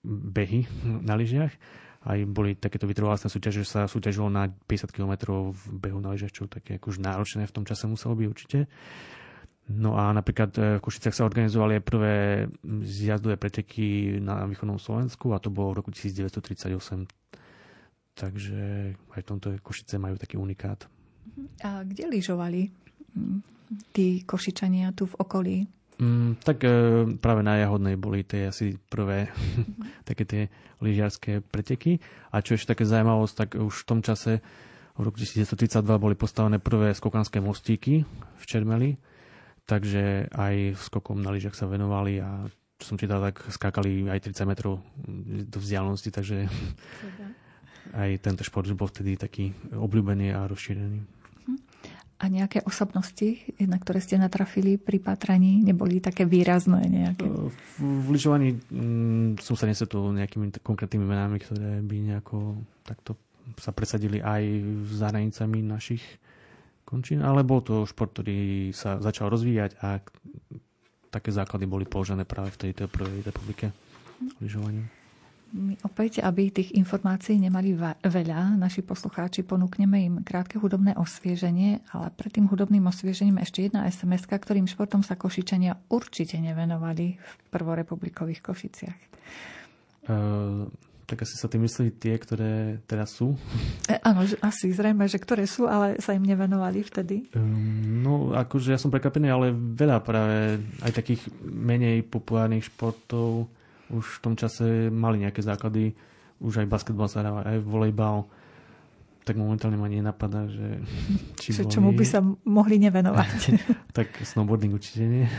behy 0.05 0.69
na 1.01 1.17
lyžiach. 1.17 1.51
Aj 2.05 2.21
boli 2.29 2.53
takéto 2.53 2.85
vytrvalostné 2.85 3.33
súťaže, 3.33 3.65
že 3.65 3.73
sa 3.73 3.89
súťažilo 3.89 4.29
na 4.29 4.53
50 4.69 4.93
km 4.93 5.13
v 5.49 5.63
behu 5.73 5.97
na 5.97 6.13
lyžiach, 6.13 6.29
čo 6.29 6.45
také 6.45 6.77
akož 6.77 7.01
náročné 7.01 7.49
v 7.49 7.55
tom 7.57 7.65
čase 7.65 7.89
muselo 7.89 8.13
byť 8.13 8.27
určite. 8.29 8.69
No 9.65 9.97
a 9.97 10.13
napríklad 10.13 10.51
e, 10.61 10.77
v 10.77 10.83
Košicách 10.83 11.15
sa 11.17 11.25
organizovali 11.25 11.81
aj 11.81 11.83
prvé 11.89 12.15
zjazdové 12.85 13.33
preteky 13.33 14.17
na 14.21 14.45
východnom 14.45 14.77
Slovensku 14.77 15.33
a 15.33 15.41
to 15.41 15.49
bolo 15.49 15.73
v 15.73 15.77
roku 15.81 15.89
1938. 15.89 17.09
Takže 18.15 18.61
aj 18.93 19.21
v 19.25 19.27
tomto 19.27 19.57
Košice 19.65 19.97
majú 19.97 20.21
taký 20.21 20.37
unikát. 20.37 20.85
A 21.65 21.81
kde 21.81 22.05
lyžovali 22.07 22.69
tí 23.89 24.21
Košičania 24.21 24.93
tu 24.93 25.09
v 25.09 25.17
okolí? 25.17 25.55
Mm, 25.97 26.37
tak 26.45 26.61
e, 26.61 26.69
práve 27.17 27.41
na 27.41 27.57
Jahodnej 27.57 27.97
boli 27.97 28.21
tie 28.21 28.53
asi 28.53 28.77
prvé 28.77 29.33
také 30.09 30.29
tie 30.29 30.41
lyžiarské 30.77 31.41
preteky. 31.41 31.97
A 32.29 32.45
čo 32.45 32.53
ešte 32.53 32.77
také 32.77 32.85
zaujímavosť, 32.85 33.33
tak 33.33 33.49
už 33.57 33.81
v 33.81 33.87
tom 33.89 33.99
čase 34.05 34.45
v 34.93 35.01
roku 35.01 35.17
1932 35.17 35.81
boli 35.97 36.13
postavené 36.13 36.61
prvé 36.61 36.93
skokanské 36.93 37.41
mostíky 37.41 38.05
v 38.37 38.43
Čermeli 38.45 39.14
takže 39.65 40.29
aj 40.33 40.77
skokom 40.77 41.21
na 41.21 41.33
lyžiach 41.33 41.57
sa 41.57 41.65
venovali 41.65 42.21
a 42.21 42.45
čo 42.75 42.93
som 42.93 42.99
čítal, 42.99 43.23
tak 43.23 43.39
skákali 43.49 44.05
aj 44.11 44.29
30 44.29 44.51
metrov 44.51 44.83
do 45.47 45.57
vzdialenosti, 45.57 46.11
takže 46.11 46.45
aj 47.95 48.09
tento 48.19 48.43
šport 48.43 48.67
bol 48.75 48.91
vtedy 48.91 49.15
taký 49.15 49.55
obľúbený 49.73 50.35
a 50.35 50.45
rozšírený. 50.45 50.99
Mhm. 51.47 51.57
A 52.15 52.31
nejaké 52.31 52.63
osobnosti, 52.63 53.43
na 53.59 53.75
ktoré 53.75 53.99
ste 53.99 54.15
natrafili 54.15 54.79
pri 54.79 55.03
patraní, 55.03 55.59
neboli 55.59 55.99
také 55.99 56.23
výrazné 56.23 56.87
nejaké? 56.87 57.27
V, 57.27 57.51
v 57.79 58.07
lyžovaní 58.15 58.55
mm, 58.55 59.43
som 59.43 59.59
sa 59.59 59.67
nesetol 59.67 60.15
nejakými 60.15 60.55
konkrétnymi 60.63 61.03
menami, 61.03 61.43
ktoré 61.43 61.83
by 61.83 61.95
nejako 62.15 62.55
takto 62.87 63.19
sa 63.59 63.69
presadili 63.75 64.23
aj 64.23 64.41
za 64.89 65.13
hranicami 65.13 65.61
našich 65.61 66.01
končín, 66.85 67.25
ale 67.25 67.41
bol 67.41 67.65
to 67.65 67.83
šport, 67.89 68.13
ktorý 68.13 68.69
sa 68.71 69.01
začal 69.01 69.33
rozvíjať 69.33 69.81
a 69.81 69.99
také 71.09 71.33
základy 71.33 71.65
boli 71.65 71.83
položené 71.89 72.23
práve 72.23 72.53
v 72.53 72.69
tejto 72.69 72.85
prvej 72.87 73.25
republike 73.25 73.73
lyžovania. 74.39 74.85
My 75.55 75.79
opäť, 75.87 76.19
aby 76.19 76.51
tých 76.51 76.75
informácií 76.75 77.39
nemali 77.39 77.77
veľa, 78.03 78.59
naši 78.59 78.83
poslucháči 78.83 79.47
ponúkneme 79.47 80.03
im 80.03 80.15
krátke 80.19 80.59
hudobné 80.59 80.99
osvieženie, 80.99 81.79
ale 81.95 82.11
pred 82.11 82.35
tým 82.35 82.51
hudobným 82.51 82.83
osviežením 82.91 83.39
ešte 83.39 83.63
jedna 83.63 83.87
sms 83.87 84.27
ktorým 84.27 84.67
športom 84.67 84.99
sa 84.99 85.15
Košičania 85.15 85.79
určite 85.87 86.35
nevenovali 86.43 87.15
v 87.15 87.31
prvorepublikových 87.55 88.41
Košiciach. 88.43 88.99
Uh, 90.11 90.67
tak 91.05 91.21
asi 91.21 91.37
sa 91.37 91.45
tým 91.45 91.65
myslí 91.69 92.01
tie, 92.01 92.17
ktoré 92.17 92.81
teraz 92.89 93.13
sú? 93.13 93.37
E, 93.85 94.01
áno, 94.01 94.25
asi 94.41 94.73
zrejme, 94.73 95.05
že 95.05 95.21
ktoré 95.21 95.45
sú, 95.45 95.69
ale 95.69 96.01
sa 96.01 96.17
im 96.17 96.25
nevenovali 96.25 96.81
vtedy. 96.81 97.29
Um, 97.37 98.01
no, 98.01 98.13
akože 98.33 98.73
ja 98.73 98.81
som 98.81 98.89
prekvapený, 98.89 99.29
ale 99.29 99.53
veľa 99.53 100.01
práve 100.01 100.57
aj 100.81 100.91
takých 100.97 101.21
menej 101.45 102.01
populárnych 102.09 102.65
športov 102.73 103.45
už 103.93 104.17
v 104.17 104.21
tom 104.21 104.33
čase 104.33 104.89
mali 104.89 105.21
nejaké 105.21 105.45
základy, 105.45 105.93
už 106.41 106.65
aj 106.65 106.71
basketbal 106.73 107.05
sa 107.05 107.21
hráva, 107.21 107.45
aj 107.45 107.61
volejbal, 107.61 108.25
tak 109.25 109.37
momentálne 109.37 109.77
ma 109.77 109.89
nenapadá, 109.89 110.49
že... 110.49 110.81
Či 111.41 111.53
že 111.53 111.69
čomu 111.69 111.93
by 111.93 112.05
sa 112.05 112.21
mohli 112.45 112.81
nevenovať. 112.81 113.57
tak 113.97 114.09
snowboarding 114.25 114.73
určite 114.73 115.05
nie. 115.05 115.25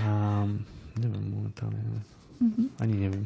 A 0.00 0.42
neviem, 0.96 1.24
momentálne 1.28 1.82
Mm-hmm. 2.42 2.66
Ani 2.82 2.94
neviem. 2.98 3.24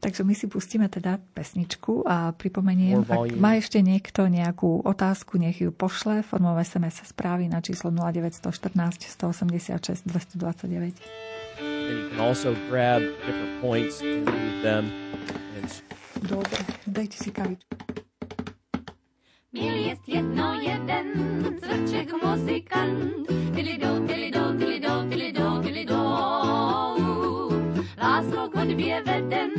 Takže 0.00 0.22
my 0.22 0.34
si 0.34 0.46
pustíme 0.46 0.86
teda 0.86 1.18
pesničku 1.34 2.06
a 2.06 2.30
pripomeniem, 2.30 3.02
ak 3.02 3.34
má 3.36 3.58
ešte 3.58 3.82
niekto 3.82 4.28
nejakú 4.30 4.86
otázku, 4.86 5.40
nech 5.40 5.58
ju 5.58 5.74
pošle 5.74 6.22
formou 6.22 6.54
SMS 6.60 7.02
správy 7.10 7.50
na 7.50 7.58
číslo 7.58 7.90
0914 7.90 9.02
186 9.02 10.06
229. 10.06 10.94
And 11.58 11.98
you 11.98 12.08
can 12.10 12.20
also 12.20 12.54
grab 12.68 13.02
different 13.24 13.60
points 13.60 14.00
and 14.02 14.26
move 14.26 14.62
them. 14.62 14.92
And... 15.56 15.68
Dobre, 16.22 16.60
dajte 16.86 17.16
si 17.16 17.30
kavičku. 17.30 17.76
Byl 19.52 19.74
jest 19.74 20.08
jedno 20.08 20.54
jeden 20.60 21.06
cvrček 21.60 22.12
muzikant, 22.24 23.26
tilido, 23.54 23.88
tilido, 24.06 24.52
tilido, 24.58 25.04
tilido, 25.08 25.62
tilido. 25.62 25.95
Láskou 25.95 25.95
k 25.95 25.95
hudbě 28.24 29.02
veden, 29.06 29.50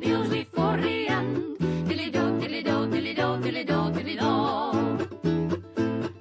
byl 0.00 0.22
vždy 0.22 0.44
foriant, 0.44 1.38
tilido, 1.88 2.20
tilido, 2.40 2.86
tilido, 2.86 3.38
tilido, 3.42 3.90
tilido. 3.96 4.72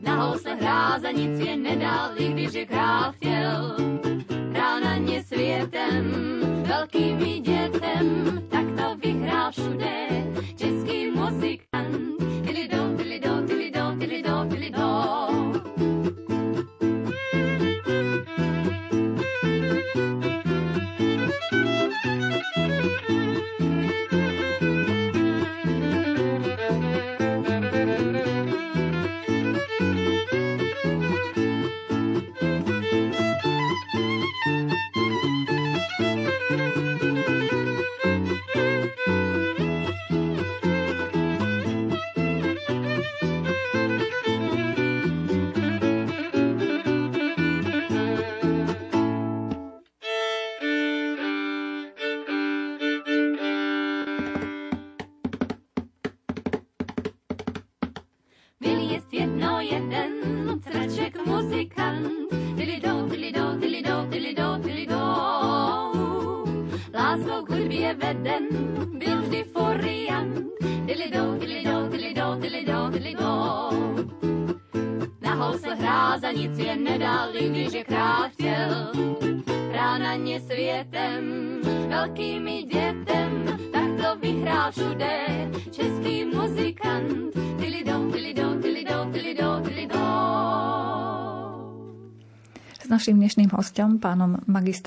Nahou 0.02 0.38
se 0.38 0.56
hrá, 0.56 1.00
za 1.00 1.12
nic 1.12 1.40
je 1.40 1.56
nedal, 1.56 2.12
i 2.18 2.34
když 2.34 2.54
je 2.54 2.66
král 2.66 3.12
chtěl 3.12 3.69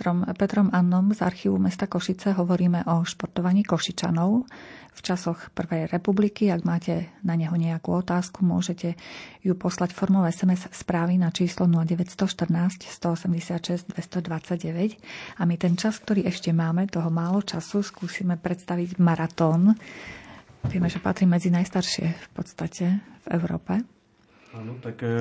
magistrom 0.03 0.34
Petrom 0.34 0.68
Annom 0.74 1.14
z 1.14 1.22
archívu 1.22 1.62
mesta 1.62 1.86
Košice, 1.86 2.34
hovoríme 2.34 2.82
o 2.90 3.07
športovaní 3.07 3.62
Košičanov 3.62 4.30
v 4.90 5.00
časoch 5.00 5.55
Prvej 5.55 5.86
republiky. 5.86 6.50
Ak 6.50 6.66
máte 6.66 7.14
na 7.22 7.38
neho 7.38 7.55
nejakú 7.55 8.03
otázku, 8.03 8.42
môžete 8.42 8.98
ju 9.40 9.55
poslať 9.55 9.94
formou 9.94 10.26
SMS 10.26 10.66
správy 10.74 11.22
na 11.22 11.30
číslo 11.30 11.70
0914 11.70 12.50
186 12.82 13.94
229. 13.94 14.98
A 15.38 15.42
my 15.46 15.55
ten 15.55 15.78
čas, 15.78 16.03
ktorý 16.03 16.26
ešte 16.26 16.50
máme, 16.50 16.90
toho 16.90 17.07
málo 17.07 17.38
času, 17.38 17.86
skúsime 17.86 18.34
predstaviť 18.34 18.98
maratón. 18.98 19.78
Vieme, 20.66 20.90
že 20.90 20.98
patrí 20.98 21.30
medzi 21.30 21.55
najstaršie 21.55 22.07
v 22.11 22.28
podstate 22.34 22.98
v 23.22 23.26
Európe. 23.38 23.78
Áno, 24.53 24.82
tak 24.82 24.98
e, 25.00 25.14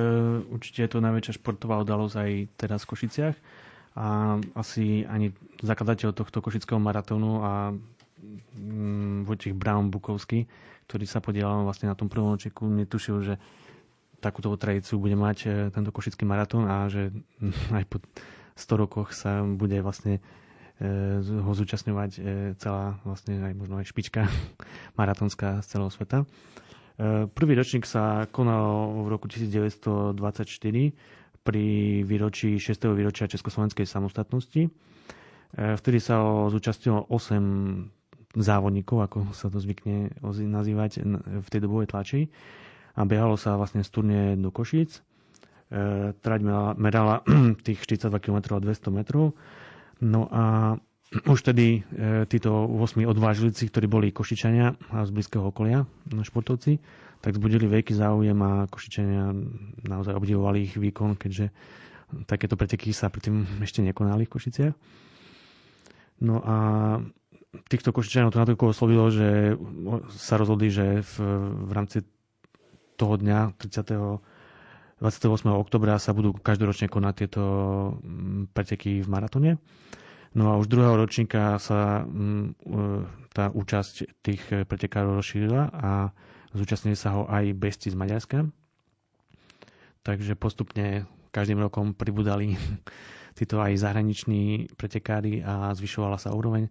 určite 0.50 0.84
je 0.84 0.90
to 0.90 0.98
najväčšia 0.98 1.38
športová 1.38 1.78
udalosť 1.80 2.16
aj 2.18 2.30
teraz 2.58 2.82
v 2.82 2.90
Košiciach. 2.90 3.36
A 3.92 4.40
asi 4.56 5.04
ani 5.04 5.36
zakladateľ 5.60 6.16
tohto 6.16 6.40
košického 6.40 6.80
maratónu 6.80 7.44
a 7.44 7.52
mm, 8.56 9.28
Vojtech 9.28 9.52
Brown 9.52 9.92
Bukovský, 9.92 10.48
ktorý 10.88 11.04
sa 11.04 11.20
podielal 11.20 11.64
vlastne 11.68 11.92
na 11.92 11.96
tom 11.96 12.08
prvom 12.08 12.32
ročeku, 12.32 12.64
netušil, 12.64 13.16
že 13.20 13.34
takúto 14.22 14.54
tradíciu 14.54 15.02
bude 15.02 15.18
mať 15.18 15.38
e, 15.42 15.48
tento 15.74 15.90
košický 15.90 16.22
maratón 16.22 16.70
a 16.70 16.86
že 16.86 17.10
aj 17.74 17.84
po 17.90 17.98
100 18.54 18.82
rokoch 18.86 19.10
sa 19.10 19.42
bude 19.42 19.82
vlastne 19.82 20.22
e, 20.78 21.18
ho 21.20 21.52
zúčastňovať 21.52 22.10
e, 22.16 22.20
celá 22.56 23.02
vlastne 23.02 23.42
aj 23.42 23.52
možno 23.58 23.82
aj 23.82 23.90
špička 23.90 24.30
maratónska 24.98 25.60
z 25.60 25.66
celého 25.66 25.90
sveta. 25.90 26.18
Prvý 27.34 27.56
ročník 27.56 27.88
sa 27.88 28.28
konal 28.30 28.94
v 29.02 29.08
roku 29.10 29.26
1924 29.26 30.14
pri 31.42 31.66
výročí 32.02 32.56
6. 32.56 32.70
výročia 32.90 33.26
Československej 33.26 33.84
samostatnosti. 33.84 34.62
E, 34.62 34.70
vtedy 35.76 35.98
sa 35.98 36.18
zúčastnilo 36.48 37.06
8 37.06 37.90
závodníkov, 38.34 38.98
ako 39.02 39.18
sa 39.32 39.52
to 39.52 39.60
zvykne 39.60 40.16
nazývať 40.24 41.04
v 41.42 41.48
tej 41.48 41.60
dobovej 41.60 41.92
tlači. 41.92 42.20
A 42.92 43.04
behalo 43.04 43.36
sa 43.36 43.56
vlastne 43.56 43.80
z 43.80 43.90
turnie 43.90 44.22
do 44.36 44.48
Košíc. 44.48 45.00
E, 45.68 46.12
trať 46.12 46.40
merala 46.76 47.24
tých 47.66 47.80
42 47.80 48.12
km 48.20 48.56
a 48.56 48.60
200 48.60 48.92
metrov. 48.92 49.32
No 50.00 50.28
a 50.28 50.76
už 51.32 51.40
tedy 51.42 51.80
e, 51.88 52.24
títo 52.24 52.52
8 52.68 53.04
odvážilici, 53.04 53.68
ktorí 53.68 53.86
boli 53.88 54.08
Košičania 54.12 54.92
a 54.92 55.04
z 55.04 55.10
blízkeho 55.10 55.48
okolia, 55.48 55.84
športovci, 56.12 56.76
tak 57.22 57.38
zbudili 57.38 57.70
veľký 57.70 57.94
záujem 57.94 58.34
a 58.42 58.66
Košičania 58.66 59.30
naozaj 59.86 60.18
obdivovali 60.18 60.66
ich 60.66 60.74
výkon, 60.74 61.14
keďže 61.14 61.54
takéto 62.26 62.58
preteky 62.58 62.90
sa 62.90 63.08
predtým 63.08 63.62
ešte 63.62 63.80
nekonali 63.80 64.26
v 64.26 64.32
Košiciach. 64.34 64.74
No 66.22 66.42
a 66.42 66.56
týchto 67.70 67.94
Košičanov 67.94 68.34
to 68.34 68.42
natoľko 68.42 68.74
oslovilo, 68.74 69.06
že 69.08 69.54
sa 70.12 70.34
rozhodli, 70.34 70.68
že 70.68 71.00
v, 71.00 71.14
v 71.66 71.70
rámci 71.70 72.02
toho 72.98 73.14
dňa 73.16 73.54
30. 73.56 74.22
28. 75.02 75.50
oktobra 75.50 75.98
sa 75.98 76.14
budú 76.14 76.30
každoročne 76.30 76.86
konať 76.86 77.14
tieto 77.26 77.42
preteky 78.54 79.02
v 79.02 79.08
maratone. 79.10 79.52
No 80.32 80.54
a 80.54 80.62
už 80.62 80.70
druhého 80.70 80.94
ročníka 80.94 81.58
sa 81.58 82.06
mm, 82.06 82.44
e, 82.46 82.50
tá 83.34 83.50
účasť 83.50 84.22
tých 84.22 84.40
pretekárov 84.64 85.18
rozšírila 85.18 85.74
a 85.74 86.14
zúčastnili 86.52 86.96
sa 86.96 87.16
ho 87.16 87.22
aj 87.28 87.52
besti 87.56 87.88
z 87.88 87.96
Maďarska. 87.96 88.48
Takže 90.02 90.34
postupne 90.34 91.06
každým 91.32 91.58
rokom 91.62 91.96
pribudali 91.96 92.54
títo 93.38 93.58
aj 93.58 93.80
zahraniční 93.80 94.68
pretekári 94.76 95.40
a 95.40 95.72
zvyšovala 95.72 96.20
sa 96.20 96.36
úroveň. 96.36 96.68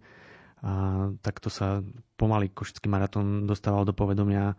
A 0.62 1.10
takto 1.26 1.50
sa 1.50 1.82
pomaly 2.14 2.54
Košický 2.54 2.86
maratón 2.86 3.50
dostával 3.50 3.82
do 3.82 3.90
povedomia 3.90 4.54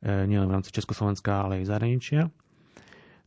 e, 0.00 0.24
nielen 0.24 0.48
v 0.48 0.54
rámci 0.56 0.72
Československa, 0.72 1.44
ale 1.44 1.60
aj 1.60 1.68
zahraničia. 1.68 2.32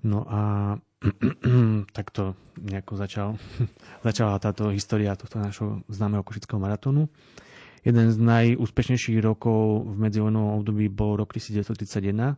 No 0.02 0.26
a 0.26 0.74
takto 1.98 2.34
nejako 2.58 2.94
začal, 2.98 3.30
začala 4.08 4.42
táto 4.42 4.74
história 4.74 5.14
tohto 5.14 5.38
našho 5.38 5.86
známeho 5.86 6.26
Košického 6.26 6.58
maratónu. 6.58 7.06
Jeden 7.86 8.10
z 8.10 8.18
najúspešnejších 8.18 9.22
rokov 9.22 9.86
v 9.86 10.10
medzivojnovom 10.10 10.58
období 10.58 10.90
bol 10.90 11.22
rok 11.22 11.38
1931, 11.38 12.34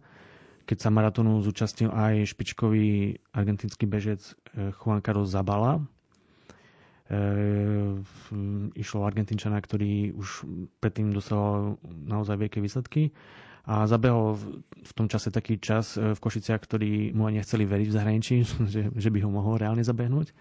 keď 0.67 0.77
sa 0.77 0.91
maratónu 0.91 1.39
zúčastnil 1.39 1.87
aj 1.87 2.27
špičkový 2.35 3.15
argentínsky 3.31 3.87
bežec 3.87 4.19
eh, 4.53 4.75
Juan 4.75 4.99
Carlos 4.99 5.31
Zabala. 5.31 5.79
E, 7.07 7.15
išlo 8.75 9.07
Argentínčana, 9.07 9.63
ktorý 9.63 10.11
už 10.11 10.43
predtým 10.83 11.15
dosahol 11.15 11.79
naozaj 11.87 12.35
veľké 12.35 12.59
výsledky 12.59 13.15
a 13.63 13.83
zabehol 13.87 14.35
v, 14.35 14.91
tom 14.91 15.07
čase 15.11 15.31
taký 15.31 15.59
čas 15.59 15.95
eh, 15.95 16.15
v 16.15 16.19
Košiciach, 16.19 16.59
ktorí 16.63 17.11
mu 17.11 17.27
ani 17.27 17.43
nechceli 17.43 17.63
veriť 17.63 17.87
v 17.87 17.95
zahraničí, 17.95 18.35
že, 18.73 18.81
že 18.91 19.09
by 19.11 19.19
ho 19.23 19.29
mohol 19.31 19.59
reálne 19.59 19.83
zabehnúť. 19.83 20.31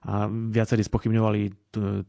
A 0.00 0.24
viacerí 0.28 0.80
spochybňovali 0.80 1.40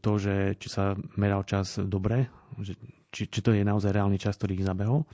to, 0.00 0.12
že 0.16 0.56
či 0.56 0.68
sa 0.72 0.96
meral 1.20 1.44
čas 1.44 1.76
dobre, 1.76 2.32
že, 2.56 2.72
či, 3.12 3.28
či 3.28 3.40
to 3.44 3.52
je 3.52 3.60
naozaj 3.60 3.92
reálny 3.92 4.16
čas, 4.16 4.40
ktorý 4.40 4.56
ich 4.56 4.64
zabehol. 4.64 5.04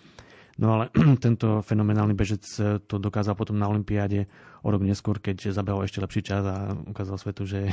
No 0.59 0.67
ale 0.75 0.85
tento 1.25 1.63
fenomenálny 1.63 2.15
bežec 2.15 2.43
to 2.87 2.95
dokázal 2.99 3.35
potom 3.35 3.59
na 3.59 3.67
Olympiáde 3.67 4.31
o 4.63 4.69
rok 4.71 4.83
neskôr, 4.83 5.19
keď 5.19 5.51
zabehol 5.51 5.87
ešte 5.87 6.03
lepší 6.03 6.23
čas 6.23 6.43
a 6.47 6.75
ukázal 6.87 7.19
svetu, 7.19 7.47
že 7.47 7.67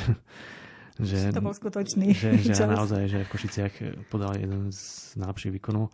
že, 0.96 1.36
to 1.36 1.44
bol 1.44 1.52
skutočný 1.52 2.16
že, 2.16 2.40
že 2.40 2.56
čas. 2.56 2.72
naozaj, 2.72 3.12
že 3.12 3.20
v 3.28 3.32
Košiciach 3.36 3.74
podal 4.08 4.40
jeden 4.40 4.72
z 4.72 5.12
najlepších 5.20 5.60
výkonov. 5.60 5.92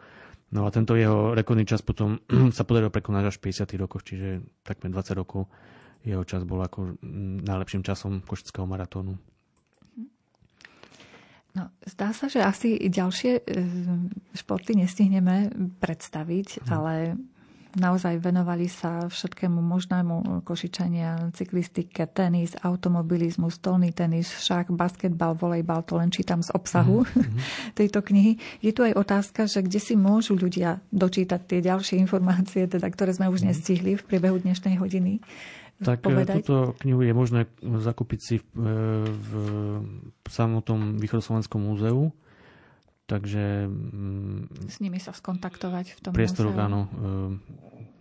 No 0.53 0.67
a 0.67 0.69
tento 0.69 0.93
jeho 0.93 1.33
rekordný 1.33 1.65
čas 1.65 1.81
potom 1.81 2.21
sa 2.55 2.61
podarilo 2.61 2.93
prekonať 2.93 3.33
až 3.33 3.35
v 3.41 3.49
50. 3.49 3.81
rokoch, 3.81 4.05
čiže 4.05 4.45
takmer 4.61 4.93
20 4.93 5.17
rokov 5.17 5.49
jeho 6.05 6.23
čas 6.25 6.41
bol 6.43 6.61
ako 6.61 6.97
mm, 6.97 7.45
najlepším 7.45 7.85
časom 7.85 8.25
Košického 8.25 8.65
maratónu. 8.65 9.17
No, 11.51 11.67
zdá 11.83 12.15
sa, 12.15 12.31
že 12.31 12.39
asi 12.39 12.79
ďalšie 12.79 13.31
e, 13.35 13.41
športy 14.39 14.79
nestihneme 14.79 15.51
predstaviť, 15.83 16.63
hmm. 16.63 16.69
ale 16.71 17.19
naozaj 17.75 18.19
venovali 18.19 18.67
sa 18.67 19.07
všetkému 19.07 19.59
možnému 19.59 20.43
košičania, 20.43 21.31
cyklistike, 21.35 22.07
tenis, 22.11 22.55
automobilizmus, 22.63 23.59
stolný 23.59 23.95
tenis, 23.95 24.31
šach, 24.31 24.71
basketbal, 24.71 25.35
volejbal, 25.35 25.83
to 25.87 25.95
len 25.95 26.11
čítam 26.11 26.43
z 26.43 26.51
obsahu 26.51 27.03
mm-hmm. 27.03 27.39
tejto 27.79 28.03
knihy. 28.03 28.35
Je 28.59 28.71
tu 28.75 28.83
aj 28.83 28.95
otázka, 28.95 29.47
že 29.47 29.63
kde 29.63 29.79
si 29.79 29.95
môžu 29.95 30.35
ľudia 30.35 30.83
dočítať 30.91 31.39
tie 31.47 31.59
ďalšie 31.63 31.95
informácie, 31.99 32.67
teda, 32.67 32.87
ktoré 32.91 33.15
sme 33.15 33.31
už 33.31 33.43
mhm. 33.43 33.47
nestihli 33.51 33.91
v 33.95 34.03
priebehu 34.03 34.39
dnešnej 34.39 34.75
hodiny. 34.79 35.23
Tak 35.81 35.97
e, 35.99 36.03
povedať? 36.05 36.35
túto 36.45 36.77
knihu 36.85 37.01
je 37.01 37.13
možné 37.13 37.41
zakúpiť 37.61 38.19
si 38.21 38.35
v, 38.37 38.45
e, 38.55 39.81
v 39.81 40.27
samotnom 40.29 41.01
Východoslovenskom 41.01 41.61
múzeu. 41.61 42.13
Takže... 43.09 43.67
Mm, 43.67 44.47
S 44.71 44.79
nimi 44.79 45.01
sa 45.01 45.11
skontaktovať 45.11 45.85
v 45.97 45.99
tom 45.99 46.11
Priestor, 46.15 46.53
áno. 46.55 46.87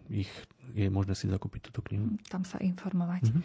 E, 0.08 0.22
ich 0.22 0.30
je 0.70 0.86
možné 0.86 1.18
si 1.18 1.26
zakúpiť 1.26 1.70
túto 1.70 1.82
knihu. 1.90 2.14
Tam 2.30 2.46
sa 2.46 2.62
informovať. 2.62 3.26
Mm-hmm. 3.26 3.42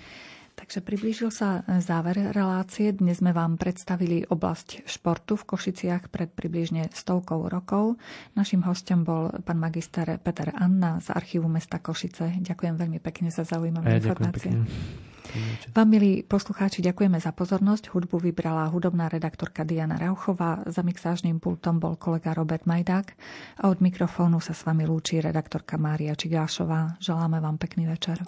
Takže 0.56 0.80
priblížil 0.80 1.36
sa 1.36 1.68
záver 1.84 2.32
relácie. 2.32 2.96
Dnes 2.96 3.20
sme 3.20 3.36
vám 3.36 3.60
predstavili 3.60 4.24
oblasť 4.24 4.88
športu 4.88 5.36
v 5.36 5.44
Košiciach 5.52 6.08
pred 6.08 6.32
približne 6.32 6.88
stovkou 6.96 7.52
rokov. 7.52 8.00
Našim 8.40 8.64
hostom 8.64 9.04
bol 9.04 9.36
pán 9.44 9.60
magister 9.60 10.16
Peter 10.24 10.56
Anna 10.56 11.04
z 11.04 11.12
archívu 11.12 11.52
mesta 11.52 11.84
Košice. 11.84 12.40
Ďakujem 12.40 12.76
veľmi 12.80 13.00
pekne 13.04 13.30
za 13.36 13.44
zaujímavé 13.44 14.00
ja, 14.00 14.00
informácie. 14.00 14.56
Vám, 15.76 15.92
milí 15.92 16.24
poslucháči, 16.24 16.80
ďakujeme 16.80 17.20
za 17.20 17.36
pozornosť. 17.36 17.92
Hudbu 17.92 18.32
vybrala 18.32 18.72
hudobná 18.72 19.12
redaktorka 19.12 19.68
Diana 19.68 20.00
Rauchová, 20.00 20.64
za 20.72 20.80
mixážnym 20.80 21.44
pultom 21.44 21.84
bol 21.84 22.00
kolega 22.00 22.32
Robert 22.32 22.64
Majdák 22.64 23.08
a 23.60 23.68
od 23.68 23.84
mikrofónu 23.84 24.40
sa 24.40 24.56
s 24.56 24.64
vami 24.64 24.88
lúči 24.88 25.20
redaktorka 25.20 25.76
Mária 25.76 26.16
Čigášová. 26.16 26.96
Želáme 27.04 27.44
vám 27.44 27.60
pekný 27.60 27.92
večer. 27.92 28.24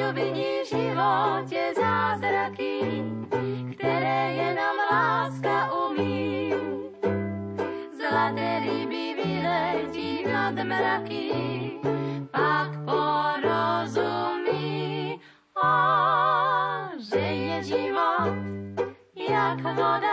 čo 0.00 0.16
vidí 0.16 0.64
v 0.64 0.72
živote 0.80 1.76
zázraky, 1.76 3.04
ktoré 3.76 4.32
je 4.32 4.48
nám 4.56 4.80
láska 4.88 5.68
umí. 5.76 6.56
Zlaté 7.92 8.64
ryby 8.64 9.12
vyletí 9.20 10.24
nad 10.24 10.56
mraky, 10.56 11.28
pak 12.32 12.80
porozumí, 12.88 14.00
o, 15.52 15.68
že 16.96 17.20
je 17.20 17.76
život 17.76 18.32
jak 19.12 19.60
voda. 19.60 20.09